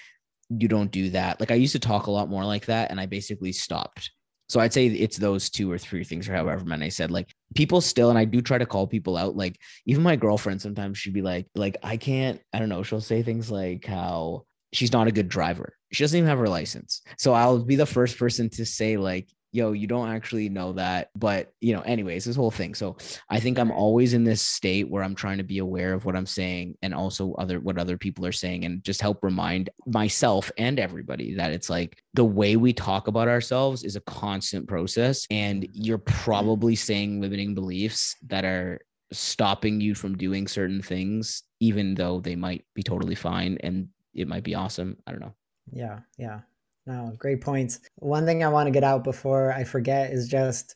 you 0.50 0.68
don't 0.68 0.90
do 0.90 1.10
that. 1.10 1.40
Like 1.40 1.50
I 1.50 1.54
used 1.54 1.72
to 1.72 1.78
talk 1.78 2.06
a 2.06 2.10
lot 2.10 2.28
more 2.28 2.44
like 2.44 2.66
that. 2.66 2.90
And 2.90 3.00
I 3.00 3.06
basically 3.06 3.52
stopped 3.52 4.10
so 4.48 4.60
I'd 4.60 4.72
say 4.72 4.86
it's 4.86 5.16
those 5.16 5.50
two 5.50 5.70
or 5.70 5.78
three 5.78 6.04
things, 6.04 6.28
or 6.28 6.34
however 6.34 6.64
many 6.64 6.86
I 6.86 6.90
said. 6.90 7.10
Like 7.10 7.34
people 7.54 7.80
still, 7.80 8.10
and 8.10 8.18
I 8.18 8.24
do 8.24 8.42
try 8.42 8.58
to 8.58 8.66
call 8.66 8.86
people 8.86 9.16
out. 9.16 9.36
Like 9.36 9.58
even 9.86 10.02
my 10.02 10.16
girlfriend, 10.16 10.60
sometimes 10.60 10.98
she'd 10.98 11.14
be 11.14 11.22
like, 11.22 11.46
like 11.54 11.76
I 11.82 11.96
can't. 11.96 12.40
I 12.52 12.58
don't 12.58 12.68
know. 12.68 12.82
She'll 12.82 13.00
say 13.00 13.22
things 13.22 13.50
like 13.50 13.84
how 13.86 14.44
she's 14.72 14.92
not 14.92 15.06
a 15.06 15.12
good 15.12 15.28
driver. 15.28 15.76
She 15.92 16.02
doesn't 16.02 16.18
even 16.18 16.28
have 16.28 16.38
her 16.38 16.48
license. 16.48 17.02
So 17.16 17.32
I'll 17.32 17.64
be 17.64 17.76
the 17.76 17.86
first 17.86 18.18
person 18.18 18.50
to 18.50 18.66
say 18.66 18.96
like, 18.96 19.28
yo, 19.54 19.70
you 19.70 19.86
don't 19.86 20.08
actually 20.08 20.48
know 20.48 20.72
that. 20.72 21.10
But, 21.14 21.52
you 21.60 21.72
know, 21.72 21.80
anyways, 21.82 22.24
this 22.24 22.34
whole 22.34 22.50
thing. 22.50 22.74
So 22.74 22.96
I 23.30 23.38
think 23.38 23.56
I'm 23.56 23.70
always 23.70 24.12
in 24.12 24.24
this 24.24 24.42
state 24.42 24.90
where 24.90 25.04
I'm 25.04 25.14
trying 25.14 25.38
to 25.38 25.44
be 25.44 25.58
aware 25.58 25.94
of 25.94 26.04
what 26.04 26.16
I'm 26.16 26.26
saying 26.26 26.76
and 26.82 26.92
also 26.92 27.34
other 27.34 27.60
what 27.60 27.78
other 27.78 27.96
people 27.96 28.26
are 28.26 28.32
saying 28.32 28.64
and 28.64 28.82
just 28.82 29.00
help 29.00 29.22
remind 29.22 29.70
myself 29.86 30.50
and 30.58 30.80
everybody 30.80 31.34
that 31.34 31.52
it's 31.52 31.70
like 31.70 32.02
the 32.14 32.24
way 32.24 32.56
we 32.56 32.72
talk 32.72 33.06
about 33.06 33.28
ourselves 33.28 33.84
is 33.84 33.94
a 33.94 34.00
constant 34.00 34.66
process. 34.66 35.24
And 35.30 35.62
mm-hmm. 35.62 35.82
you're 35.82 35.98
probably 35.98 36.74
saying 36.74 37.20
limiting 37.20 37.54
beliefs 37.54 38.16
that 38.26 38.44
are 38.44 38.80
stopping 39.12 39.80
you 39.80 39.94
from 39.94 40.16
doing 40.16 40.48
certain 40.48 40.82
things, 40.82 41.44
even 41.60 41.94
though 41.94 42.18
they 42.18 42.34
might 42.34 42.64
be 42.74 42.82
totally 42.82 43.14
fine 43.14 43.58
and 43.60 43.88
it 44.14 44.26
might 44.26 44.42
be 44.42 44.56
awesome. 44.56 44.96
I 45.06 45.12
don't 45.12 45.20
know. 45.20 45.34
Yeah. 45.70 46.00
Yeah. 46.18 46.40
No, 46.86 47.14
great 47.18 47.40
points. 47.40 47.80
One 47.96 48.26
thing 48.26 48.44
I 48.44 48.48
want 48.48 48.66
to 48.66 48.70
get 48.70 48.84
out 48.84 49.04
before 49.04 49.52
I 49.52 49.64
forget 49.64 50.10
is 50.10 50.28
just 50.28 50.74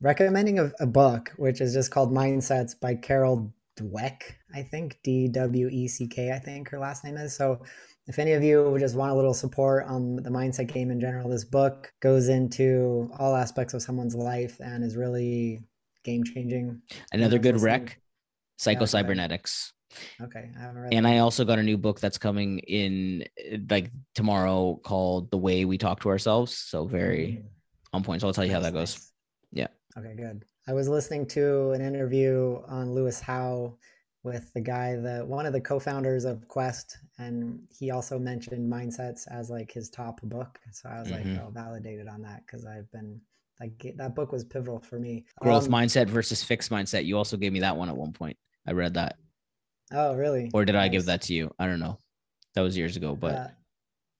recommending 0.00 0.58
a, 0.58 0.70
a 0.80 0.86
book, 0.86 1.32
which 1.36 1.60
is 1.60 1.72
just 1.72 1.90
called 1.90 2.12
Mindsets 2.12 2.78
by 2.78 2.94
Carol 2.94 3.54
Dweck, 3.78 4.22
I 4.54 4.62
think, 4.62 4.98
D 5.02 5.28
W 5.28 5.68
E 5.68 5.88
C 5.88 6.06
K, 6.06 6.32
I 6.32 6.38
think 6.38 6.68
her 6.70 6.78
last 6.78 7.04
name 7.04 7.16
is. 7.16 7.34
So 7.34 7.62
if 8.06 8.18
any 8.18 8.32
of 8.32 8.42
you 8.42 8.76
just 8.78 8.94
want 8.94 9.12
a 9.12 9.14
little 9.14 9.34
support 9.34 9.84
on 9.86 10.16
the 10.16 10.30
mindset 10.30 10.72
game 10.72 10.90
in 10.90 11.00
general, 11.00 11.28
this 11.28 11.44
book 11.44 11.92
goes 12.00 12.28
into 12.28 13.10
all 13.18 13.34
aspects 13.34 13.74
of 13.74 13.82
someone's 13.82 14.14
life 14.14 14.58
and 14.60 14.84
is 14.84 14.96
really 14.96 15.62
game 16.04 16.22
changing. 16.24 16.80
Another 17.12 17.38
good 17.38 17.60
rec 17.60 17.98
Psycho 18.58 18.86
Cybernetics. 18.86 19.72
Okay, 20.20 20.50
I 20.56 20.60
haven't 20.60 20.82
read. 20.82 20.94
And 20.94 21.06
that. 21.06 21.14
I 21.14 21.18
also 21.18 21.44
got 21.44 21.58
a 21.58 21.62
new 21.62 21.76
book 21.76 22.00
that's 22.00 22.18
coming 22.18 22.58
in 22.60 23.24
like 23.70 23.90
tomorrow 24.14 24.80
called 24.82 25.30
"The 25.30 25.38
Way 25.38 25.64
We 25.64 25.78
Talk 25.78 26.00
to 26.00 26.08
Ourselves." 26.08 26.56
So 26.56 26.86
very 26.86 27.42
mm. 27.42 27.44
on 27.92 28.02
point. 28.02 28.20
So 28.20 28.26
I'll 28.26 28.34
tell 28.34 28.44
you 28.44 28.52
how 28.52 28.60
that 28.60 28.72
goes. 28.72 29.12
Yeah. 29.52 29.68
Okay, 29.96 30.14
good. 30.16 30.44
I 30.68 30.72
was 30.72 30.88
listening 30.88 31.26
to 31.28 31.70
an 31.70 31.80
interview 31.80 32.60
on 32.66 32.92
Lewis 32.92 33.20
Howes 33.20 33.72
with 34.26 34.52
the 34.54 34.60
guy 34.60 34.96
that 34.96 35.24
one 35.24 35.46
of 35.46 35.52
the 35.52 35.60
co-founders 35.60 36.24
of 36.24 36.48
Quest, 36.48 36.98
and 37.18 37.60
he 37.70 37.92
also 37.92 38.18
mentioned 38.18 38.70
mindsets 38.70 39.28
as 39.30 39.50
like 39.50 39.70
his 39.70 39.88
top 39.88 40.20
book. 40.22 40.58
So 40.72 40.88
I 40.88 40.98
was 40.98 41.08
mm-hmm. 41.08 41.34
like, 41.34 41.42
oh, 41.44 41.50
validated 41.50 42.08
on 42.08 42.22
that 42.22 42.42
because 42.44 42.66
I've 42.66 42.90
been 42.90 43.20
like 43.60 43.94
that 43.96 44.14
book 44.14 44.32
was 44.32 44.44
pivotal 44.44 44.80
for 44.80 44.98
me. 44.98 45.24
Growth 45.40 45.66
um, 45.66 45.72
mindset 45.72 46.08
versus 46.08 46.42
fixed 46.42 46.70
mindset. 46.70 47.04
You 47.04 47.16
also 47.16 47.36
gave 47.36 47.52
me 47.52 47.60
that 47.60 47.76
one 47.76 47.88
at 47.88 47.96
one 47.96 48.12
point. 48.12 48.36
I 48.66 48.72
read 48.72 48.94
that. 48.94 49.16
Oh, 49.92 50.14
really? 50.14 50.50
Or 50.52 50.64
did 50.64 50.72
nice. 50.74 50.84
I 50.84 50.88
give 50.88 51.04
that 51.06 51.22
to 51.22 51.34
you? 51.34 51.54
I 51.58 51.66
don't 51.66 51.80
know. 51.80 51.98
That 52.54 52.62
was 52.62 52.76
years 52.76 52.96
ago, 52.96 53.14
but 53.14 53.34
uh, 53.34 53.48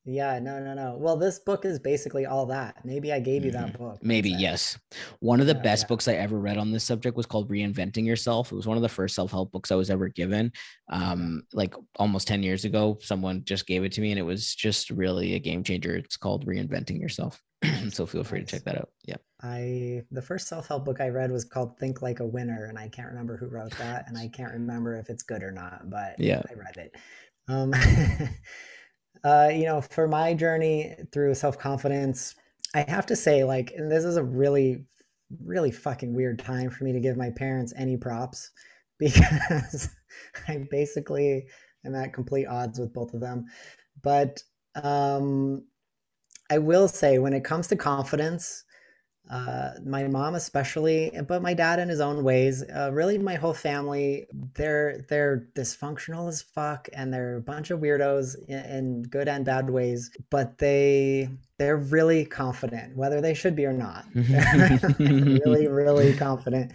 yeah, 0.06 0.38
no, 0.38 0.60
no, 0.60 0.72
no. 0.72 0.96
Well, 0.96 1.16
this 1.16 1.40
book 1.40 1.64
is 1.64 1.80
basically 1.80 2.26
all 2.26 2.46
that. 2.46 2.76
Maybe 2.84 3.12
I 3.12 3.18
gave 3.18 3.44
you 3.44 3.50
that 3.50 3.72
mm-hmm. 3.72 3.82
book. 3.82 3.98
Maybe, 4.02 4.30
yes. 4.30 4.78
One 5.18 5.40
of 5.40 5.48
the 5.48 5.54
yeah, 5.54 5.62
best 5.62 5.84
yeah. 5.84 5.88
books 5.88 6.06
I 6.06 6.14
ever 6.14 6.38
read 6.38 6.58
on 6.58 6.70
this 6.70 6.84
subject 6.84 7.16
was 7.16 7.26
called 7.26 7.50
Reinventing 7.50 8.06
Yourself. 8.06 8.52
It 8.52 8.54
was 8.54 8.68
one 8.68 8.76
of 8.76 8.84
the 8.84 8.88
first 8.88 9.16
self-help 9.16 9.50
books 9.50 9.72
I 9.72 9.74
was 9.74 9.90
ever 9.90 10.08
given. 10.08 10.52
Um, 10.90 11.42
like 11.52 11.74
almost 11.98 12.28
10 12.28 12.44
years 12.44 12.64
ago, 12.64 12.98
someone 13.00 13.42
just 13.44 13.66
gave 13.66 13.82
it 13.82 13.90
to 13.92 14.00
me 14.00 14.12
and 14.12 14.18
it 14.18 14.22
was 14.22 14.54
just 14.54 14.90
really 14.90 15.34
a 15.34 15.40
game 15.40 15.64
changer. 15.64 15.96
It's 15.96 16.16
called 16.16 16.46
Reinventing 16.46 17.00
Yourself. 17.00 17.42
so 17.90 18.06
feel 18.06 18.22
free 18.22 18.38
nice. 18.40 18.48
to 18.48 18.56
check 18.56 18.64
that 18.64 18.78
out. 18.78 18.90
Yeah. 19.04 19.16
I 19.42 20.02
the 20.12 20.22
first 20.22 20.46
self-help 20.46 20.84
book 20.84 21.00
I 21.00 21.08
read 21.08 21.32
was 21.32 21.44
called 21.44 21.78
Think 21.78 22.00
Like 22.00 22.20
a 22.20 22.26
Winner, 22.26 22.66
and 22.66 22.78
I 22.78 22.88
can't 22.88 23.08
remember 23.08 23.36
who 23.36 23.48
wrote 23.48 23.76
that, 23.78 24.08
and 24.08 24.16
I 24.16 24.28
can't 24.28 24.52
remember 24.52 24.96
if 24.96 25.10
it's 25.10 25.22
good 25.22 25.42
or 25.42 25.52
not, 25.52 25.90
but 25.90 26.18
yeah, 26.18 26.42
I 26.48 26.54
read 26.54 26.76
it. 26.76 26.96
Um 27.48 27.74
Uh, 29.24 29.50
you 29.52 29.64
know, 29.64 29.80
for 29.80 30.06
my 30.08 30.34
journey 30.34 30.94
through 31.12 31.34
self 31.34 31.58
confidence, 31.58 32.34
I 32.74 32.84
have 32.88 33.06
to 33.06 33.16
say, 33.16 33.44
like, 33.44 33.72
and 33.76 33.90
this 33.90 34.04
is 34.04 34.16
a 34.16 34.22
really, 34.22 34.84
really 35.42 35.70
fucking 35.70 36.14
weird 36.14 36.38
time 36.38 36.70
for 36.70 36.84
me 36.84 36.92
to 36.92 37.00
give 37.00 37.16
my 37.16 37.30
parents 37.30 37.72
any 37.76 37.96
props 37.96 38.50
because 38.98 39.90
I 40.48 40.66
basically 40.70 41.46
am 41.84 41.94
at 41.94 42.12
complete 42.12 42.46
odds 42.46 42.78
with 42.78 42.92
both 42.92 43.14
of 43.14 43.20
them. 43.20 43.46
But 44.02 44.42
um, 44.82 45.64
I 46.50 46.58
will 46.58 46.88
say, 46.88 47.18
when 47.18 47.32
it 47.32 47.44
comes 47.44 47.66
to 47.68 47.76
confidence, 47.76 48.64
uh, 49.28 49.70
my 49.84 50.06
mom 50.06 50.36
especially, 50.36 51.10
but 51.26 51.42
my 51.42 51.52
dad 51.52 51.80
in 51.80 51.88
his 51.88 52.00
own 52.00 52.22
ways. 52.22 52.62
Uh, 52.62 52.90
really, 52.92 53.18
my 53.18 53.34
whole 53.34 53.54
family 53.54 54.26
they're 54.54 55.04
they're 55.08 55.48
dysfunctional 55.56 56.28
as 56.28 56.42
fuck, 56.42 56.88
and 56.92 57.12
they're 57.12 57.36
a 57.36 57.40
bunch 57.40 57.70
of 57.70 57.80
weirdos 57.80 58.36
in, 58.48 58.58
in 58.58 59.02
good 59.02 59.26
and 59.26 59.44
bad 59.44 59.68
ways. 59.68 60.10
But 60.30 60.58
they 60.58 61.28
they're 61.58 61.76
really 61.76 62.24
confident, 62.24 62.96
whether 62.96 63.20
they 63.20 63.34
should 63.34 63.56
be 63.56 63.66
or 63.66 63.72
not. 63.72 64.04
really, 64.14 65.66
really 65.66 66.14
confident, 66.14 66.72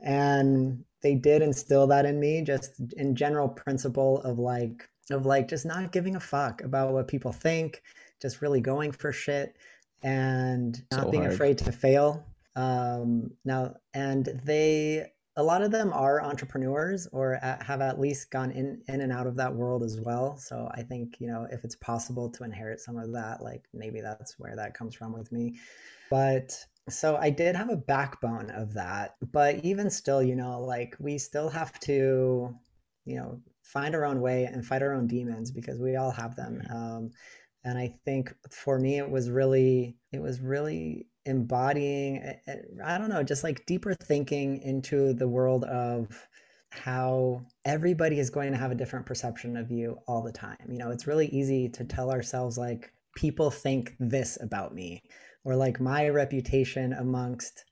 and 0.00 0.84
they 1.02 1.16
did 1.16 1.42
instill 1.42 1.88
that 1.88 2.06
in 2.06 2.20
me, 2.20 2.42
just 2.42 2.80
in 2.96 3.16
general 3.16 3.48
principle 3.48 4.22
of 4.22 4.38
like 4.38 4.88
of 5.10 5.26
like 5.26 5.48
just 5.48 5.66
not 5.66 5.90
giving 5.90 6.14
a 6.14 6.20
fuck 6.20 6.62
about 6.62 6.92
what 6.92 7.08
people 7.08 7.32
think, 7.32 7.82
just 8.20 8.40
really 8.40 8.60
going 8.60 8.92
for 8.92 9.12
shit 9.12 9.56
and 10.02 10.82
not 10.90 11.04
so 11.04 11.10
being 11.10 11.22
hard. 11.22 11.34
afraid 11.34 11.58
to 11.58 11.72
fail. 11.72 12.24
Um, 12.56 13.30
now, 13.44 13.74
and 13.94 14.40
they, 14.44 15.06
a 15.36 15.42
lot 15.42 15.62
of 15.62 15.70
them 15.70 15.92
are 15.94 16.22
entrepreneurs 16.22 17.08
or 17.12 17.38
have 17.42 17.80
at 17.80 17.98
least 17.98 18.30
gone 18.30 18.50
in, 18.50 18.82
in 18.88 19.00
and 19.00 19.12
out 19.12 19.26
of 19.26 19.36
that 19.36 19.54
world 19.54 19.82
as 19.82 19.98
well. 20.00 20.36
So 20.36 20.70
I 20.74 20.82
think, 20.82 21.16
you 21.20 21.28
know, 21.28 21.46
if 21.50 21.64
it's 21.64 21.76
possible 21.76 22.28
to 22.30 22.44
inherit 22.44 22.80
some 22.80 22.98
of 22.98 23.12
that, 23.12 23.42
like 23.42 23.64
maybe 23.72 24.00
that's 24.00 24.38
where 24.38 24.54
that 24.56 24.74
comes 24.74 24.94
from 24.94 25.14
with 25.14 25.32
me. 25.32 25.58
But 26.10 26.52
so 26.90 27.16
I 27.16 27.30
did 27.30 27.56
have 27.56 27.70
a 27.70 27.76
backbone 27.76 28.50
of 28.50 28.74
that. 28.74 29.16
But 29.32 29.64
even 29.64 29.88
still, 29.88 30.22
you 30.22 30.36
know, 30.36 30.60
like 30.60 30.96
we 30.98 31.16
still 31.16 31.48
have 31.48 31.80
to, 31.80 32.54
you 33.06 33.16
know, 33.16 33.40
find 33.62 33.94
our 33.94 34.04
own 34.04 34.20
way 34.20 34.44
and 34.44 34.66
fight 34.66 34.82
our 34.82 34.92
own 34.92 35.06
demons 35.06 35.50
because 35.50 35.80
we 35.80 35.96
all 35.96 36.10
have 36.10 36.36
them. 36.36 36.60
Um, 36.70 37.10
and 37.64 37.78
i 37.78 37.92
think 38.04 38.34
for 38.50 38.78
me 38.78 38.98
it 38.98 39.10
was 39.10 39.30
really 39.30 39.96
it 40.12 40.20
was 40.20 40.40
really 40.40 41.06
embodying 41.24 42.18
eh, 42.18 42.34
eh, 42.46 42.56
i 42.84 42.98
don't 42.98 43.08
know 43.08 43.22
just 43.22 43.44
like 43.44 43.64
deeper 43.66 43.94
thinking 43.94 44.60
into 44.62 45.12
the 45.14 45.28
world 45.28 45.64
of 45.64 46.28
how 46.72 47.42
everybody 47.66 48.18
is 48.18 48.30
going 48.30 48.50
to 48.50 48.56
have 48.56 48.70
a 48.70 48.74
different 48.74 49.04
perception 49.04 49.58
of 49.58 49.70
you 49.70 49.98
all 50.08 50.22
the 50.22 50.32
time. 50.32 50.56
You 50.70 50.78
know 50.78 50.90
it's 50.90 51.06
really 51.06 51.26
easy 51.26 51.68
to 51.68 51.84
tell 51.84 52.10
ourselves 52.10 52.56
like 52.56 52.90
people 53.14 53.50
think 53.50 53.94
this 54.00 54.38
about 54.40 54.74
me 54.74 55.02
or 55.44 55.54
like 55.54 55.80
my 55.80 56.08
reputation 56.08 56.94
amongst 56.94 57.66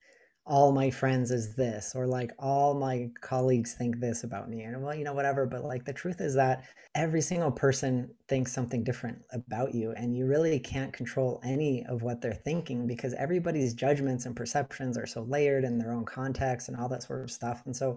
all 0.51 0.73
my 0.73 0.91
friends 0.91 1.31
is 1.31 1.55
this 1.55 1.95
or 1.95 2.09
like 2.09 2.33
all 2.37 2.75
my 2.75 3.09
colleagues 3.21 3.75
think 3.75 4.01
this 4.01 4.25
about 4.25 4.51
me 4.51 4.63
and 4.63 4.83
well 4.83 4.93
you 4.93 5.05
know 5.05 5.13
whatever 5.13 5.47
but 5.47 5.63
like 5.63 5.85
the 5.85 5.93
truth 5.93 6.21
is 6.21 6.35
that 6.35 6.65
every 6.97 7.21
single 7.21 7.53
person 7.53 8.11
thinks 8.27 8.53
something 8.53 8.83
different 8.83 9.17
about 9.33 9.73
you 9.73 9.93
and 9.93 10.17
you 10.17 10.27
really 10.27 10.59
can't 10.59 10.93
control 10.93 11.41
any 11.45 11.87
of 11.87 12.03
what 12.03 12.21
they're 12.21 12.35
thinking 12.35 12.85
because 12.85 13.15
everybody's 13.15 13.75
judgments 13.75 14.27
and 14.27 14.35
perceptions 14.35 14.99
are 14.99 15.07
so 15.07 15.23
layered 15.23 15.63
in 15.63 15.79
their 15.79 15.93
own 15.93 16.05
context 16.05 16.67
and 16.67 16.77
all 16.77 16.89
that 16.89 17.05
sort 17.05 17.23
of 17.23 17.31
stuff 17.31 17.63
and 17.67 17.77
so 17.77 17.97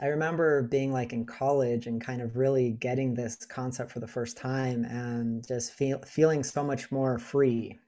I 0.00 0.06
remember 0.06 0.62
being 0.62 0.90
like 0.90 1.12
in 1.12 1.24
college 1.24 1.86
and 1.86 2.00
kind 2.00 2.20
of 2.20 2.34
really 2.34 2.70
getting 2.72 3.14
this 3.14 3.36
concept 3.44 3.92
for 3.92 4.00
the 4.00 4.08
first 4.08 4.36
time 4.36 4.84
and 4.86 5.46
just 5.46 5.72
feel, 5.72 6.00
feeling 6.00 6.42
so 6.42 6.64
much 6.64 6.90
more 6.90 7.16
free 7.16 7.78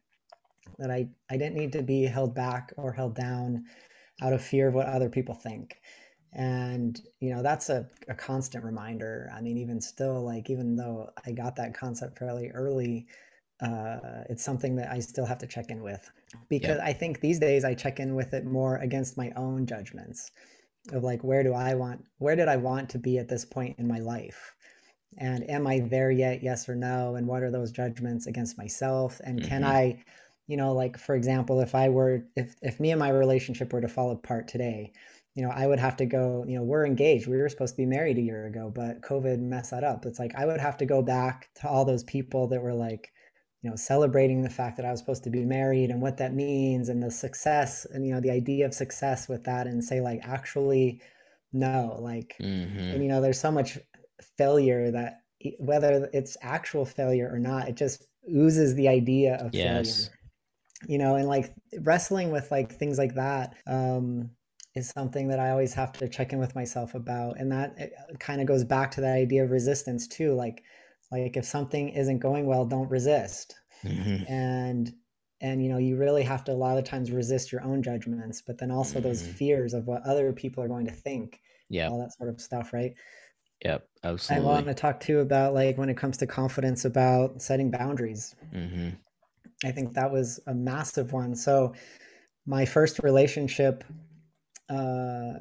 that 0.78 0.90
I, 0.90 1.08
I 1.30 1.36
didn't 1.36 1.56
need 1.56 1.72
to 1.72 1.82
be 1.82 2.04
held 2.04 2.34
back 2.34 2.72
or 2.76 2.92
held 2.92 3.14
down 3.14 3.64
out 4.22 4.32
of 4.32 4.42
fear 4.42 4.68
of 4.68 4.74
what 4.74 4.86
other 4.86 5.08
people 5.08 5.34
think. 5.34 5.76
And 6.32 7.00
you 7.20 7.34
know 7.34 7.42
that's 7.42 7.70
a, 7.70 7.88
a 8.08 8.14
constant 8.14 8.64
reminder. 8.64 9.30
I 9.34 9.40
mean 9.40 9.56
even 9.58 9.80
still 9.80 10.22
like 10.22 10.50
even 10.50 10.76
though 10.76 11.10
i 11.26 11.32
got 11.32 11.56
that 11.56 11.74
concept 11.74 12.18
fairly 12.18 12.50
early 12.50 13.06
uh, 13.60 14.22
it's 14.28 14.44
something 14.44 14.76
that 14.76 14.90
i 14.90 15.00
still 15.00 15.24
have 15.24 15.38
to 15.38 15.46
check 15.46 15.70
in 15.70 15.82
with. 15.82 16.10
Because 16.48 16.78
yeah. 16.78 16.84
i 16.84 16.92
think 16.92 17.20
these 17.20 17.38
days 17.38 17.64
i 17.64 17.74
check 17.74 18.00
in 18.00 18.14
with 18.14 18.34
it 18.34 18.44
more 18.44 18.76
against 18.76 19.16
my 19.16 19.32
own 19.36 19.66
judgments 19.66 20.30
of 20.92 21.02
like 21.02 21.24
where 21.24 21.42
do 21.42 21.52
i 21.52 21.74
want 21.74 22.04
where 22.18 22.36
did 22.36 22.48
i 22.48 22.56
want 22.56 22.88
to 22.90 22.98
be 22.98 23.18
at 23.18 23.28
this 23.28 23.44
point 23.44 23.78
in 23.78 23.88
my 23.88 23.98
life? 23.98 24.54
And 25.18 25.48
am 25.48 25.66
i 25.66 25.80
there 25.80 26.10
yet? 26.10 26.42
Yes 26.42 26.68
or 26.68 26.74
no? 26.74 27.14
And 27.14 27.26
what 27.26 27.42
are 27.42 27.50
those 27.50 27.72
judgments 27.72 28.26
against 28.26 28.58
myself? 28.58 29.20
And 29.24 29.38
mm-hmm. 29.38 29.48
can 29.48 29.64
i 29.64 30.04
you 30.46 30.56
know 30.56 30.72
like 30.72 30.98
for 30.98 31.14
example 31.14 31.60
if 31.60 31.74
i 31.74 31.88
were 31.88 32.24
if 32.36 32.54
if 32.62 32.80
me 32.80 32.90
and 32.90 33.00
my 33.00 33.08
relationship 33.08 33.72
were 33.72 33.80
to 33.80 33.88
fall 33.88 34.10
apart 34.10 34.48
today 34.48 34.92
you 35.34 35.42
know 35.42 35.50
i 35.50 35.66
would 35.66 35.78
have 35.78 35.96
to 35.96 36.06
go 36.06 36.44
you 36.46 36.56
know 36.56 36.62
we're 36.62 36.86
engaged 36.86 37.26
we 37.26 37.36
were 37.36 37.48
supposed 37.48 37.74
to 37.74 37.82
be 37.82 37.86
married 37.86 38.18
a 38.18 38.22
year 38.22 38.46
ago 38.46 38.70
but 38.74 39.00
covid 39.02 39.38
messed 39.38 39.70
that 39.70 39.84
up 39.84 40.06
it's 40.06 40.18
like 40.18 40.34
i 40.36 40.46
would 40.46 40.60
have 40.60 40.76
to 40.76 40.86
go 40.86 41.02
back 41.02 41.48
to 41.54 41.68
all 41.68 41.84
those 41.84 42.04
people 42.04 42.48
that 42.48 42.62
were 42.62 42.74
like 42.74 43.12
you 43.62 43.70
know 43.70 43.76
celebrating 43.76 44.42
the 44.42 44.50
fact 44.50 44.76
that 44.76 44.86
i 44.86 44.90
was 44.90 45.00
supposed 45.00 45.24
to 45.24 45.30
be 45.30 45.44
married 45.44 45.90
and 45.90 46.00
what 46.00 46.16
that 46.16 46.34
means 46.34 46.88
and 46.88 47.02
the 47.02 47.10
success 47.10 47.86
and 47.92 48.06
you 48.06 48.14
know 48.14 48.20
the 48.20 48.30
idea 48.30 48.64
of 48.64 48.74
success 48.74 49.28
with 49.28 49.44
that 49.44 49.66
and 49.66 49.82
say 49.82 50.00
like 50.00 50.20
actually 50.22 51.00
no 51.52 51.96
like 52.00 52.34
mm-hmm. 52.40 52.78
and 52.78 53.02
you 53.02 53.08
know 53.08 53.20
there's 53.20 53.40
so 53.40 53.52
much 53.52 53.78
failure 54.38 54.90
that 54.90 55.20
whether 55.58 56.08
it's 56.12 56.36
actual 56.42 56.84
failure 56.84 57.28
or 57.30 57.38
not 57.38 57.68
it 57.68 57.76
just 57.76 58.06
oozes 58.34 58.74
the 58.74 58.88
idea 58.88 59.36
of 59.36 59.54
yes. 59.54 60.06
failure 60.06 60.15
you 60.86 60.98
know 60.98 61.16
and 61.16 61.28
like 61.28 61.54
wrestling 61.80 62.30
with 62.30 62.50
like 62.50 62.72
things 62.72 62.98
like 62.98 63.14
that 63.14 63.54
um 63.66 64.30
is 64.74 64.90
something 64.90 65.28
that 65.28 65.40
i 65.40 65.50
always 65.50 65.72
have 65.72 65.92
to 65.92 66.08
check 66.08 66.32
in 66.32 66.38
with 66.38 66.54
myself 66.54 66.94
about 66.94 67.38
and 67.38 67.50
that 67.50 67.74
uh, 67.80 68.14
kind 68.18 68.40
of 68.40 68.46
goes 68.46 68.64
back 68.64 68.90
to 68.90 69.00
that 69.00 69.16
idea 69.16 69.42
of 69.44 69.50
resistance 69.50 70.06
too 70.06 70.34
like 70.34 70.62
like 71.10 71.36
if 71.36 71.44
something 71.44 71.88
isn't 71.90 72.18
going 72.18 72.46
well 72.46 72.64
don't 72.64 72.90
resist 72.90 73.54
mm-hmm. 73.84 74.30
and 74.30 74.92
and 75.40 75.62
you 75.62 75.68
know 75.68 75.78
you 75.78 75.96
really 75.96 76.22
have 76.22 76.44
to 76.44 76.52
a 76.52 76.54
lot 76.54 76.78
of 76.78 76.84
times 76.84 77.10
resist 77.10 77.52
your 77.52 77.62
own 77.62 77.82
judgments 77.82 78.42
but 78.42 78.58
then 78.58 78.70
also 78.70 78.98
mm-hmm. 78.98 79.08
those 79.08 79.26
fears 79.26 79.74
of 79.74 79.86
what 79.86 80.02
other 80.02 80.32
people 80.32 80.62
are 80.62 80.68
going 80.68 80.86
to 80.86 80.92
think 80.92 81.40
yeah 81.68 81.88
all 81.88 81.98
that 81.98 82.12
sort 82.12 82.28
of 82.28 82.40
stuff 82.40 82.72
right 82.72 82.94
yep 83.64 83.88
absolutely 84.04 84.46
i 84.46 84.50
want 84.50 84.66
to 84.66 84.74
talk 84.74 85.00
too 85.00 85.20
about 85.20 85.54
like 85.54 85.78
when 85.78 85.88
it 85.88 85.96
comes 85.96 86.16
to 86.16 86.26
confidence 86.26 86.84
about 86.84 87.40
setting 87.40 87.70
boundaries 87.70 88.34
mm-hmm. 88.54 88.90
I 89.64 89.70
think 89.72 89.94
that 89.94 90.10
was 90.10 90.40
a 90.46 90.54
massive 90.54 91.12
one. 91.12 91.34
So, 91.34 91.74
my 92.46 92.64
first 92.64 93.00
relationship, 93.02 93.82
uh, 94.68 95.32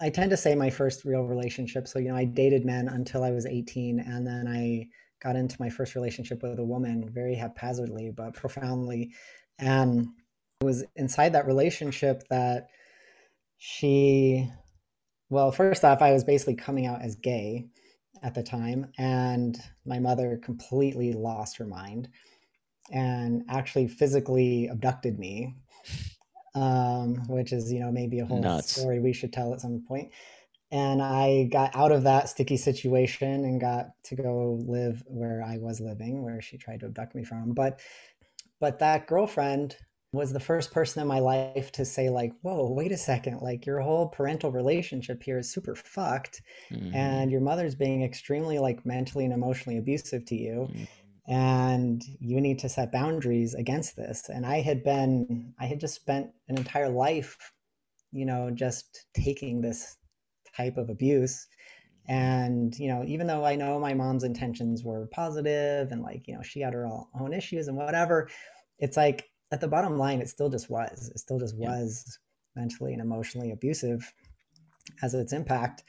I 0.00 0.10
tend 0.10 0.30
to 0.30 0.36
say 0.36 0.54
my 0.54 0.70
first 0.70 1.04
real 1.04 1.22
relationship. 1.22 1.86
So, 1.86 1.98
you 1.98 2.08
know, 2.08 2.16
I 2.16 2.24
dated 2.24 2.64
men 2.64 2.88
until 2.88 3.22
I 3.22 3.30
was 3.30 3.46
18, 3.46 4.00
and 4.00 4.26
then 4.26 4.48
I 4.48 4.88
got 5.22 5.36
into 5.36 5.56
my 5.60 5.68
first 5.68 5.94
relationship 5.94 6.42
with 6.42 6.58
a 6.58 6.64
woman 6.64 7.08
very 7.12 7.34
haphazardly, 7.34 8.10
but 8.10 8.34
profoundly. 8.34 9.12
And 9.58 10.08
it 10.60 10.64
was 10.64 10.84
inside 10.96 11.34
that 11.34 11.46
relationship 11.46 12.24
that 12.30 12.68
she 13.58 14.50
well, 15.30 15.52
first 15.52 15.84
off, 15.84 16.02
I 16.02 16.12
was 16.12 16.24
basically 16.24 16.56
coming 16.56 16.86
out 16.86 17.02
as 17.02 17.14
gay 17.14 17.68
at 18.22 18.34
the 18.34 18.42
time, 18.42 18.90
and 18.98 19.56
my 19.86 20.00
mother 20.00 20.40
completely 20.42 21.12
lost 21.12 21.56
her 21.56 21.66
mind 21.66 22.08
and 22.90 23.44
actually 23.48 23.88
physically 23.88 24.68
abducted 24.68 25.18
me, 25.18 25.54
um, 26.54 27.16
which 27.28 27.52
is, 27.52 27.72
you 27.72 27.80
know, 27.80 27.90
maybe 27.90 28.20
a 28.20 28.26
whole 28.26 28.40
Nuts. 28.40 28.72
story 28.72 28.98
we 29.00 29.12
should 29.12 29.32
tell 29.32 29.52
at 29.52 29.60
some 29.60 29.84
point. 29.86 30.10
And 30.72 31.02
I 31.02 31.48
got 31.50 31.74
out 31.74 31.90
of 31.90 32.04
that 32.04 32.28
sticky 32.28 32.56
situation 32.56 33.44
and 33.44 33.60
got 33.60 33.90
to 34.04 34.14
go 34.14 34.62
live 34.66 35.02
where 35.06 35.42
I 35.42 35.58
was 35.58 35.80
living, 35.80 36.22
where 36.22 36.40
she 36.40 36.58
tried 36.58 36.80
to 36.80 36.86
abduct 36.86 37.14
me 37.14 37.24
from. 37.24 37.54
But, 37.54 37.80
but 38.60 38.78
that 38.78 39.08
girlfriend 39.08 39.76
was 40.12 40.32
the 40.32 40.40
first 40.40 40.72
person 40.72 41.00
in 41.00 41.06
my 41.06 41.20
life 41.20 41.70
to 41.70 41.84
say 41.84 42.10
like 42.10 42.32
whoa 42.42 42.68
wait 42.68 42.90
a 42.90 42.96
second 42.96 43.40
like 43.40 43.64
your 43.64 43.78
whole 43.80 44.08
parental 44.08 44.50
relationship 44.50 45.22
here 45.22 45.38
is 45.38 45.50
super 45.50 45.74
fucked 45.76 46.42
mm-hmm. 46.70 46.94
and 46.94 47.30
your 47.30 47.40
mother's 47.40 47.76
being 47.76 48.02
extremely 48.02 48.58
like 48.58 48.84
mentally 48.84 49.24
and 49.24 49.32
emotionally 49.32 49.78
abusive 49.78 50.24
to 50.24 50.34
you 50.34 50.68
mm-hmm. 50.70 50.84
And 51.30 52.02
you 52.18 52.40
need 52.40 52.58
to 52.58 52.68
set 52.68 52.92
boundaries 52.92 53.54
against 53.54 53.96
this 53.96 54.28
and 54.28 54.44
i 54.44 54.60
had 54.60 54.82
been 54.84 55.54
i 55.58 55.64
had 55.64 55.80
just 55.80 55.94
spent 55.94 56.28
an 56.48 56.58
entire 56.58 56.90
life 56.90 57.52
you 58.12 58.26
know 58.26 58.50
just 58.50 59.06
taking 59.14 59.60
this 59.60 59.96
type 60.56 60.76
of 60.76 60.90
abuse 60.90 61.46
and 62.08 62.76
you 62.78 62.88
know 62.88 63.04
even 63.06 63.26
though 63.26 63.44
i 63.44 63.54
know 63.54 63.78
my 63.78 63.94
mom's 63.94 64.24
intentions 64.24 64.82
were 64.84 65.06
positive 65.12 65.92
and 65.92 66.02
like 66.02 66.26
you 66.26 66.34
know 66.34 66.42
she 66.42 66.60
had 66.60 66.74
her 66.74 66.86
own 67.18 67.32
issues 67.32 67.68
and 67.68 67.76
whatever 67.76 68.28
it's 68.78 68.96
like 68.96 69.30
at 69.52 69.60
the 69.60 69.68
bottom 69.68 69.98
line, 69.98 70.20
it 70.20 70.28
still 70.28 70.48
just 70.48 70.70
was. 70.70 71.10
It 71.14 71.18
still 71.18 71.38
just 71.38 71.54
yeah. 71.58 71.68
was 71.68 72.18
mentally 72.56 72.92
and 72.92 73.02
emotionally 73.02 73.50
abusive 73.50 74.12
as 75.02 75.14
its 75.14 75.32
impact. 75.32 75.84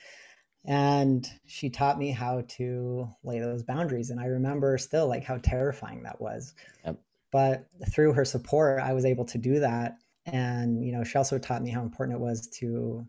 And 0.66 1.28
she 1.48 1.70
taught 1.70 1.98
me 1.98 2.12
how 2.12 2.44
to 2.58 3.10
lay 3.24 3.40
those 3.40 3.64
boundaries. 3.64 4.12
And 4.12 4.20
I 4.20 4.26
remember 4.26 4.78
still 4.78 5.08
like 5.08 5.24
how 5.24 5.38
terrifying 5.38 6.04
that 6.04 6.22
was. 6.22 6.54
Yep. 6.86 7.00
But 7.32 7.68
through 7.92 8.14
her 8.14 8.26
support, 8.26 8.80
I 8.80 8.94
was 8.94 9.06
able 9.06 9.26
to 9.26 9.38
do 9.38 9.60
that. 9.60 9.98
And, 10.26 10.86
you 10.86 10.92
know, 10.92 11.04
she 11.04 11.18
also 11.18 11.40
taught 11.40 11.64
me 11.64 11.72
how 11.72 11.82
important 11.82 12.18
it 12.18 12.22
was 12.22 12.48
to 12.60 13.08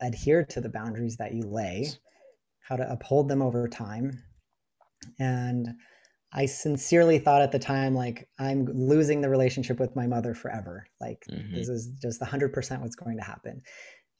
adhere 0.00 0.44
to 0.44 0.60
the 0.60 0.68
boundaries 0.68 1.16
that 1.16 1.34
you 1.34 1.42
lay, 1.42 1.88
how 2.60 2.76
to 2.76 2.90
uphold 2.90 3.28
them 3.28 3.42
over 3.42 3.68
time. 3.68 4.22
And 5.18 5.68
I 6.32 6.46
sincerely 6.46 7.18
thought 7.18 7.42
at 7.42 7.52
the 7.52 7.58
time, 7.58 7.94
like, 7.94 8.28
I'm 8.38 8.66
losing 8.66 9.20
the 9.20 9.28
relationship 9.28 9.78
with 9.78 9.94
my 9.94 10.06
mother 10.06 10.34
forever. 10.34 10.86
Like, 11.00 11.24
mm-hmm. 11.30 11.54
this 11.54 11.68
is 11.68 11.88
just 12.00 12.20
100% 12.20 12.80
what's 12.80 12.96
going 12.96 13.16
to 13.16 13.22
happen. 13.22 13.62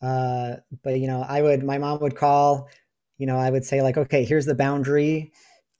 Uh, 0.02 0.56
but, 0.82 1.00
you 1.00 1.06
know, 1.06 1.24
I 1.26 1.42
would, 1.42 1.64
my 1.64 1.78
mom 1.78 2.00
would 2.00 2.16
call, 2.16 2.68
you 3.18 3.26
know, 3.26 3.38
I 3.38 3.50
would 3.50 3.64
say, 3.64 3.82
like, 3.82 3.96
okay, 3.96 4.24
here's 4.24 4.46
the 4.46 4.54
boundary. 4.54 5.32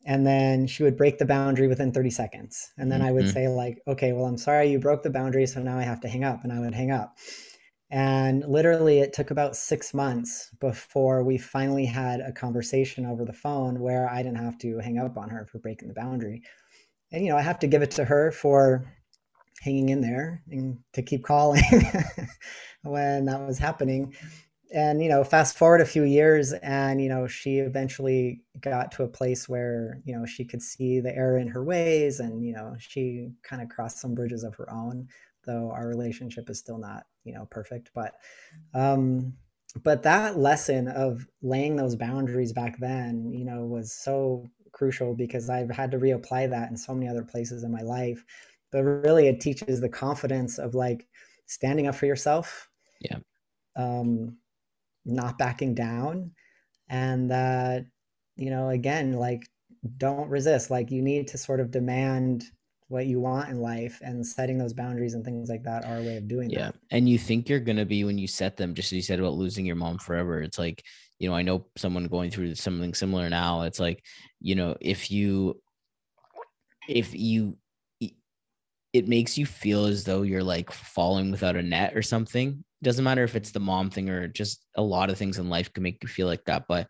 And 0.05 0.27
then 0.27 0.67
she 0.67 0.83
would 0.85 0.97
break 0.97 1.19
the 1.19 1.27
boundary 1.27 1.67
within 1.67 1.93
30 1.93 2.11
seconds. 2.11 2.73
And 2.79 2.91
then 2.91 3.01
mm-hmm. 3.01 3.09
I 3.09 3.13
would 3.13 3.25
mm-hmm. 3.25 3.33
say, 3.33 3.49
like, 3.49 3.83
okay, 3.89 4.13
well, 4.13 4.27
I'm 4.27 4.39
sorry 4.39 4.71
you 4.71 4.79
broke 4.79 5.03
the 5.03 5.11
boundary. 5.11 5.47
So 5.47 5.61
now 5.61 5.79
I 5.79 5.83
have 5.83 6.01
to 6.03 6.09
hang 6.09 6.25
up. 6.25 6.45
And 6.45 6.53
I 6.53 6.61
would 6.61 6.75
hang 6.75 6.91
up. 6.91 7.17
And 7.91 8.45
literally, 8.49 8.99
it 8.99 9.13
took 9.13 9.31
about 9.31 9.55
six 9.55 9.95
months 9.95 10.51
before 10.61 11.23
we 11.23 11.39
finally 11.39 11.87
had 11.87 12.21
a 12.21 12.33
conversation 12.33 13.07
over 13.07 13.25
the 13.25 13.33
phone 13.33 13.81
where 13.81 14.09
I 14.11 14.23
didn't 14.23 14.43
have 14.43 14.59
to 14.59 14.79
hang 14.79 14.99
up 14.99 15.17
on 15.17 15.29
her 15.31 15.47
for 15.47 15.59
breaking 15.59 15.89
the 15.89 15.95
boundary. 15.95 16.43
And, 17.13 17.25
you 17.25 17.31
know, 17.31 17.39
I 17.39 17.43
have 17.43 17.61
to 17.61 17.69
give 17.69 17.83
it 17.83 17.93
to 17.93 18.05
her 18.05 18.33
for 18.33 18.85
hanging 19.61 19.89
in 19.89 20.01
there 20.01 20.43
and 20.51 20.79
to 20.93 21.03
keep 21.03 21.25
calling 21.25 21.63
when 22.83 23.25
that 23.27 23.47
was 23.47 23.59
happening. 23.59 24.15
And, 24.75 25.01
you 25.03 25.09
know, 25.09 25.23
fast 25.23 25.57
forward 25.57 25.81
a 25.81 25.87
few 25.87 26.03
years, 26.03 26.53
and, 26.53 27.01
you 27.01 27.09
know, 27.09 27.29
she 27.29 27.59
eventually 27.59 28.43
got 28.61 28.91
to 28.93 29.05
a 29.05 29.09
place 29.09 29.49
where, 29.49 30.01
you 30.05 30.17
know, 30.17 30.27
she 30.27 30.45
could 30.45 30.61
see 30.61 30.99
the 30.99 31.15
error 31.15 31.39
in 31.39 31.47
her 31.49 31.63
ways 31.63 32.19
and, 32.19 32.45
you 32.45 32.53
know, 32.53 32.75
she 32.79 33.31
kind 33.45 33.63
of 33.63 33.69
crossed 33.69 34.01
some 34.01 34.15
bridges 34.15 34.43
of 34.43 34.57
her 34.57 34.69
own 34.71 35.09
though 35.47 35.71
our 35.71 35.87
relationship 35.87 36.51
is 36.51 36.59
still 36.59 36.79
not 36.79 37.07
you 37.25 37.33
know 37.33 37.47
perfect 37.51 37.91
but 37.95 38.15
um 38.75 39.33
but 39.83 40.03
that 40.03 40.39
lesson 40.39 40.89
of 40.89 41.27
laying 41.43 41.77
those 41.77 41.97
boundaries 41.97 42.53
back 42.53 42.79
then 42.79 43.33
you 43.33 43.45
know 43.45 43.65
was 43.65 43.93
so 43.93 44.45
crucial 44.73 45.15
because 45.15 45.49
i've 45.49 45.71
had 45.71 45.91
to 45.91 45.99
reapply 45.99 46.51
that 46.51 46.71
in 46.71 46.77
so 46.77 46.93
many 46.93 47.09
other 47.09 47.25
places 47.25 47.63
in 47.63 47.73
my 47.73 47.83
life 47.83 48.25
but 48.73 48.83
really 48.83 49.29
it 49.29 49.41
teaches 49.41 49.81
the 49.81 49.89
confidence 49.89 50.59
of 50.59 50.75
like 50.75 51.07
standing 51.47 51.87
up 51.87 51.95
for 51.95 52.07
yourself 52.07 52.69
yeah 53.01 53.19
um 53.77 54.37
not 55.05 55.39
backing 55.39 55.75
down 55.75 56.31
and 56.89 57.31
that 57.31 57.85
you 58.37 58.51
know 58.51 58.71
again 58.71 59.13
like 59.13 59.47
don't 59.99 60.29
resist 60.29 60.71
like 60.71 60.91
you 60.91 61.03
need 61.03 61.29
to 61.29 61.39
sort 61.39 61.61
of 61.61 61.71
demand 61.71 62.45
what 62.89 63.07
you 63.07 63.19
want 63.19 63.49
in 63.49 63.61
life 63.61 64.01
and 64.03 64.25
setting 64.25 64.59
those 64.59 64.73
boundaries 64.73 65.15
and 65.15 65.25
things 65.25 65.49
like 65.49 65.65
that 65.65 65.85
are 65.85 65.97
a 65.97 66.03
way 66.03 66.17
of 66.17 66.29
doing 66.29 66.49
that. 66.49 66.55
yeah. 66.55 66.67
that. 66.67 66.77
And 66.91 67.09
you 67.09 67.19
think 67.19 67.49
you're 67.49 67.59
going 67.59 67.77
to 67.77 67.85
be 67.85 68.05
when 68.05 68.17
you 68.17 68.29
set 68.29 68.57
them, 68.57 68.75
just 68.75 68.93
as 68.93 68.97
you 68.97 69.03
said 69.03 69.19
about 69.19 69.35
losing 69.35 69.67
your 69.67 69.75
mom 69.77 69.99
forever. 69.99 70.41
It's 70.41 70.59
like, 70.59 70.85
you 71.19 71.29
know, 71.29 71.35
I 71.35 71.43
know 71.43 71.67
someone 71.77 72.07
going 72.07 72.31
through 72.31 72.55
something 72.55 72.95
similar 72.95 73.29
now. 73.29 73.63
It's 73.63 73.81
like, 73.81 74.05
you 74.41 74.55
know, 74.55 74.77
if 74.81 75.11
you, 75.11 75.61
if 76.89 77.13
you, 77.13 77.57
it 78.97 79.09
makes 79.09 79.37
you 79.37 79.47
feel 79.47 79.87
as 79.87 80.05
though 80.05 80.23
you're 80.23 80.43
like 80.43 80.73
falling 80.73 81.31
without 81.31 81.57
a 81.57 81.63
net 81.63 81.97
or 81.97 82.03
something. 82.03 82.65
Doesn't 82.83 83.05
matter 83.05 83.25
if 83.25 83.35
it's 83.35 83.53
the 83.53 83.61
mom 83.61 83.91
thing 83.91 84.09
or 84.09 84.29
just 84.29 84.65
a 84.77 84.83
lot 84.83 85.11
of 85.11 85.19
things 85.19 85.39
in 85.39 85.49
life 85.49 85.73
can 85.73 85.83
make 85.83 86.03
you 86.03 86.09
feel 86.09 86.27
like 86.27 86.45
that. 86.45 86.65
But 86.69 86.89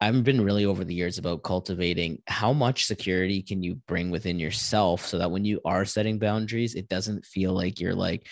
I've 0.00 0.24
been 0.24 0.44
really 0.44 0.66
over 0.66 0.84
the 0.84 0.94
years 0.94 1.16
about 1.16 1.42
cultivating 1.42 2.22
how 2.26 2.52
much 2.52 2.84
security 2.84 3.42
can 3.42 3.62
you 3.62 3.76
bring 3.88 4.10
within 4.10 4.38
yourself 4.38 5.06
so 5.06 5.18
that 5.18 5.30
when 5.30 5.44
you 5.44 5.60
are 5.64 5.86
setting 5.86 6.18
boundaries, 6.18 6.74
it 6.74 6.88
doesn't 6.88 7.24
feel 7.24 7.52
like 7.52 7.80
you're 7.80 7.94
like 7.94 8.26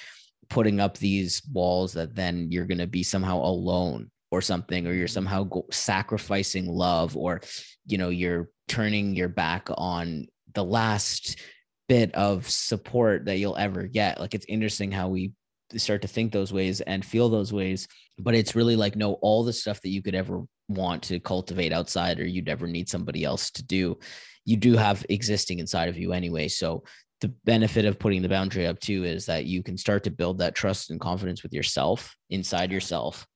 putting 0.51 0.79
up 0.79 0.99
these 0.99 1.43
walls 1.51 1.95
that 1.95 2.15
then 2.15 2.49
you're 2.51 2.67
going 2.67 2.79
to 2.79 2.87
be 2.87 3.03
somehow 3.03 3.39
alone 3.39 4.11
or 4.31 4.43
something, 4.43 4.87
or 4.87 4.93
you're 4.93 5.07
mm-hmm. 5.07 5.15
somehow 5.15 5.45
go- 5.45 5.67
sacrificing 5.71 6.67
love, 6.67 7.17
or, 7.17 7.41
you 7.87 7.97
know, 7.97 8.11
you're 8.11 8.51
turning 8.69 9.15
your 9.15 9.29
back 9.29 9.69
on 9.77 10.27
the 10.53 10.65
last 10.65 11.41
bit 11.89 12.15
of 12.15 12.49
support 12.49 13.25
that 13.27 13.39
you'll 13.39 13.57
ever 13.57 13.85
get. 13.85 14.21
Like 14.21 14.35
it's 14.35 14.47
interesting 14.49 14.91
how 14.91 15.09
we 15.09 15.33
start 15.77 16.03
to 16.03 16.09
think 16.09 16.33
those 16.33 16.53
ways 16.53 16.81
and 16.83 17.05
feel 17.05 17.29
those 17.29 17.53
ways 17.53 17.89
but 18.19 18.35
it's 18.35 18.55
really 18.55 18.77
like 18.77 18.97
no 18.97 19.15
all 19.15 19.45
the 19.45 19.53
stuff 19.53 19.81
that 19.81 19.89
you 19.89 20.03
could 20.03 20.15
ever 20.15 20.43
want 20.69 21.03
to 21.03 21.21
cultivate 21.21 21.73
outside 21.73 22.21
or 22.21 22.27
you'd 22.27 22.49
ever 22.49 22.67
need 22.67 22.89
somebody 22.89 23.25
else 23.25 23.51
to 23.51 23.63
do 23.65 23.99
you 24.45 24.57
do 24.57 24.77
have 24.77 25.05
existing 25.09 25.59
inside 25.59 25.89
of 25.89 25.99
you 25.99 26.13
anyway 26.13 26.49
so 26.49 26.83
the 27.21 27.29
benefit 27.45 27.85
of 27.85 27.99
putting 27.99 28.23
the 28.23 28.29
boundary 28.29 28.67
up 28.67 28.79
too 28.81 29.05
is 29.05 29.27
that 29.27 29.47
you 29.47 29.63
can 29.63 29.77
start 29.77 30.05
to 30.05 30.11
build 30.11 30.39
that 30.39 30.55
trust 30.55 30.91
and 30.91 31.01
confidence 31.01 31.43
with 31.43 31.53
yourself 31.53 32.15
inside 32.31 32.71
yourself 32.71 33.27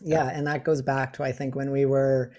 yeah 0.00 0.28
and 0.30 0.46
that 0.46 0.64
goes 0.64 0.82
back 0.82 1.12
to 1.12 1.22
i 1.22 1.32
think 1.32 1.54
when 1.54 1.70
we 1.70 1.84
were 1.84 2.32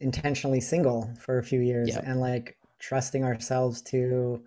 intentionally 0.00 0.60
single 0.60 1.12
for 1.20 1.38
a 1.38 1.44
few 1.44 1.60
years 1.60 1.88
yeah. 1.88 2.00
and 2.04 2.20
like 2.20 2.56
trusting 2.78 3.24
ourselves 3.24 3.80
to 3.82 4.42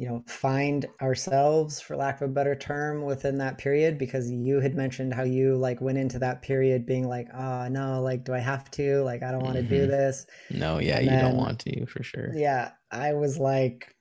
you 0.00 0.08
know 0.08 0.24
find 0.26 0.86
ourselves 1.02 1.78
for 1.78 1.94
lack 1.94 2.22
of 2.22 2.30
a 2.30 2.32
better 2.32 2.54
term 2.54 3.02
within 3.02 3.36
that 3.36 3.58
period 3.58 3.98
because 3.98 4.30
you 4.30 4.58
had 4.58 4.74
mentioned 4.74 5.12
how 5.12 5.24
you 5.24 5.54
like 5.56 5.78
went 5.82 5.98
into 5.98 6.18
that 6.18 6.40
period 6.40 6.86
being 6.86 7.06
like 7.06 7.28
oh 7.34 7.68
no 7.68 8.00
like 8.00 8.24
do 8.24 8.32
i 8.32 8.38
have 8.38 8.70
to? 8.70 9.02
Like 9.02 9.22
i 9.22 9.30
don't 9.30 9.42
want 9.42 9.56
to 9.56 9.60
mm-hmm. 9.60 9.74
do 9.74 9.86
this. 9.86 10.26
No 10.48 10.78
yeah 10.78 10.96
and 10.96 11.04
you 11.04 11.10
then, 11.10 11.24
don't 11.24 11.36
want 11.36 11.58
to 11.60 11.84
for 11.84 12.02
sure. 12.02 12.32
Yeah 12.34 12.70
i 12.90 13.12
was 13.12 13.36
like 13.36 13.94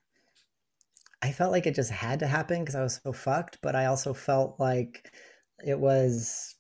i 1.22 1.34
felt 1.34 1.52
like 1.52 1.68
it 1.68 1.76
just 1.76 1.92
had 1.92 2.20
to 2.20 2.28
happen 2.28 2.62
because 2.62 2.76
i 2.76 2.82
was 2.82 3.02
so 3.04 3.12
fucked 3.12 3.60
but 3.62 3.76
i 3.76 3.86
also 3.86 4.14
felt 4.14 4.58
like 4.58 5.12
it 5.68 5.78
was 5.78 6.56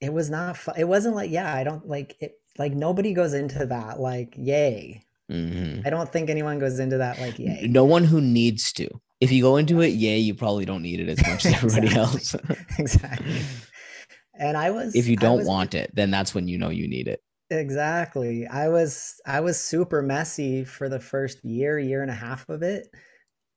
it 0.00 0.12
was 0.12 0.30
not 0.30 0.56
fu- 0.56 0.72
it 0.76 0.88
wasn't 0.88 1.14
like 1.14 1.30
yeah 1.30 1.54
i 1.54 1.62
don't 1.62 1.86
like 1.86 2.16
it 2.20 2.34
like 2.58 2.72
nobody 2.72 3.14
goes 3.14 3.34
into 3.34 3.64
that 3.66 4.00
like 4.00 4.34
yay 4.36 5.04
Mm-hmm. 5.32 5.86
I 5.86 5.90
don't 5.90 6.12
think 6.12 6.28
anyone 6.28 6.58
goes 6.58 6.78
into 6.78 6.98
that 6.98 7.18
like 7.18 7.38
yay. 7.38 7.66
No 7.68 7.84
one 7.84 8.04
who 8.04 8.20
needs 8.20 8.72
to. 8.74 8.88
If 9.20 9.32
you 9.32 9.42
go 9.42 9.56
into 9.56 9.80
it, 9.80 9.88
yay, 9.88 10.18
you 10.18 10.34
probably 10.34 10.64
don't 10.64 10.82
need 10.82 11.00
it 11.00 11.08
as 11.08 11.26
much 11.26 11.46
as 11.46 11.54
everybody 11.62 11.96
else. 11.96 12.34
exactly. 12.78 13.40
And 14.34 14.56
I 14.56 14.70
was 14.70 14.94
if 14.94 15.06
you 15.06 15.16
don't 15.16 15.38
was, 15.38 15.46
want 15.46 15.74
it, 15.74 15.90
then 15.94 16.10
that's 16.10 16.34
when 16.34 16.48
you 16.48 16.58
know 16.58 16.68
you 16.68 16.86
need 16.86 17.08
it. 17.08 17.22
Exactly. 17.50 18.46
I 18.46 18.68
was 18.68 19.20
I 19.24 19.40
was 19.40 19.58
super 19.58 20.02
messy 20.02 20.64
for 20.64 20.88
the 20.88 21.00
first 21.00 21.42
year, 21.44 21.78
year 21.78 22.02
and 22.02 22.10
a 22.10 22.14
half 22.14 22.48
of 22.48 22.62
it. 22.62 22.88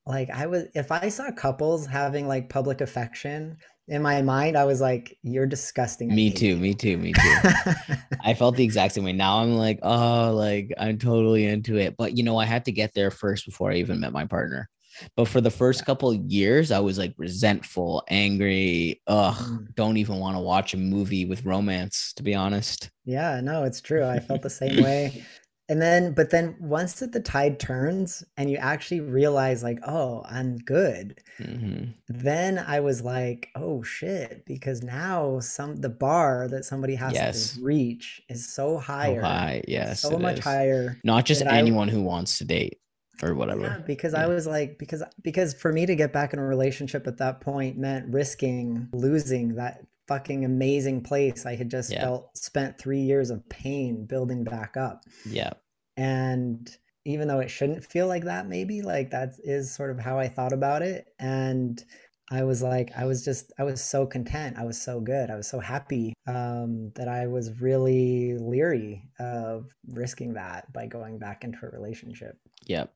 Like 0.06 0.30
I 0.30 0.46
was 0.46 0.64
if 0.74 0.90
I 0.92 1.08
saw 1.08 1.30
couples 1.32 1.86
having 1.86 2.26
like 2.26 2.48
public 2.48 2.80
affection, 2.80 3.58
in 3.88 4.02
my 4.02 4.20
mind, 4.22 4.56
I 4.56 4.64
was 4.64 4.80
like, 4.80 5.16
"You're 5.22 5.46
disgusting." 5.46 6.14
me 6.14 6.30
too. 6.30 6.48
You. 6.48 6.56
Me 6.56 6.74
too. 6.74 6.96
Me 6.98 7.12
too. 7.12 7.36
I 8.24 8.34
felt 8.34 8.56
the 8.56 8.64
exact 8.64 8.94
same 8.94 9.04
way. 9.04 9.12
Now 9.12 9.38
I'm 9.38 9.54
like, 9.56 9.78
"Oh, 9.82 10.32
like 10.34 10.72
I'm 10.78 10.98
totally 10.98 11.46
into 11.46 11.76
it." 11.76 11.96
But 11.96 12.16
you 12.16 12.22
know, 12.24 12.36
I 12.38 12.44
had 12.44 12.64
to 12.66 12.72
get 12.72 12.94
there 12.94 13.10
first 13.10 13.46
before 13.46 13.70
I 13.70 13.76
even 13.76 14.00
met 14.00 14.12
my 14.12 14.24
partner. 14.24 14.68
But 15.14 15.28
for 15.28 15.42
the 15.42 15.50
first 15.50 15.84
couple 15.84 16.14
years, 16.14 16.70
I 16.70 16.80
was 16.80 16.96
like 16.98 17.12
resentful, 17.18 18.02
angry. 18.08 19.02
Ugh, 19.06 19.34
Mm. 19.36 19.74
don't 19.74 19.96
even 19.98 20.16
want 20.18 20.36
to 20.36 20.40
watch 20.40 20.72
a 20.72 20.78
movie 20.78 21.26
with 21.26 21.44
romance, 21.44 22.12
to 22.14 22.22
be 22.22 22.34
honest. 22.34 22.90
Yeah, 23.04 23.40
no, 23.42 23.64
it's 23.64 23.82
true. 23.82 24.04
I 24.04 24.20
felt 24.20 24.40
the 24.42 24.48
same 24.50 24.82
way. 24.82 25.22
And 25.68 25.82
then, 25.82 26.12
but 26.12 26.30
then 26.30 26.54
once 26.60 26.94
that 27.00 27.10
the 27.12 27.18
tide 27.20 27.58
turns 27.58 28.22
and 28.36 28.48
you 28.48 28.56
actually 28.56 29.00
realize, 29.00 29.64
like, 29.64 29.80
oh, 29.84 30.22
I'm 30.28 30.58
good, 30.58 31.20
Mhm. 31.40 31.92
then 32.08 32.58
I 32.58 32.78
was 32.80 33.02
like, 33.02 33.48
oh 33.56 33.82
shit, 33.82 34.44
because 34.46 34.82
now 34.84 35.40
some 35.40 35.74
the 35.76 35.88
bar 35.88 36.46
that 36.48 36.64
somebody 36.64 36.94
has 36.94 37.14
Yes. 37.14 37.54
to 37.54 37.64
reach 37.64 38.22
is 38.28 38.48
so 38.48 38.76
Oh, 38.76 38.78
higher, 38.78 39.20
hi. 39.22 39.62
Yes. 39.66 40.00
so 40.00 40.16
much 40.18 40.38
is. 40.38 40.44
higher. 40.44 40.98
Not 41.02 41.26
just 41.26 41.42
that 41.42 41.52
I- 41.52 41.58
anyone 41.58 41.88
who 41.88 42.02
wants 42.02 42.38
to 42.38 42.44
date 42.44 42.78
or 43.22 43.30
Yeah, 43.30 43.34
whatever. 43.34 43.82
because 43.86 44.14
I 44.14 44.26
was 44.28 44.46
like, 44.46 44.78
because 44.78 45.02
because 45.22 45.52
for 45.52 45.72
me 45.72 45.84
to 45.86 45.96
get 45.96 46.12
back 46.12 46.32
in 46.32 46.38
a 46.38 46.44
relationship 46.46 47.08
at 47.08 47.16
that 47.16 47.40
point 47.40 47.76
meant 47.76 48.06
risking 48.12 48.88
losing 48.92 49.56
that 49.56 49.80
fucking 50.08 50.44
amazing 50.44 51.02
place 51.02 51.46
I 51.46 51.56
had 51.56 51.70
just 51.70 51.90
Yeah. 51.92 52.00
felt 52.00 52.36
spent 52.36 52.78
three 52.78 53.00
years 53.00 53.30
of 53.30 53.48
pain 53.48 54.04
building 54.06 54.44
back 54.44 54.76
up. 54.76 55.02
Yeah. 55.28 55.52
And 55.96 56.68
even 57.04 57.28
though 57.28 57.40
it 57.40 57.48
shouldn't 57.50 57.84
feel 57.84 58.06
like 58.08 58.24
that, 58.24 58.48
maybe 58.48 58.82
like 58.82 59.10
that 59.10 59.34
is 59.44 59.74
sort 59.74 59.90
of 59.90 59.98
how 59.98 60.18
I 60.18 60.28
thought 60.28 60.52
about 60.52 60.82
it. 60.82 61.06
And 61.18 61.82
I 62.30 62.42
was 62.42 62.60
like, 62.62 62.90
I 62.96 63.04
was 63.04 63.24
just, 63.24 63.52
I 63.58 63.62
was 63.62 63.80
so 63.80 64.04
content. 64.06 64.56
I 64.58 64.64
was 64.64 64.80
so 64.80 65.00
good. 65.00 65.30
I 65.30 65.36
was 65.36 65.46
so 65.46 65.60
happy 65.60 66.12
um, 66.26 66.90
that 66.96 67.06
I 67.06 67.28
was 67.28 67.60
really 67.60 68.36
leery 68.38 69.08
of 69.20 69.70
risking 69.86 70.34
that 70.34 70.72
by 70.72 70.86
going 70.86 71.18
back 71.20 71.44
into 71.44 71.58
a 71.64 71.70
relationship. 71.70 72.36
Yeah. 72.64 72.86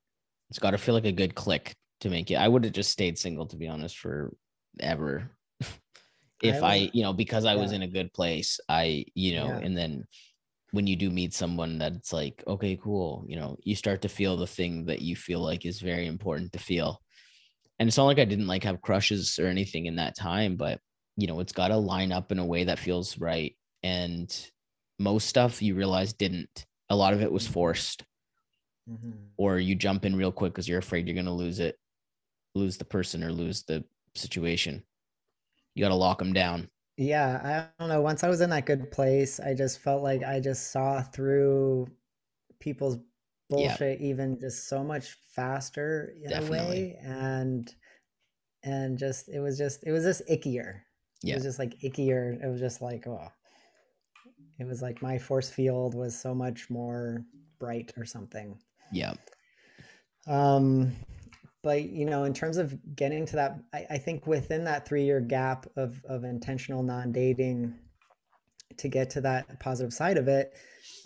It's 0.49 0.59
got 0.59 0.73
to 0.73 0.79
feel 0.79 0.95
like 0.95 1.05
a 1.05 1.13
good 1.13 1.37
click 1.37 1.73
to 2.01 2.11
make 2.11 2.31
it. 2.33 2.35
I 2.37 2.49
would 2.49 2.65
have 2.65 2.73
just 2.73 2.91
stayed 2.91 3.17
single, 3.19 3.47
to 3.47 3.57
be 3.57 3.69
honest, 3.69 3.97
forever. 3.99 5.31
If 6.43 6.63
I, 6.63 6.81
was- 6.81 6.91
you 6.95 7.03
know, 7.03 7.13
because 7.13 7.45
I 7.45 7.55
was 7.57 7.73
in 7.73 7.83
a 7.83 7.89
good 7.89 8.13
place, 8.13 8.59
I, 8.69 9.05
you 9.15 9.35
know, 9.37 9.47
Yeah. 9.47 9.59
and 9.59 9.77
then 9.77 10.05
when 10.73 10.87
you 10.87 10.97
do 10.97 11.11
meet 11.11 11.35
someone 11.35 11.79
that's 11.79 12.13
like, 12.13 12.43
okay, 12.47 12.77
cool, 12.77 13.25
you 13.29 13.37
know, 13.37 13.57
you 13.65 13.75
start 13.75 14.03
to 14.03 14.09
feel 14.09 14.37
the 14.37 14.47
thing 14.47 14.87
that 14.87 15.03
you 15.03 15.17
feel 15.17 15.41
like 15.41 15.67
is 15.67 15.81
very 15.81 16.07
important 16.07 16.53
to 16.53 16.59
feel. 16.59 17.01
And 17.79 17.89
it's 17.89 17.97
not 17.97 18.05
like 18.07 18.19
I 18.19 18.25
didn't 18.27 18.47
like 18.47 18.65
have 18.65 18.83
crushes 18.83 19.39
or 19.39 19.47
anything 19.47 19.87
in 19.87 19.97
that 19.97 20.17
time, 20.17 20.57
but 20.57 20.81
you 21.17 21.27
know, 21.27 21.41
it's 21.41 21.53
got 21.53 21.69
to 21.69 21.77
line 21.77 22.13
up 22.13 22.33
in 22.33 22.39
a 22.39 22.47
way 22.47 22.65
that 22.65 22.79
feels 22.79 23.19
right. 23.19 23.57
And 23.83 24.31
most 24.99 25.29
stuff 25.29 25.63
you 25.63 25.75
realize 25.75 26.13
didn't. 26.13 26.67
A 26.91 26.97
lot 26.97 27.15
of 27.15 27.23
it 27.23 27.33
was 27.33 27.47
forced 27.47 28.05
Mhm. 28.87 29.37
or 29.37 29.59
you 29.59 29.75
jump 29.75 30.05
in 30.05 30.17
real 30.17 30.33
quick 30.33 30.53
because 30.53 30.69
you're 30.69 30.79
afraid 30.79 31.07
you're 31.07 31.15
going 31.15 31.27
to 31.27 31.33
lose 31.33 31.59
it, 31.61 31.77
lose 32.55 32.79
the 32.79 32.85
person 32.85 33.25
or 33.25 33.33
lose 33.33 33.65
the 33.65 33.85
situation. 34.15 34.85
You 35.75 35.85
got 35.85 35.89
to 35.91 35.95
lock 35.95 36.19
them 36.19 36.33
down. 36.33 36.69
Yeah, 36.97 37.69
I 37.79 37.83
don't 37.83 37.89
know. 37.89 38.01
Once 38.03 38.25
I 38.25 38.29
was 38.29 38.41
in 38.43 38.51
that 38.51 38.67
good 38.67 38.91
place, 38.91 39.41
I 39.41 39.55
just 39.55 39.79
felt 39.81 40.03
like 40.03 40.23
I 40.23 40.39
just 40.41 40.71
saw 40.73 41.03
through 41.03 41.89
people's 42.61 42.99
Yeah. 43.49 43.79
bullshit 43.79 44.01
even 44.01 44.39
just 44.39 44.69
so 44.69 44.85
much 44.85 45.17
faster 45.35 46.15
in 46.23 46.27
a 46.27 46.29
Definitely. 46.41 46.95
way. 46.95 46.99
And 47.03 47.75
and 48.63 48.99
just 48.99 49.29
it 49.29 49.41
was 49.41 49.59
just 49.59 49.85
it 49.87 49.93
was 49.93 50.05
just 50.05 50.23
ickier. 50.29 50.83
Yeah. 51.23 51.35
It 51.35 51.37
was 51.37 51.45
just 51.45 51.59
like 51.59 51.79
ickier. 51.81 52.43
It 52.43 52.49
was 52.49 52.61
just 52.61 52.83
like, 52.83 53.07
oh. 53.07 53.29
It 54.59 54.65
was 54.67 54.83
like 54.83 55.03
my 55.03 55.19
force 55.19 55.51
field 55.51 55.95
was 55.95 56.19
so 56.19 56.35
much 56.35 56.71
more 56.71 57.25
bright 57.59 57.93
or 57.97 58.05
something. 58.05 58.61
Yeah. 58.93 59.15
Um, 60.27 60.93
but 61.63 61.85
you 61.91 62.05
know, 62.07 62.25
in 62.25 62.33
terms 62.35 62.57
of 62.57 62.77
getting 62.97 63.27
to 63.27 63.37
that, 63.37 63.59
I, 63.73 63.87
I 63.91 63.99
think 63.99 64.27
within 64.27 64.65
that 64.65 64.87
three 64.87 65.05
year 65.05 65.21
gap 65.21 65.67
of 65.77 66.03
of 66.09 66.25
intentional 66.25 66.83
non 66.83 67.13
dating, 67.13 67.75
to 68.79 68.89
get 68.89 69.11
to 69.11 69.21
that 69.23 69.61
positive 69.61 69.93
side 69.93 70.17
of 70.17 70.29
it, 70.29 70.55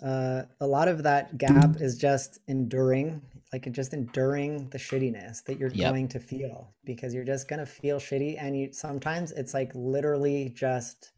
uh, 0.03 0.43
a 0.61 0.67
lot 0.67 0.89
of 0.89 1.03
that 1.03 1.37
gap 1.39 1.77
is 1.81 1.97
just 1.99 2.39
enduring, 2.47 3.21
like 3.53 3.71
just 3.73 3.93
enduring 3.95 4.69
the 4.71 4.79
shittiness 4.79 5.43
that 5.45 5.59
you're 5.59 5.71
Yep. 5.71 5.91
going 5.91 6.09
to 6.09 6.21
feel 6.21 6.73
because 6.85 7.13
you're 7.15 7.25
just 7.25 7.49
gonna 7.49 7.67
feel 7.67 7.99
shitty, 7.99 8.37
and 8.41 8.57
you 8.57 8.73
sometimes 8.73 9.33
it's 9.33 9.55
like 9.55 9.73
literally 9.75 10.51
just 10.55 11.13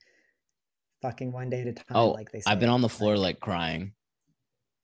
fucking 1.03 1.31
one 1.31 1.51
day 1.51 1.61
at 1.61 1.67
a 1.67 1.73
time, 1.75 1.85
Oh, 1.97 2.11
like 2.13 2.33
they 2.33 2.41
say. 2.41 2.51
I've 2.51 2.59
been 2.61 2.71
on 2.71 2.81
the 2.81 2.89
floor 2.89 3.19
like 3.19 3.39
crying, 3.39 3.93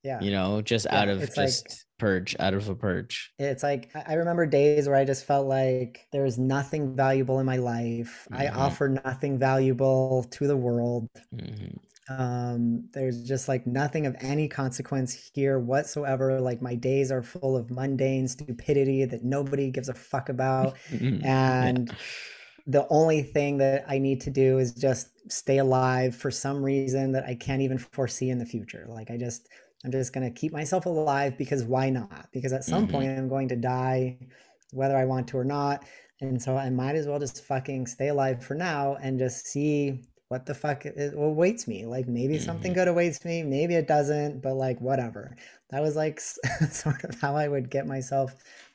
yeah. 0.03 0.21
you 0.21 0.29
know, 0.31 0.61
just 0.61 0.85
Yeah, 0.85 0.99
out 1.01 1.09
of 1.09 1.23
it's 1.23 1.35
like- 1.37 1.47
just 1.47 1.85
purge, 1.97 2.35
out 2.39 2.53
of 2.53 2.69
a 2.69 2.75
purge. 2.75 3.33
It's 3.39 3.63
like 3.63 3.89
I 3.95 4.03
I 4.09 4.13
remember 4.13 4.45
days 4.45 4.87
where 4.87 4.95
I 4.97 5.05
just 5.05 5.25
felt 5.25 5.47
like 5.47 6.07
there 6.11 6.23
was 6.23 6.37
nothing 6.37 6.95
valuable 6.95 7.39
in 7.39 7.45
my 7.45 7.57
life. 7.57 8.27
I 8.31 8.47
Mhm. 8.47 8.49
offer 8.49 8.87
nothing 8.89 9.39
valuable 9.39 10.23
to 10.31 10.47
the 10.47 10.57
world. 10.57 11.09
Mhm. 11.31 11.77
Um, 12.09 12.89
there's 12.93 13.23
just 13.23 13.47
like 13.47 13.65
nothing 13.65 14.05
of 14.05 14.15
any 14.19 14.49
consequence 14.49 15.31
here 15.33 15.57
whatsoever. 15.59 16.41
Like 16.41 16.61
my 16.61 16.75
days 16.75 17.11
are 17.11 17.23
full 17.23 17.55
of 17.55 17.71
mundane 17.71 18.27
stupidity 18.27 19.05
that 19.05 19.23
nobody 19.23 19.71
gives 19.71 19.87
a 19.89 19.93
fuck 19.93 20.27
about. 20.29 20.77
Mhm. 20.89 21.23
And 21.23 21.95
the 22.67 22.87
only 22.89 23.23
thing 23.23 23.57
that 23.57 23.85
I 23.89 23.99
need 23.99 24.21
to 24.21 24.31
do 24.31 24.59
is 24.59 24.73
just 24.73 25.09
stay 25.31 25.57
alive 25.59 26.15
for 26.15 26.31
some 26.31 26.63
reason 26.63 27.13
that 27.13 27.25
I 27.25 27.35
can't 27.35 27.61
even 27.61 27.77
foresee 27.77 28.29
in 28.29 28.39
the 28.39 28.45
future. 28.45 28.85
Like 28.87 29.11
I 29.11 29.17
just, 29.17 29.49
I'm 29.83 29.91
just 29.91 30.13
gonna 30.13 30.31
keep 30.31 30.51
myself 30.53 30.85
alive 30.85 31.37
because 31.37 31.63
why 31.63 31.89
not? 31.89 32.29
Because 32.31 32.53
at 32.53 32.63
some 32.63 32.87
Mhm. 32.87 32.87
point 32.87 33.17
I'm 33.17 33.27
going 33.29 33.49
to 33.49 33.55
die, 33.55 34.19
whether 34.71 34.97
I 34.97 35.05
want 35.05 35.27
to 35.29 35.37
or 35.37 35.43
not. 35.43 35.85
And 36.21 36.41
so 36.41 36.55
I 36.57 36.69
might 36.69 36.95
as 36.95 37.07
well 37.07 37.19
just 37.19 37.43
fucking 37.43 37.87
stay 37.87 38.07
alive 38.09 38.43
for 38.43 38.55
now 38.55 38.95
and 38.95 39.19
just 39.19 39.47
see 39.47 40.03
what 40.29 40.45
the 40.45 40.55
fuck 40.55 40.85
awaits 41.15 41.67
me. 41.67 41.85
Like 41.85 42.07
maybe 42.07 42.39
something 42.39 42.71
Mhm. 42.71 42.73
good 42.73 42.87
awaits 42.87 43.23
me, 43.25 43.43
maybe 43.43 43.75
it 43.75 43.87
doesn't, 43.87 44.41
but 44.41 44.55
like 44.55 44.79
whatever. 44.81 45.35
That 45.69 45.81
was 45.81 45.95
like 45.95 46.19
sort 46.71 47.03
of 47.03 47.19
how 47.19 47.35
I 47.35 47.47
would 47.47 47.69
get 47.69 47.85
myself 47.87 48.33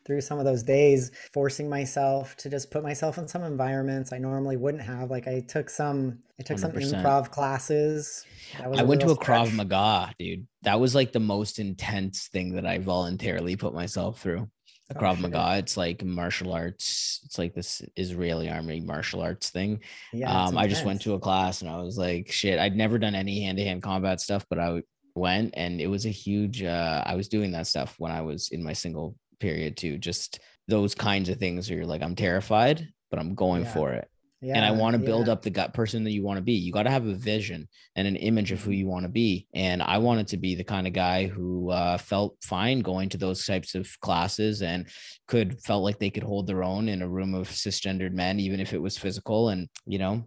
through 0.09 0.23
some 0.23 0.39
of 0.39 0.47
those 0.47 0.63
days, 0.63 1.13
forcing 1.35 1.69
myself 1.69 2.35
to 2.39 2.49
just 2.49 2.71
put 2.71 2.83
myself 2.83 3.19
in 3.19 3.29
some 3.29 3.43
environments 3.43 4.11
I 4.11 4.17
normally 4.19 4.57
wouldn't 4.57 4.83
have. 4.83 5.11
Like 5.11 5.29
I 5.29 5.45
took 5.47 5.69
some, 5.69 6.21
I 6.41 6.43
took 6.43 6.59
some 6.59 6.73
100%. 6.73 7.05
improv 7.05 7.31
classes. 7.31 8.25
I 8.59 8.83
went 8.83 9.03
to 9.03 9.11
a 9.11 9.17
Krav. 9.17 9.53
Maga, 9.55 10.13
dude. 10.19 10.47
That 10.63 10.81
was 10.81 10.95
like 10.95 11.13
the 11.13 11.21
most 11.21 11.59
intense 11.59 12.29
thing 12.29 12.55
that 12.55 12.65
I 12.65 12.79
voluntarily 12.79 13.55
put 13.55 13.75
myself 13.75 14.21
through. 14.23 14.49
A 14.91 14.97
Oh, 14.97 15.01
Krav 15.01 15.17
shit. 15.17 15.31
Maga, 15.31 15.59
it's 15.59 15.77
like 15.77 16.03
martial 16.03 16.55
arts. 16.55 17.21
It's 17.27 17.37
like 17.39 17.55
this 17.55 17.83
Israeli 17.95 18.49
army 18.49 18.81
martial 18.81 19.21
arts 19.21 19.51
thing. 19.51 19.81
Yeah, 20.15 20.33
um, 20.47 20.57
I 20.57 20.67
just 20.69 20.87
went 20.87 21.03
to 21.03 21.13
a 21.13 21.21
class 21.21 21.61
and 21.61 21.71
I 21.71 21.83
was 21.83 21.99
like, 21.99 22.33
shit, 22.33 22.59
I'd 22.59 22.77
never 22.77 22.99
done 22.99 23.15
any 23.15 23.43
hand 23.43 23.59
to 23.59 23.65
hand 23.65 23.83
combat 23.83 24.23
stuff, 24.23 24.47
but 24.49 24.59
I 24.59 24.81
went 25.15 25.53
and 25.55 25.83
it 25.83 25.89
was 25.89 26.07
a 26.07 26.11
huge, 26.11 26.63
uh, 26.63 27.03
I 27.05 27.15
was 27.15 27.29
doing 27.29 27.53
that 27.53 27.67
stuff 27.67 27.97
when 27.99 28.11
I 28.11 28.23
was 28.23 28.49
in 28.49 28.63
my 28.63 28.73
single 28.73 29.15
period 29.39 29.77
too. 29.77 29.99
Just 29.99 30.41
those 30.67 30.95
kinds 30.95 31.29
of 31.29 31.39
things 31.39 31.69
where 31.69 31.79
you're 31.79 31.87
like, 31.87 32.03
I'm 32.03 32.15
terrified, 32.17 32.87
but 33.11 33.19
I'm 33.19 33.35
going 33.35 33.63
Yeah. 33.63 33.73
for 33.75 33.93
it. 33.93 34.09
and 34.41 34.65
I 34.65 34.71
want 34.71 34.93
to 34.95 35.01
build 35.01 35.27
yeah. 35.27 35.33
up 35.33 35.43
the 35.43 35.51
gut 35.51 35.75
person 35.75 36.05
that 36.05 36.13
you 36.13 36.23
want 36.23 36.37
to 36.39 36.43
be. 36.43 36.53
You 36.53 36.71
got 36.71 36.85
to 36.85 36.91
have 36.91 37.05
a 37.07 37.15
vision 37.15 37.69
and 37.97 38.07
an 38.07 38.15
image 38.15 38.53
of 38.53 38.63
who 38.63 38.71
Mhm. 38.71 38.79
you 38.79 38.87
want 38.87 39.03
to 39.05 39.09
be. 39.09 39.49
And 39.53 39.83
I 39.83 39.99
wanted 39.99 40.29
to 40.29 40.37
be 40.37 40.55
the 40.55 40.63
kind 40.63 40.87
of 40.87 40.93
guy 40.93 41.27
who 41.27 41.71
uh, 41.71 41.99
felt 41.99 42.37
fine 42.45 42.79
going 42.79 43.09
to 43.09 43.19
those 43.19 43.45
types 43.45 43.75
of 43.75 43.89
classes 44.01 44.63
and 44.63 44.87
could 45.27 45.61
felt 45.63 45.83
like 45.83 45.99
they 45.99 46.11
could 46.11 46.23
hold 46.23 46.47
their 46.47 46.63
own 46.63 46.89
in 46.89 47.03
a 47.03 47.09
room 47.09 47.35
of 47.35 47.49
cisgendered 47.49 48.13
men, 48.13 48.39
even 48.39 48.61
if 48.61 48.73
it 48.73 48.79
was 48.81 48.97
physical. 48.97 49.49
And 49.49 49.69
you 49.87 49.99
know, 49.99 50.23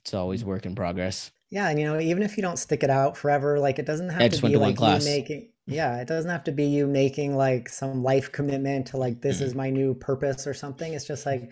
it's 0.00 0.12
always 0.12 0.44
work 0.44 0.66
in 0.66 0.74
progress. 0.74 1.30
Yeah, 1.52 1.68
and 1.68 1.78
you 1.78 1.86
know, 1.86 2.00
even 2.00 2.24
if 2.24 2.36
you 2.36 2.42
don't 2.42 2.58
stick 2.58 2.82
it 2.82 2.90
out 2.90 3.16
forever, 3.16 3.60
like 3.60 3.78
it 3.78 3.86
doesn't 3.86 4.08
have 4.08 4.22
I 4.22 4.26
to 4.28 4.42
be 4.42 4.56
like 4.56 4.74
class. 4.76 5.04
you 5.06 5.10
making 5.12 5.51
yeah, 5.72 6.00
it 6.00 6.08
doesn't 6.08 6.30
have 6.30 6.44
to 6.44 6.52
be 6.52 6.64
you 6.64 6.86
making 6.86 7.36
like 7.36 7.68
some 7.68 8.02
life 8.02 8.32
commitment 8.32 8.86
to 8.88 8.96
like 8.96 9.20
this 9.22 9.40
Mm-hmm. 9.40 9.42
is 9.42 9.54
my 9.54 9.70
new 9.70 9.94
purpose 9.94 10.46
or 10.46 10.54
something. 10.54 10.92
It's 10.94 11.06
just 11.06 11.26
like 11.26 11.50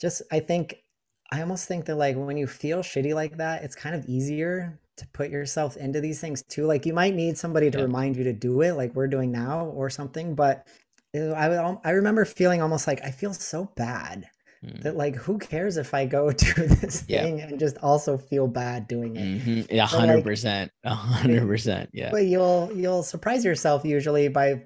just 0.00 0.22
I 0.32 0.40
think 0.40 0.76
I 1.32 1.40
almost 1.42 1.66
think 1.68 1.86
that 1.86 1.96
like 1.96 2.16
when 2.16 2.36
you 2.36 2.46
feel 2.46 2.80
shitty 2.80 3.14
like 3.14 3.38
that, 3.38 3.64
it's 3.64 3.74
kind 3.76 3.94
of 3.96 4.06
easier 4.06 4.80
to 4.98 5.06
put 5.08 5.30
yourself 5.30 5.76
into 5.76 6.00
these 6.00 6.20
things 6.20 6.42
too. 6.44 6.66
Like 6.66 6.86
you 6.86 6.94
might 6.94 7.14
need 7.14 7.38
somebody 7.38 7.70
to 7.70 7.78
Yeah. 7.78 7.80
remind 7.80 8.16
you 8.16 8.24
to 8.24 8.32
do 8.34 8.60
it, 8.62 8.72
like 8.74 8.94
we're 8.94 9.08
doing 9.08 9.32
now 9.32 9.66
or 9.66 9.90
something. 9.90 10.34
But 10.34 10.66
uh, 11.16 11.32
I 11.32 11.76
I 11.84 11.90
remember 11.92 12.24
feeling 12.26 12.62
almost 12.62 12.86
like 12.86 13.02
I 13.04 13.10
feel 13.12 13.34
so 13.34 13.72
bad 13.76 14.28
Mm. 14.64 14.82
that 14.82 14.96
like 14.96 15.16
who 15.16 15.38
cares 15.38 15.76
if 15.76 15.92
I 15.92 16.06
go 16.06 16.30
do 16.32 16.52
this 16.54 17.04
Yeah. 17.08 17.24
thing 17.24 17.40
and 17.40 17.58
just 17.58 17.78
also 17.78 18.16
feel 18.16 18.46
bad 18.46 18.86
doing 18.86 19.16
it. 19.16 19.44
Mhm. 19.44 19.66
Yeah, 19.70 19.86
hundred 19.86 20.22
percent, 20.22 20.70
a 20.84 20.94
hundred 20.94 21.46
percent. 21.48 21.90
Yeah, 21.92 22.10
But 22.12 22.26
you'll 22.26 22.70
you'll 22.72 23.02
surprise 23.02 23.44
yourself 23.44 23.84
usually 23.84 24.28
by 24.28 24.62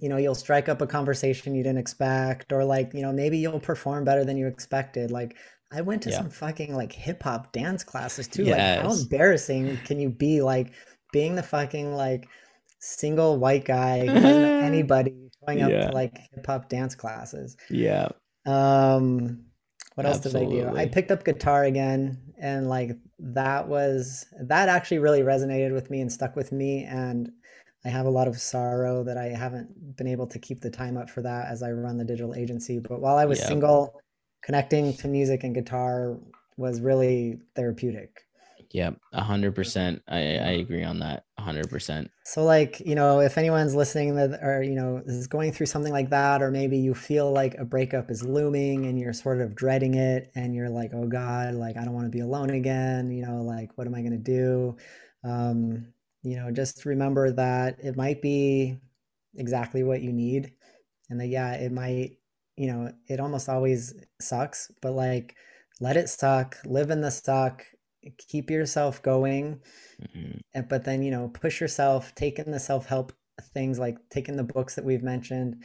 you 0.00 0.08
know 0.08 0.18
you'll 0.18 0.36
strike 0.36 0.68
up 0.68 0.80
a 0.82 0.86
conversation 0.86 1.56
you 1.56 1.64
didn't 1.64 1.78
expect 1.78 2.52
or 2.52 2.64
like 2.64 2.94
you 2.94 3.02
know 3.02 3.12
maybe 3.12 3.38
you'll 3.38 3.58
perform 3.58 4.04
better 4.04 4.24
than 4.24 4.36
you 4.36 4.46
expected 4.46 5.10
like 5.10 5.36
I 5.72 5.80
went 5.80 6.02
to 6.02 6.10
Yeah. 6.10 6.18
some 6.18 6.30
fucking 6.30 6.72
like 6.74 6.92
hip 6.92 7.20
hop 7.24 7.50
dance 7.52 7.82
classes 7.82 8.28
too 8.28 8.44
like 8.44 8.56
how 8.58 8.92
embarrassing 8.92 9.78
can 9.84 9.98
you 9.98 10.10
be 10.10 10.42
like 10.42 10.72
being 11.12 11.34
the 11.34 11.42
fucking 11.42 11.92
like 11.92 12.28
single 12.78 13.38
white 13.38 13.64
guy 13.64 14.06
who 14.06 14.06
doesn't 14.14 14.42
know 14.42 14.60
anybody 14.60 15.12
going 15.44 15.60
up 15.62 15.70
yeah. 15.70 15.88
to 15.88 15.92
like 15.92 16.16
hip 16.34 16.46
hop 16.46 16.68
dance 16.68 16.94
classes. 16.94 17.56
Yeah. 17.68 18.08
Um, 18.46 19.44
what 19.94 20.06
else 20.06 20.24
Absolutely. 20.24 20.56
did 20.56 20.66
I 20.66 20.70
do? 20.70 20.76
I 20.78 20.86
picked 20.86 21.10
up 21.10 21.24
guitar 21.24 21.64
again, 21.64 22.18
and 22.38 22.68
like 22.68 22.92
that 23.18 23.68
was 23.68 24.26
that 24.40 24.68
actually 24.68 24.98
really 24.98 25.20
resonated 25.20 25.72
with 25.72 25.90
me 25.90 26.00
and 26.00 26.10
stuck 26.10 26.36
with 26.36 26.52
me. 26.52 26.84
And 26.84 27.30
I 27.84 27.88
have 27.88 28.06
a 28.06 28.10
lot 28.10 28.28
of 28.28 28.40
sorrow 28.40 29.02
that 29.04 29.18
I 29.18 29.26
haven't 29.26 29.96
been 29.96 30.06
able 30.06 30.26
to 30.28 30.38
keep 30.38 30.60
the 30.60 30.70
time 30.70 30.96
up 30.96 31.10
for 31.10 31.22
that 31.22 31.48
as 31.48 31.62
I 31.62 31.70
run 31.72 31.98
the 31.98 32.04
digital 32.04 32.34
agency. 32.34 32.78
But 32.78 33.00
while 33.00 33.16
I 33.16 33.24
was 33.24 33.42
single, 33.42 34.00
connecting 34.42 34.96
to 34.98 35.08
music 35.08 35.44
and 35.44 35.54
guitar 35.54 36.18
was 36.56 36.80
really 36.80 37.40
therapeutic. 37.56 38.26
Yeah, 38.72 38.90
a 39.12 39.22
hundred 39.22 39.56
percent. 39.56 40.02
I 40.06 40.18
I 40.18 40.50
agree 40.62 40.84
on 40.84 41.00
that. 41.00 41.24
A 41.38 41.42
hundred 41.42 41.68
percent. 41.68 42.10
So 42.24 42.44
like, 42.44 42.78
you 42.80 42.94
know, 42.94 43.20
if 43.20 43.36
anyone's 43.36 43.74
listening 43.74 44.14
that 44.14 44.38
or 44.42 44.62
you 44.62 44.76
know 44.76 45.02
is 45.04 45.26
going 45.26 45.52
through 45.52 45.66
something 45.66 45.92
like 45.92 46.10
that, 46.10 46.40
or 46.40 46.52
maybe 46.52 46.78
you 46.78 46.94
feel 46.94 47.32
like 47.32 47.56
a 47.56 47.64
breakup 47.64 48.10
is 48.10 48.22
looming 48.22 48.86
and 48.86 48.98
you're 48.98 49.12
sort 49.12 49.40
of 49.40 49.56
dreading 49.56 49.94
it 49.94 50.30
and 50.36 50.54
you're 50.54 50.70
like, 50.70 50.92
oh 50.94 51.08
God, 51.08 51.54
like 51.54 51.76
I 51.76 51.84
don't 51.84 51.94
want 51.94 52.06
to 52.06 52.10
be 52.16 52.20
alone 52.20 52.50
again, 52.50 53.10
you 53.10 53.26
know, 53.26 53.42
like 53.42 53.76
what 53.76 53.88
am 53.88 53.94
I 53.94 54.02
gonna 54.02 54.18
do? 54.18 54.76
Um, 55.24 55.92
you 56.22 56.36
know, 56.36 56.52
just 56.52 56.84
remember 56.84 57.32
that 57.32 57.78
it 57.82 57.96
might 57.96 58.22
be 58.22 58.78
exactly 59.36 59.82
what 59.82 60.02
you 60.02 60.12
need. 60.12 60.52
And 61.08 61.20
that 61.20 61.26
yeah, 61.26 61.54
it 61.54 61.72
might, 61.72 62.18
you 62.56 62.68
know, 62.68 62.92
it 63.08 63.18
almost 63.18 63.48
always 63.48 63.94
sucks, 64.20 64.70
but 64.80 64.92
like 64.92 65.34
let 65.80 65.96
it 65.96 66.08
suck, 66.08 66.56
live 66.64 66.90
in 66.90 67.00
the 67.00 67.10
suck, 67.10 67.64
keep 68.28 68.50
yourself 68.50 69.02
going 69.02 69.60
mm-hmm. 70.02 70.60
but 70.68 70.84
then 70.84 71.02
you 71.02 71.10
know 71.10 71.28
push 71.28 71.60
yourself 71.60 72.14
taking 72.14 72.50
the 72.50 72.60
self-help 72.60 73.12
things 73.54 73.78
like 73.78 73.96
taking 74.10 74.36
the 74.36 74.44
books 74.44 74.74
that 74.74 74.84
we've 74.84 75.02
mentioned 75.02 75.62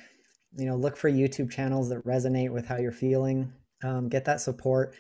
you 0.58 0.66
know 0.66 0.76
look 0.76 0.98
for 0.98 1.10
youtube 1.10 1.52
channels 1.52 1.90
that 1.90 2.06
resonate 2.06 2.52
with 2.52 2.68
how 2.68 2.78
you're 2.78 2.92
feeling 2.92 3.52
um, 3.84 4.10
get 4.10 4.26
that 4.26 4.42
support 4.42 4.96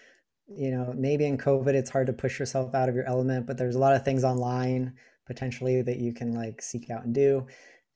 you 0.47 0.71
know 0.71 0.93
maybe 0.95 1.25
in 1.25 1.37
covid 1.37 1.73
it's 1.73 1.89
hard 1.89 2.07
to 2.07 2.13
push 2.13 2.39
yourself 2.39 2.73
out 2.75 2.89
of 2.89 2.95
your 2.95 3.07
element 3.07 3.45
but 3.45 3.57
there's 3.57 3.75
a 3.75 3.79
lot 3.79 3.95
of 3.95 4.03
things 4.03 4.23
online 4.23 4.93
potentially 5.25 5.81
that 5.81 5.97
you 5.97 6.13
can 6.13 6.33
like 6.33 6.61
seek 6.61 6.89
out 6.89 7.03
and 7.03 7.13
do 7.13 7.45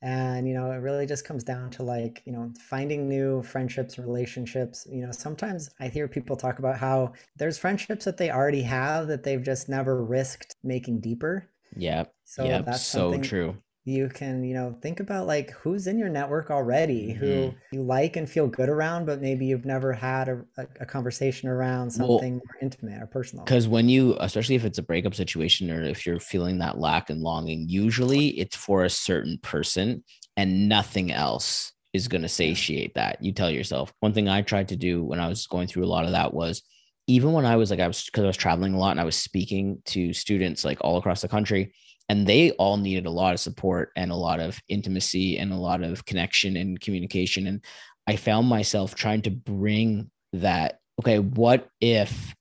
and 0.02 0.48
you 0.48 0.54
know 0.54 0.72
it 0.72 0.78
really 0.78 1.06
just 1.06 1.26
comes 1.26 1.44
down 1.44 1.70
to 1.70 1.84
like 1.84 2.22
you 2.26 2.32
know 2.32 2.52
finding 2.60 3.08
new 3.08 3.42
friendships 3.44 3.98
relationships. 3.98 4.88
You 4.90 5.06
know 5.06 5.12
sometimes 5.12 5.70
i 5.80 5.88
hear 5.88 6.08
people 6.08 6.36
talk 6.36 6.60
about 6.60 6.78
how 6.78 7.14
there's 7.38 7.58
friendships 7.58 8.06
that 8.06 8.18
they 8.18 8.32
already 8.32 8.62
have 8.64 9.08
that 9.08 9.24
they've 9.24 9.44
just 9.44 9.70
never 9.70 10.04
risked 10.04 10.56
making 10.64 11.00
deeper. 11.02 11.50
Yeah 11.76 12.06
so 12.26 12.46
yep. 12.46 12.66
that's 12.66 12.82
so 12.86 13.18
true 13.20 13.58
you 13.90 14.08
can 14.08 14.44
you 14.44 14.54
know 14.54 14.78
think 14.82 15.00
about 15.00 15.28
like 15.28 15.52
who's 15.52 15.88
in 15.88 15.98
your 15.98 16.10
network 16.10 16.52
already 16.52 17.08
mm-hmm. 17.08 17.20
who 17.20 17.54
you 17.72 17.84
like 17.84 18.16
and 18.16 18.30
feel 18.30 18.48
good 18.48 18.70
around 18.70 19.06
but 19.06 19.22
maybe 19.22 19.46
you've 19.46 19.66
never 19.66 19.92
had 19.92 20.30
a, 20.30 20.44
a 20.80 20.86
conversation 20.86 21.50
around 21.50 21.90
something 21.90 22.34
well, 22.34 22.42
more 22.46 22.62
intimate 22.62 23.02
or 23.02 23.08
personal. 23.08 23.44
Because 23.46 23.68
when 23.68 23.90
you 23.90 24.16
especially 24.20 24.56
if 24.56 24.66
it's 24.66 24.78
a 24.78 24.84
breakup 24.84 25.16
situation 25.16 25.72
or 25.72 25.84
if 25.84 26.06
you're 26.06 26.20
feeling 26.20 26.60
that 26.60 26.80
lack 26.80 27.10
and 27.10 27.22
longing 27.22 27.68
usually 27.68 28.30
it's 28.40 28.56
for 28.56 28.84
a 28.84 28.90
certain 28.90 29.38
person 29.42 30.04
and 30.38 30.70
nothing 30.70 31.12
else 31.12 31.74
is 31.92 32.08
going 32.08 32.22
to 32.22 32.30
satiate 32.30 32.94
that 32.94 33.22
you 33.24 33.32
tell 33.32 33.50
yourself. 33.50 33.92
One 34.00 34.14
thing 34.14 34.30
i 34.30 34.42
tried 34.42 34.70
to 34.70 34.76
do 34.76 35.04
when 35.04 35.20
i 35.20 35.28
was 35.28 35.48
going 35.48 35.68
through 35.68 35.86
a 35.86 35.88
lot 35.88 36.06
of 36.06 36.12
that 36.12 36.34
was 36.34 36.62
even 37.08 37.34
when 37.34 37.46
i 37.46 37.56
was 37.56 37.72
like 37.72 37.80
i 37.80 37.88
was 37.88 38.06
because 38.06 38.24
i 38.24 38.28
was 38.28 38.38
traveling 38.38 38.76
a 38.76 38.78
lot 38.78 38.92
and 38.92 39.02
i 39.02 39.04
was 39.04 39.16
speaking 39.16 39.82
to 39.86 40.14
students 40.14 40.64
like 40.64 40.78
all 40.82 40.98
across 40.98 41.22
the 41.22 41.28
country 41.28 41.74
and 42.10 42.26
they 42.26 42.52
all 42.52 42.76
needed 42.76 43.06
a 43.06 43.12
lot 43.12 43.34
of 43.34 43.40
support 43.40 43.92
and 43.96 44.12
a 44.12 44.16
lot 44.16 44.40
of 44.40 44.60
intimacy 44.68 45.38
and 45.38 45.54
a 45.54 45.58
lot 45.58 45.84
of 45.84 46.04
connection 46.06 46.58
and 46.58 46.82
communication. 46.82 47.48
And 47.48 47.64
i 48.08 48.16
found 48.16 48.48
myself 48.48 48.96
trying 48.96 49.22
to 49.22 49.32
bring 49.32 50.10
that 50.34 50.80
okay 51.00 51.20
what 51.20 51.70
if 51.80 52.36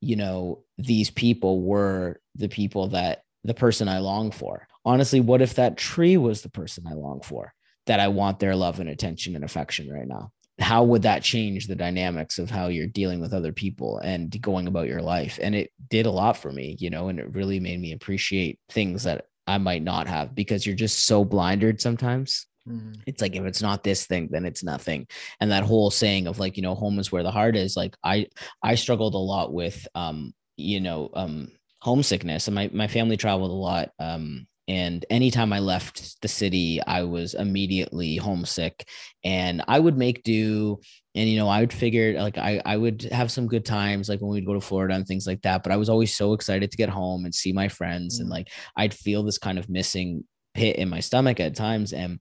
you 0.00 0.16
know 0.16 0.62
these 0.78 1.10
people 1.10 1.60
were 1.62 2.20
the 2.36 2.48
people 2.48 2.88
that 2.88 3.22
the 3.44 3.54
person 3.54 3.88
i 3.88 3.98
long 3.98 4.30
for? 4.30 4.66
Honestly 4.84 5.20
what 5.20 5.42
if 5.42 5.54
that 5.54 5.76
tree 5.76 6.16
was 6.16 6.40
the 6.40 6.48
person 6.48 6.86
i 6.86 6.94
long 6.94 7.20
for 7.20 7.52
that 7.86 8.00
i 8.00 8.08
want 8.08 8.38
their 8.38 8.56
love 8.56 8.80
and 8.80 8.88
attention 8.88 9.34
and 9.34 9.44
affection 9.44 9.90
right 9.90 10.08
now 10.08 10.30
how 10.60 10.84
would 10.84 11.02
that 11.02 11.22
change 11.22 11.66
the 11.66 11.74
dynamics 11.74 12.38
of 12.38 12.50
how 12.50 12.68
you're 12.68 12.86
dealing 12.86 13.20
with 13.20 13.32
other 13.32 13.52
people 13.52 13.98
and 13.98 14.40
going 14.40 14.66
about 14.66 14.86
your 14.86 15.02
life? 15.02 15.38
And 15.42 15.54
it 15.54 15.72
did 15.88 16.06
a 16.06 16.10
lot 16.10 16.36
for 16.36 16.52
me 16.52 16.76
you 16.78 16.90
know 16.90 17.08
and 17.08 17.18
it 17.18 17.34
really 17.34 17.60
made 17.60 17.80
me 17.80 17.92
appreciate 17.92 18.58
things 18.70 19.02
that 19.04 19.26
i 19.46 19.58
might 19.58 19.82
not 19.82 20.06
have 20.06 20.34
because 20.34 20.64
you're 20.64 20.76
just 20.76 21.06
so 21.06 21.24
blinded 21.24 21.80
sometimes. 21.80 22.46
Mm-hmm. 22.68 23.00
it's 23.06 23.22
like 23.22 23.34
if 23.34 23.44
it's 23.44 23.62
not 23.62 23.82
this 23.82 24.06
thing 24.06 24.28
then 24.30 24.44
it's 24.44 24.62
nothing. 24.62 25.06
And 25.40 25.50
that 25.50 25.64
whole 25.64 25.90
saying 25.90 26.26
of 26.26 26.38
like 26.38 26.56
you 26.56 26.62
know 26.62 26.74
home 26.74 26.98
is 26.98 27.10
where 27.10 27.22
the 27.22 27.30
heart 27.30 27.56
is 27.56 27.76
like 27.76 27.96
i 28.04 28.26
i 28.62 28.74
struggled 28.74 29.14
a 29.14 29.18
lot 29.18 29.52
with 29.52 29.88
um 29.94 30.34
you 30.56 30.80
know 30.80 31.10
um 31.14 31.48
homesickness. 31.80 32.46
And 32.46 32.54
my, 32.54 32.68
my 32.72 32.86
family 32.86 33.16
traveled 33.16 33.50
a 33.50 33.54
lot 33.54 33.90
um 33.98 34.46
and 34.70 35.04
anytime 35.10 35.52
I 35.52 35.58
left 35.58 36.22
the 36.22 36.28
city, 36.28 36.80
I 36.86 37.02
was 37.02 37.34
immediately 37.34 38.14
homesick 38.14 38.86
and 39.24 39.64
I 39.66 39.80
would 39.80 39.98
make 39.98 40.22
do. 40.22 40.78
And, 41.16 41.28
you 41.28 41.38
know, 41.38 41.48
I 41.48 41.58
would 41.58 41.72
figure 41.72 42.20
like 42.20 42.38
I, 42.38 42.62
I 42.64 42.76
would 42.76 43.02
have 43.10 43.32
some 43.32 43.48
good 43.48 43.64
times, 43.64 44.08
like 44.08 44.20
when 44.20 44.30
we'd 44.30 44.46
go 44.46 44.54
to 44.54 44.60
Florida 44.60 44.94
and 44.94 45.04
things 45.04 45.26
like 45.26 45.42
that. 45.42 45.64
But 45.64 45.72
I 45.72 45.76
was 45.76 45.88
always 45.88 46.14
so 46.14 46.34
excited 46.34 46.70
to 46.70 46.76
get 46.76 46.88
home 46.88 47.24
and 47.24 47.34
see 47.34 47.52
my 47.52 47.66
friends. 47.66 48.14
Mm-hmm. 48.14 48.22
And 48.22 48.30
like 48.30 48.48
I'd 48.76 48.94
feel 48.94 49.24
this 49.24 49.38
kind 49.38 49.58
of 49.58 49.68
missing 49.68 50.22
pit 50.54 50.76
in 50.76 50.88
my 50.88 51.00
stomach 51.00 51.40
at 51.40 51.56
times. 51.56 51.92
And 51.92 52.20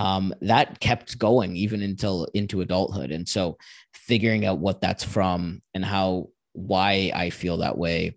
um, 0.00 0.34
that 0.40 0.80
kept 0.80 1.20
going 1.20 1.54
even 1.54 1.82
until 1.82 2.26
into 2.34 2.62
adulthood. 2.62 3.12
And 3.12 3.28
so 3.28 3.58
figuring 3.94 4.44
out 4.44 4.58
what 4.58 4.80
that's 4.80 5.04
from 5.04 5.62
and 5.72 5.84
how, 5.84 6.30
why 6.52 7.12
I 7.14 7.30
feel 7.30 7.58
that 7.58 7.78
way 7.78 8.16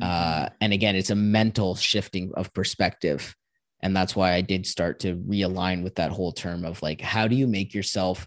uh, 0.00 0.44
mm-hmm. 0.46 0.54
and 0.60 0.72
again, 0.72 0.96
it's 0.96 1.10
a 1.10 1.14
mental 1.14 1.74
shifting 1.74 2.32
of 2.34 2.52
perspective. 2.52 3.34
And 3.80 3.94
that's 3.94 4.16
why 4.16 4.32
I 4.32 4.40
did 4.40 4.66
start 4.66 5.00
to 5.00 5.14
realign 5.16 5.84
with 5.84 5.96
that 5.96 6.10
whole 6.10 6.32
term 6.32 6.64
of 6.64 6.80
like, 6.82 7.00
how 7.00 7.28
do 7.28 7.36
you 7.36 7.46
make 7.46 7.74
yourself, 7.74 8.26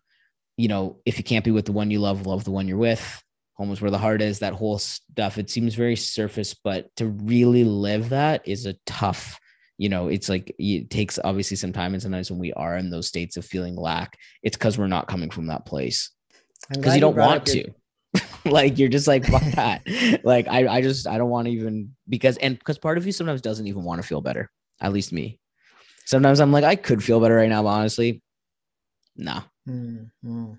you 0.56 0.68
know, 0.68 1.00
if 1.06 1.18
you 1.18 1.24
can't 1.24 1.44
be 1.44 1.52
with 1.52 1.66
the 1.66 1.72
one 1.72 1.90
you 1.90 2.00
love, 2.00 2.28
love 2.28 2.44
the 2.44 2.52
one 2.52 2.68
you're 2.68 2.78
with. 2.78 3.24
Home 3.56 3.72
is 3.72 3.82
where 3.82 3.90
the 3.90 3.98
heart 3.98 4.22
is, 4.22 4.40
that 4.40 4.54
whole 4.54 4.78
stuff. 4.78 5.40
It 5.40 5.50
seems 5.50 5.74
very 5.74 5.96
surface, 5.96 6.54
but 6.54 6.96
to 6.98 7.08
really 7.08 7.64
live 7.64 8.10
that 8.10 8.48
is 8.48 8.68
a 8.68 8.76
tough, 8.86 9.40
you 9.80 9.90
know, 9.90 10.10
it's 10.10 10.30
like 10.30 10.54
it 10.60 10.92
takes 10.92 11.18
obviously 11.24 11.58
some 11.58 11.74
time. 11.74 11.94
And 11.94 12.04
sometimes 12.04 12.30
when 12.30 12.40
we 12.40 12.54
are 12.54 12.78
in 12.78 12.92
those 12.92 13.08
states 13.08 13.36
of 13.36 13.46
feeling 13.46 13.76
lack, 13.76 14.16
it's 14.44 14.56
because 14.56 14.78
we're 14.78 14.86
not 14.86 15.08
coming 15.08 15.32
from 15.32 15.48
that 15.48 15.66
place. 15.66 16.12
Because 16.70 16.94
you 16.94 17.02
don't 17.02 17.16
want 17.16 17.48
to. 17.48 17.72
like 18.52 18.78
you're 18.78 18.90
just 18.90 19.08
like 19.08 19.26
fuck 19.26 19.44
that. 19.54 19.84
Like 20.24 20.48
I, 20.48 20.68
I 20.68 20.82
just 20.82 21.08
i 21.08 21.18
don't 21.18 21.30
want 21.30 21.48
to 21.48 21.52
even 21.52 21.96
because 22.08 22.38
and 22.38 22.58
because 22.58 22.78
part 22.78 22.98
of 22.98 23.06
you 23.06 23.12
sometimes 23.12 23.42
doesn't 23.42 23.68
even 23.68 23.84
want 23.84 24.02
to 24.02 24.08
feel 24.08 24.22
better 24.22 24.52
at 24.82 24.94
least 24.94 25.12
me. 25.14 25.40
Sometimes 26.06 26.40
i'm 26.40 26.52
like 26.52 26.64
i 26.64 26.76
could 26.76 27.04
feel 27.04 27.20
better 27.20 27.36
right 27.36 27.50
now 27.50 27.64
but 27.64 27.70
honestly 27.70 28.22
nah. 29.16 29.42
Mm-hmm. 29.68 30.54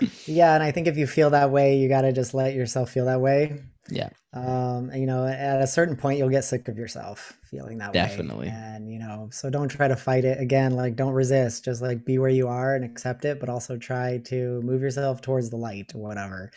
yeah 0.26 0.54
and 0.54 0.62
i 0.62 0.70
think 0.70 0.86
if 0.86 0.96
you 0.96 1.06
feel 1.06 1.30
that 1.30 1.50
way 1.50 1.78
you 1.78 1.88
got 1.88 2.02
to 2.02 2.12
just 2.12 2.34
let 2.34 2.54
yourself 2.54 2.90
feel 2.90 3.06
that 3.06 3.20
way. 3.20 3.60
Yeah 3.90 4.10
um 4.34 4.90
you 4.92 5.06
know 5.06 5.26
at 5.26 5.62
a 5.62 5.66
certain 5.66 5.96
point 5.96 6.18
you'll 6.18 6.28
get 6.28 6.44
sick 6.44 6.68
of 6.68 6.76
yourself 6.76 7.38
feeling 7.50 7.78
that 7.78 7.94
definitely. 7.94 8.48
way 8.48 8.54
and 8.54 8.92
you 8.92 8.98
know 8.98 9.28
so 9.32 9.48
don't 9.48 9.68
try 9.68 9.88
to 9.88 9.96
fight 9.96 10.24
it. 10.24 10.38
Again 10.38 10.72
like 10.72 10.96
don't 10.96 11.14
resist. 11.14 11.64
Just 11.64 11.80
like 11.80 12.04
be 12.04 12.18
where 12.18 12.28
you 12.28 12.46
are 12.46 12.74
and 12.74 12.84
accept 12.84 13.24
it 13.24 13.40
but 13.40 13.48
also 13.48 13.78
try 13.78 14.18
to 14.26 14.60
move 14.62 14.82
yourself 14.82 15.22
towards 15.22 15.48
the 15.48 15.56
light 15.56 15.94
or 15.94 16.02
whatever. 16.02 16.50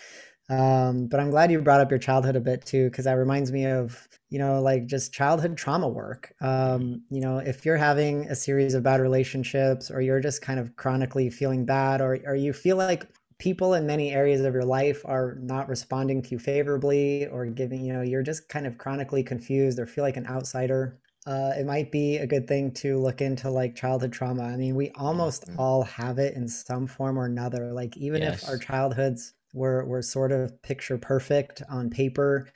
Um 0.49 1.07
but 1.07 1.21
i'm 1.21 1.29
glad 1.29 1.49
you 1.49 1.61
brought 1.61 1.79
up 1.79 1.89
your 1.89 1.99
childhood 1.99 2.35
a 2.35 2.41
bit 2.41 2.65
too 2.65 2.89
because 2.89 3.05
that 3.05 3.13
reminds 3.13 3.53
me 3.53 3.65
of 3.67 4.05
you 4.29 4.37
know 4.39 4.61
like 4.61 4.85
just 4.85 5.13
childhood 5.13 5.55
trauma 5.55 5.87
work. 5.87 6.33
Um 6.41 7.03
you 7.09 7.21
know 7.21 7.37
if 7.37 7.65
you're 7.65 7.77
having 7.77 8.25
a 8.27 8.35
series 8.35 8.73
of 8.73 8.83
bad 8.83 8.99
relationships 8.99 9.89
or 9.89 10.01
you're 10.01 10.19
just 10.19 10.41
kind 10.41 10.59
of 10.59 10.75
chronically 10.75 11.29
feeling 11.29 11.65
bad 11.65 12.01
or 12.01 12.19
or 12.25 12.35
you 12.35 12.51
feel 12.51 12.75
like 12.75 13.07
people 13.41 13.73
in 13.73 13.87
many 13.87 14.11
areas 14.11 14.41
of 14.41 14.53
your 14.53 14.63
life 14.63 15.01
are 15.03 15.35
not 15.41 15.67
responding 15.67 16.21
to 16.21 16.29
you 16.29 16.37
favorably 16.37 17.25
or 17.25 17.47
giving 17.47 17.83
you 17.83 17.91
know 17.91 18.03
you're 18.03 18.21
just 18.21 18.47
kind 18.47 18.67
of 18.67 18.77
chronically 18.77 19.23
confused 19.23 19.79
or 19.79 19.87
feel 19.87 20.03
like 20.03 20.15
an 20.15 20.27
outsider 20.27 20.99
uh, 21.25 21.51
it 21.57 21.65
might 21.65 21.91
be 21.91 22.17
a 22.17 22.27
good 22.27 22.47
thing 22.47 22.71
to 22.71 22.99
look 22.99 23.19
into 23.19 23.49
like 23.49 23.75
childhood 23.75 24.13
trauma 24.13 24.43
i 24.43 24.55
mean 24.55 24.75
we 24.75 24.91
almost 24.91 25.47
mm-hmm. 25.47 25.59
all 25.59 25.81
have 25.81 26.19
it 26.19 26.35
in 26.35 26.47
some 26.47 26.85
form 26.85 27.17
or 27.17 27.25
another 27.25 27.73
like 27.73 27.97
even 27.97 28.21
yes. 28.21 28.43
if 28.43 28.47
our 28.47 28.59
childhoods 28.59 29.33
were 29.55 29.83
were 29.85 30.03
sort 30.03 30.31
of 30.31 30.61
picture 30.61 30.99
perfect 30.99 31.63
on 31.67 31.89
paper 31.89 32.47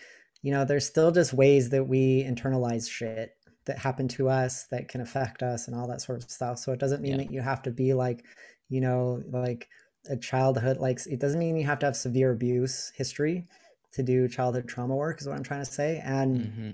you 0.44 0.52
know 0.52 0.64
there's 0.64 0.86
still 0.86 1.12
just 1.12 1.34
ways 1.34 1.72
that 1.72 1.86
we 1.88 2.24
internalize 2.24 2.88
shit 2.88 3.32
that 3.66 3.80
happen 3.80 4.08
to 4.08 4.30
us 4.30 4.68
that 4.70 4.88
can 4.88 5.02
affect 5.02 5.42
us 5.42 5.68
and 5.68 5.76
all 5.76 5.88
that 5.88 6.02
sort 6.02 6.24
of 6.24 6.30
stuff 6.30 6.60
so 6.60 6.72
it 6.72 6.80
doesn't 6.80 7.02
mean 7.02 7.14
yeah. 7.14 7.18
that 7.18 7.32
you 7.32 7.42
have 7.42 7.64
to 7.64 7.72
be 7.72 7.96
like 7.96 8.24
you 8.70 8.82
know 8.82 9.24
like 9.32 9.68
a 10.10 10.18
childhood 10.18 10.78
like 10.78 11.00
it 11.08 11.20
doesn't 11.20 11.40
mean 11.40 11.58
you 11.58 11.66
have 11.66 11.80
to 11.80 11.86
have 11.86 11.96
severe 11.96 12.32
abuse 12.32 12.92
history 12.96 13.46
to 13.92 14.04
do 14.04 14.28
childhood 14.28 14.68
trauma 14.68 14.96
work 14.96 15.20
is 15.22 15.28
what 15.28 15.36
i'm 15.36 15.44
trying 15.44 15.64
to 15.64 15.72
say 15.72 16.02
and 16.04 16.38
mm-hmm. 16.38 16.70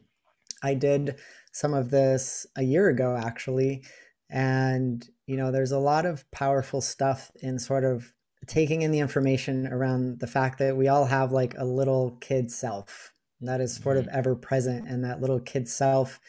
i 0.64 0.74
did 0.74 1.16
some 1.52 1.74
of 1.74 1.92
this 1.92 2.46
a 2.56 2.64
year 2.64 2.90
ago 2.90 3.16
actually 3.16 3.84
and 4.30 5.08
you 5.32 5.38
know, 5.38 5.50
there's 5.50 5.72
a 5.72 5.80
lot 5.80 6.06
of 6.06 6.30
powerful 6.32 6.82
stuff 6.82 7.32
in 7.42 7.58
sort 7.58 7.86
of 7.86 8.12
taking 8.48 8.82
in 8.82 8.92
the 8.92 9.00
information 9.00 9.66
around 9.68 10.20
the 10.20 10.28
fact 10.28 10.60
that 10.60 10.76
we 10.76 10.90
all 10.90 11.06
have 11.06 11.32
like 11.32 11.56
a 11.58 11.64
little 11.64 12.18
kid 12.20 12.52
self 12.52 13.14
that 13.40 13.62
is 13.62 13.78
sort 13.78 13.96
of 13.96 14.08
mm-hmm. 14.08 14.18
ever 14.18 14.36
present 14.36 14.90
and 14.90 15.06
that 15.06 15.22
little 15.22 15.40
kid 15.40 15.70
self 15.70 16.20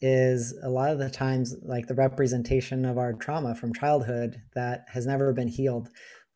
is 0.00 0.54
a 0.62 0.68
lot 0.68 0.92
of 0.92 1.00
the 1.00 1.10
times 1.10 1.56
like 1.62 1.88
the 1.88 1.94
representation 1.96 2.84
of 2.84 2.96
our 2.96 3.12
trauma 3.12 3.56
from 3.56 3.74
childhood 3.74 4.40
that 4.54 4.84
has 4.92 5.04
never 5.04 5.32
been 5.32 5.48
healed 5.48 5.88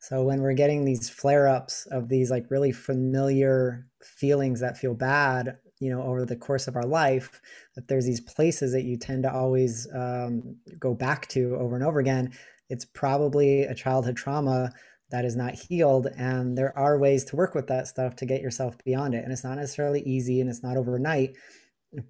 so 0.03 0.21
when 0.21 0.41
we're 0.41 0.53
getting 0.53 0.83
these 0.83 1.09
flare 1.09 1.47
ups 1.47 1.85
of 1.85 2.09
these 2.09 2.29
like 2.29 2.51
really 2.51 2.73
familiar 2.73 3.87
feelings 4.01 4.59
that 4.59 4.77
feel 4.77 4.93
bad 4.93 5.57
you 5.79 5.89
know 5.89 6.03
over 6.03 6.25
the 6.25 6.35
course 6.35 6.67
of 6.67 6.75
our 6.75 6.85
life 6.85 7.41
that 7.75 7.87
there's 7.87 8.05
these 8.05 8.21
places 8.21 8.73
that 8.73 8.83
you 8.83 8.97
tend 8.97 9.23
to 9.23 9.33
always 9.33 9.87
um, 9.95 10.57
go 10.77 10.93
back 10.93 11.27
to 11.27 11.55
over 11.55 11.75
and 11.75 11.85
over 11.85 11.99
again 11.99 12.31
it's 12.69 12.85
probably 12.85 13.63
a 13.63 13.73
childhood 13.73 14.17
trauma 14.17 14.71
that 15.09 15.25
is 15.25 15.35
not 15.35 15.53
healed 15.53 16.07
and 16.17 16.57
there 16.57 16.77
are 16.77 16.97
ways 16.97 17.23
to 17.23 17.35
work 17.35 17.53
with 17.53 17.67
that 17.67 17.87
stuff 17.87 18.15
to 18.15 18.25
get 18.25 18.41
yourself 18.41 18.75
beyond 18.83 19.13
it. 19.13 19.23
And 19.23 19.31
it's 19.31 19.43
not 19.43 19.57
necessarily 19.57 20.01
easy 20.01 20.41
and 20.41 20.49
it's 20.49 20.63
not 20.63 20.75
overnight 20.75 21.35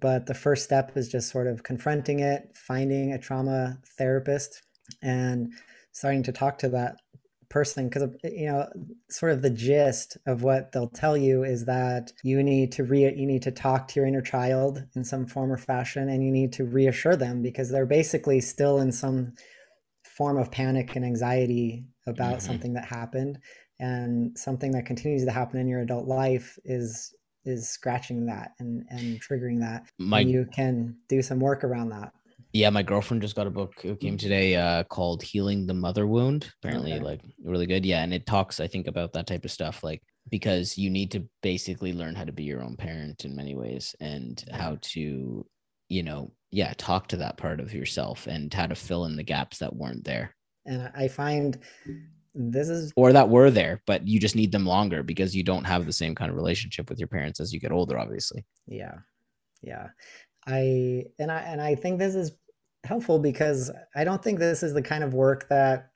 but 0.00 0.26
the 0.26 0.34
first 0.34 0.64
step 0.64 0.96
is 0.96 1.10
just 1.10 1.30
sort 1.30 1.46
of 1.46 1.62
confronting 1.62 2.20
it 2.20 2.50
finding 2.54 3.12
a 3.12 3.18
trauma 3.18 3.78
therapist 3.98 4.62
and 5.02 5.52
starting 5.92 6.22
to 6.22 6.32
talk 6.32 6.58
to 6.58 6.68
that 6.70 6.96
person 7.54 7.88
because 7.88 8.02
you 8.24 8.46
know 8.46 8.68
sort 9.08 9.30
of 9.30 9.40
the 9.40 9.48
gist 9.48 10.18
of 10.26 10.42
what 10.42 10.72
they'll 10.72 10.88
tell 10.88 11.16
you 11.16 11.44
is 11.44 11.66
that 11.66 12.12
you 12.24 12.42
need 12.42 12.72
to 12.72 12.82
re 12.82 13.04
you 13.14 13.26
need 13.26 13.42
to 13.42 13.52
talk 13.52 13.86
to 13.86 14.00
your 14.00 14.08
inner 14.08 14.20
child 14.20 14.84
in 14.96 15.04
some 15.04 15.24
form 15.24 15.52
or 15.52 15.56
fashion 15.56 16.08
and 16.08 16.24
you 16.24 16.32
need 16.32 16.52
to 16.52 16.64
reassure 16.64 17.14
them 17.14 17.42
because 17.42 17.70
they're 17.70 17.86
basically 17.86 18.40
still 18.40 18.80
in 18.80 18.90
some 18.90 19.32
form 20.16 20.36
of 20.36 20.50
panic 20.50 20.94
and 20.96 21.04
anxiety 21.04 21.84
about 22.06 22.38
mm-hmm. 22.38 22.46
something 22.46 22.74
that 22.74 22.84
happened. 22.84 23.38
And 23.80 24.38
something 24.38 24.70
that 24.72 24.86
continues 24.86 25.24
to 25.24 25.32
happen 25.32 25.58
in 25.58 25.66
your 25.66 25.80
adult 25.80 26.06
life 26.06 26.58
is 26.64 27.14
is 27.44 27.68
scratching 27.68 28.26
that 28.26 28.52
and 28.58 28.84
and 28.88 29.20
triggering 29.20 29.60
that. 29.60 29.84
My, 29.98 30.20
and 30.20 30.30
you 30.30 30.46
can 30.52 30.96
do 31.08 31.22
some 31.22 31.40
work 31.40 31.64
around 31.64 31.90
that 31.90 32.12
yeah, 32.54 32.70
my 32.70 32.84
girlfriend 32.84 33.20
just 33.20 33.34
got 33.34 33.48
a 33.48 33.50
book. 33.50 33.74
It 33.82 33.98
came 33.98 34.16
today 34.16 34.54
uh, 34.54 34.84
called 34.84 35.24
"Healing 35.24 35.66
the 35.66 35.74
Mother 35.74 36.06
Wound." 36.06 36.48
Apparently, 36.62 36.92
okay. 36.92 37.02
like 37.02 37.20
really 37.42 37.66
good. 37.66 37.84
Yeah, 37.84 38.04
and 38.04 38.14
it 38.14 38.26
talks, 38.26 38.60
I 38.60 38.68
think, 38.68 38.86
about 38.86 39.12
that 39.14 39.26
type 39.26 39.44
of 39.44 39.50
stuff, 39.50 39.82
like 39.82 40.00
because 40.30 40.78
you 40.78 40.88
need 40.88 41.10
to 41.10 41.28
basically 41.42 41.92
learn 41.92 42.14
how 42.14 42.24
to 42.24 42.32
be 42.32 42.44
your 42.44 42.62
own 42.62 42.76
parent 42.76 43.24
in 43.24 43.34
many 43.34 43.56
ways, 43.56 43.96
and 43.98 44.42
how 44.52 44.78
to, 44.82 45.44
you 45.88 46.02
know, 46.04 46.30
yeah, 46.52 46.72
talk 46.78 47.08
to 47.08 47.16
that 47.16 47.36
part 47.36 47.58
of 47.58 47.74
yourself 47.74 48.28
and 48.28 48.54
how 48.54 48.68
to 48.68 48.76
fill 48.76 49.06
in 49.06 49.16
the 49.16 49.24
gaps 49.24 49.58
that 49.58 49.74
weren't 49.74 50.04
there. 50.04 50.32
And 50.64 50.92
I 50.94 51.08
find 51.08 51.58
this 52.36 52.68
is 52.68 52.92
or 52.94 53.12
that 53.12 53.28
were 53.28 53.50
there, 53.50 53.82
but 53.84 54.06
you 54.06 54.20
just 54.20 54.36
need 54.36 54.52
them 54.52 54.64
longer 54.64 55.02
because 55.02 55.34
you 55.34 55.42
don't 55.42 55.64
have 55.64 55.86
the 55.86 55.92
same 55.92 56.14
kind 56.14 56.30
of 56.30 56.36
relationship 56.36 56.88
with 56.88 57.00
your 57.00 57.08
parents 57.08 57.40
as 57.40 57.52
you 57.52 57.58
get 57.58 57.72
older, 57.72 57.98
obviously. 57.98 58.44
Yeah, 58.68 58.98
yeah. 59.60 59.88
I 60.46 61.06
and 61.18 61.32
I 61.32 61.40
and 61.40 61.60
I 61.60 61.74
think 61.74 61.98
this 61.98 62.14
is 62.14 62.32
helpful 62.84 63.18
because 63.18 63.70
I 63.94 64.04
don't 64.04 64.22
think 64.22 64.38
this 64.38 64.62
is 64.62 64.74
the 64.74 64.82
kind 64.82 65.04
of 65.04 65.14
work 65.14 65.48
that 65.48 65.90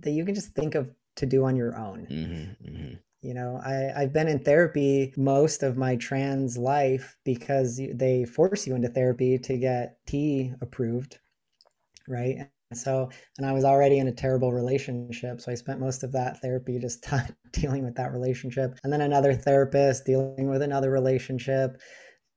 that 0.00 0.10
you 0.10 0.24
can 0.24 0.34
just 0.34 0.54
think 0.54 0.74
of 0.74 0.90
to 1.16 1.26
do 1.26 1.44
on 1.44 1.56
your 1.56 1.76
own. 1.76 2.06
Mm-hmm, 2.10 2.68
mm-hmm. 2.68 2.94
You 3.22 3.34
know, 3.34 3.60
I, 3.64 4.02
I've 4.02 4.12
been 4.12 4.26
in 4.26 4.40
therapy 4.40 5.12
most 5.16 5.62
of 5.62 5.76
my 5.76 5.94
trans 5.96 6.58
life 6.58 7.16
because 7.24 7.80
they 7.94 8.24
force 8.24 8.66
you 8.66 8.74
into 8.74 8.88
therapy 8.88 9.38
to 9.38 9.56
get 9.58 9.98
T 10.06 10.52
approved, 10.60 11.18
right? 12.08 12.48
And 12.70 12.78
so, 12.78 13.10
and 13.38 13.46
I 13.46 13.52
was 13.52 13.64
already 13.64 13.98
in 13.98 14.08
a 14.08 14.12
terrible 14.12 14.50
relationship. 14.50 15.40
So 15.40 15.52
I 15.52 15.54
spent 15.54 15.78
most 15.78 16.02
of 16.02 16.12
that 16.12 16.40
therapy 16.40 16.78
just 16.80 17.04
t- 17.04 17.16
dealing 17.52 17.84
with 17.84 17.94
that 17.96 18.12
relationship. 18.12 18.78
And 18.82 18.92
then 18.92 19.02
another 19.02 19.34
therapist 19.34 20.04
dealing 20.04 20.48
with 20.48 20.62
another 20.62 20.90
relationship 20.90 21.80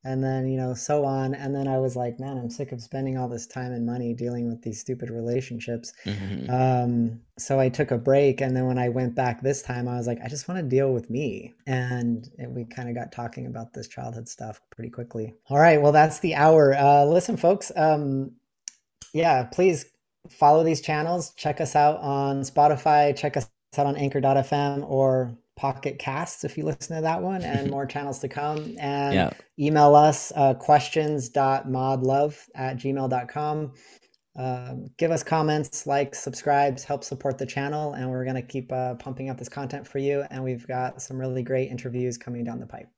and 0.06 0.22
then 0.22 0.46
you 0.48 0.56
know 0.56 0.72
so 0.74 1.04
on. 1.04 1.34
And 1.34 1.54
then 1.54 1.68
i 1.68 1.78
was 1.78 1.96
like 1.96 2.18
man 2.20 2.38
i'm 2.38 2.50
sick 2.50 2.72
of 2.72 2.80
spending 2.80 3.18
all 3.18 3.28
this 3.28 3.46
time 3.46 3.72
and 3.72 3.84
money 3.84 4.14
dealing 4.14 4.48
with 4.48 4.62
these 4.62 4.80
stupid 4.80 5.10
relationships. 5.10 5.92
Mm-hmm. 6.04 6.50
um, 6.50 7.20
so 7.38 7.60
i 7.60 7.68
took 7.68 7.90
a 7.90 7.98
break 7.98 8.40
and 8.40 8.56
then 8.56 8.66
when 8.66 8.78
i 8.78 8.88
went 8.88 9.14
back 9.14 9.42
this 9.42 9.62
time 9.62 9.88
i 9.88 9.96
was 9.96 10.06
like 10.06 10.18
i 10.24 10.28
just 10.28 10.48
want 10.48 10.60
to 10.60 10.66
deal 10.66 10.92
with 10.92 11.10
me. 11.10 11.54
And 11.66 12.28
we 12.48 12.64
kind 12.64 12.88
of 12.88 12.94
got 12.94 13.12
talking 13.12 13.46
about 13.46 13.72
this 13.72 13.88
childhood 13.88 14.28
stuff 14.28 14.60
pretty 14.70 14.90
quickly. 14.90 15.34
All 15.50 15.58
right 15.58 15.80
well 15.80 15.92
that's 15.92 16.20
the 16.20 16.34
hour. 16.34 16.74
Uh, 16.74 17.04
listen 17.04 17.36
folks 17.36 17.72
um, 17.76 18.32
yeah 19.12 19.44
please 19.44 19.86
follow 20.30 20.64
these 20.64 20.80
channels. 20.80 21.32
Check 21.34 21.60
us 21.60 21.76
out 21.76 21.98
on 22.00 22.42
spotify. 22.42 23.16
Check 23.16 23.36
us 23.36 23.48
out 23.76 23.86
on 23.86 23.96
anchor.fm 23.96 24.88
or 24.88 25.36
Pocket 25.56 25.98
Casts 25.98 26.44
if 26.44 26.56
you 26.56 26.64
listen 26.64 26.96
to 26.96 27.02
that 27.02 27.22
one, 27.22 27.42
and 27.42 27.70
more 27.72 27.86
channels 27.86 28.18
to 28.20 28.28
come. 28.28 28.76
And 28.78 29.14
yeah. 29.14 29.30
email 29.58 29.94
us 29.94 30.32
uh, 30.36 30.54
questions.modlove 30.54 32.36
at 32.54 32.76
gmail.com. 32.76 33.72
Um, 34.38 34.90
give 34.98 35.10
us 35.10 35.22
comments, 35.22 35.86
likes, 35.86 36.22
subscribes, 36.22 36.84
help 36.84 37.02
support 37.02 37.38
the 37.38 37.46
channel, 37.46 37.94
and 37.94 38.10
we're 38.10 38.24
going 38.24 38.36
to 38.36 38.42
keep 38.42 38.70
uh, 38.70 38.94
pumping 38.96 39.30
out 39.30 39.38
this 39.38 39.48
content 39.48 39.88
for 39.88 39.98
you. 39.98 40.24
And 40.30 40.44
we've 40.44 40.66
got 40.66 41.00
some 41.00 41.18
really 41.18 41.42
great 41.42 41.70
interviews 41.70 42.18
coming 42.18 42.44
down 42.44 42.60
the 42.60 42.66
pipe. 42.66 42.88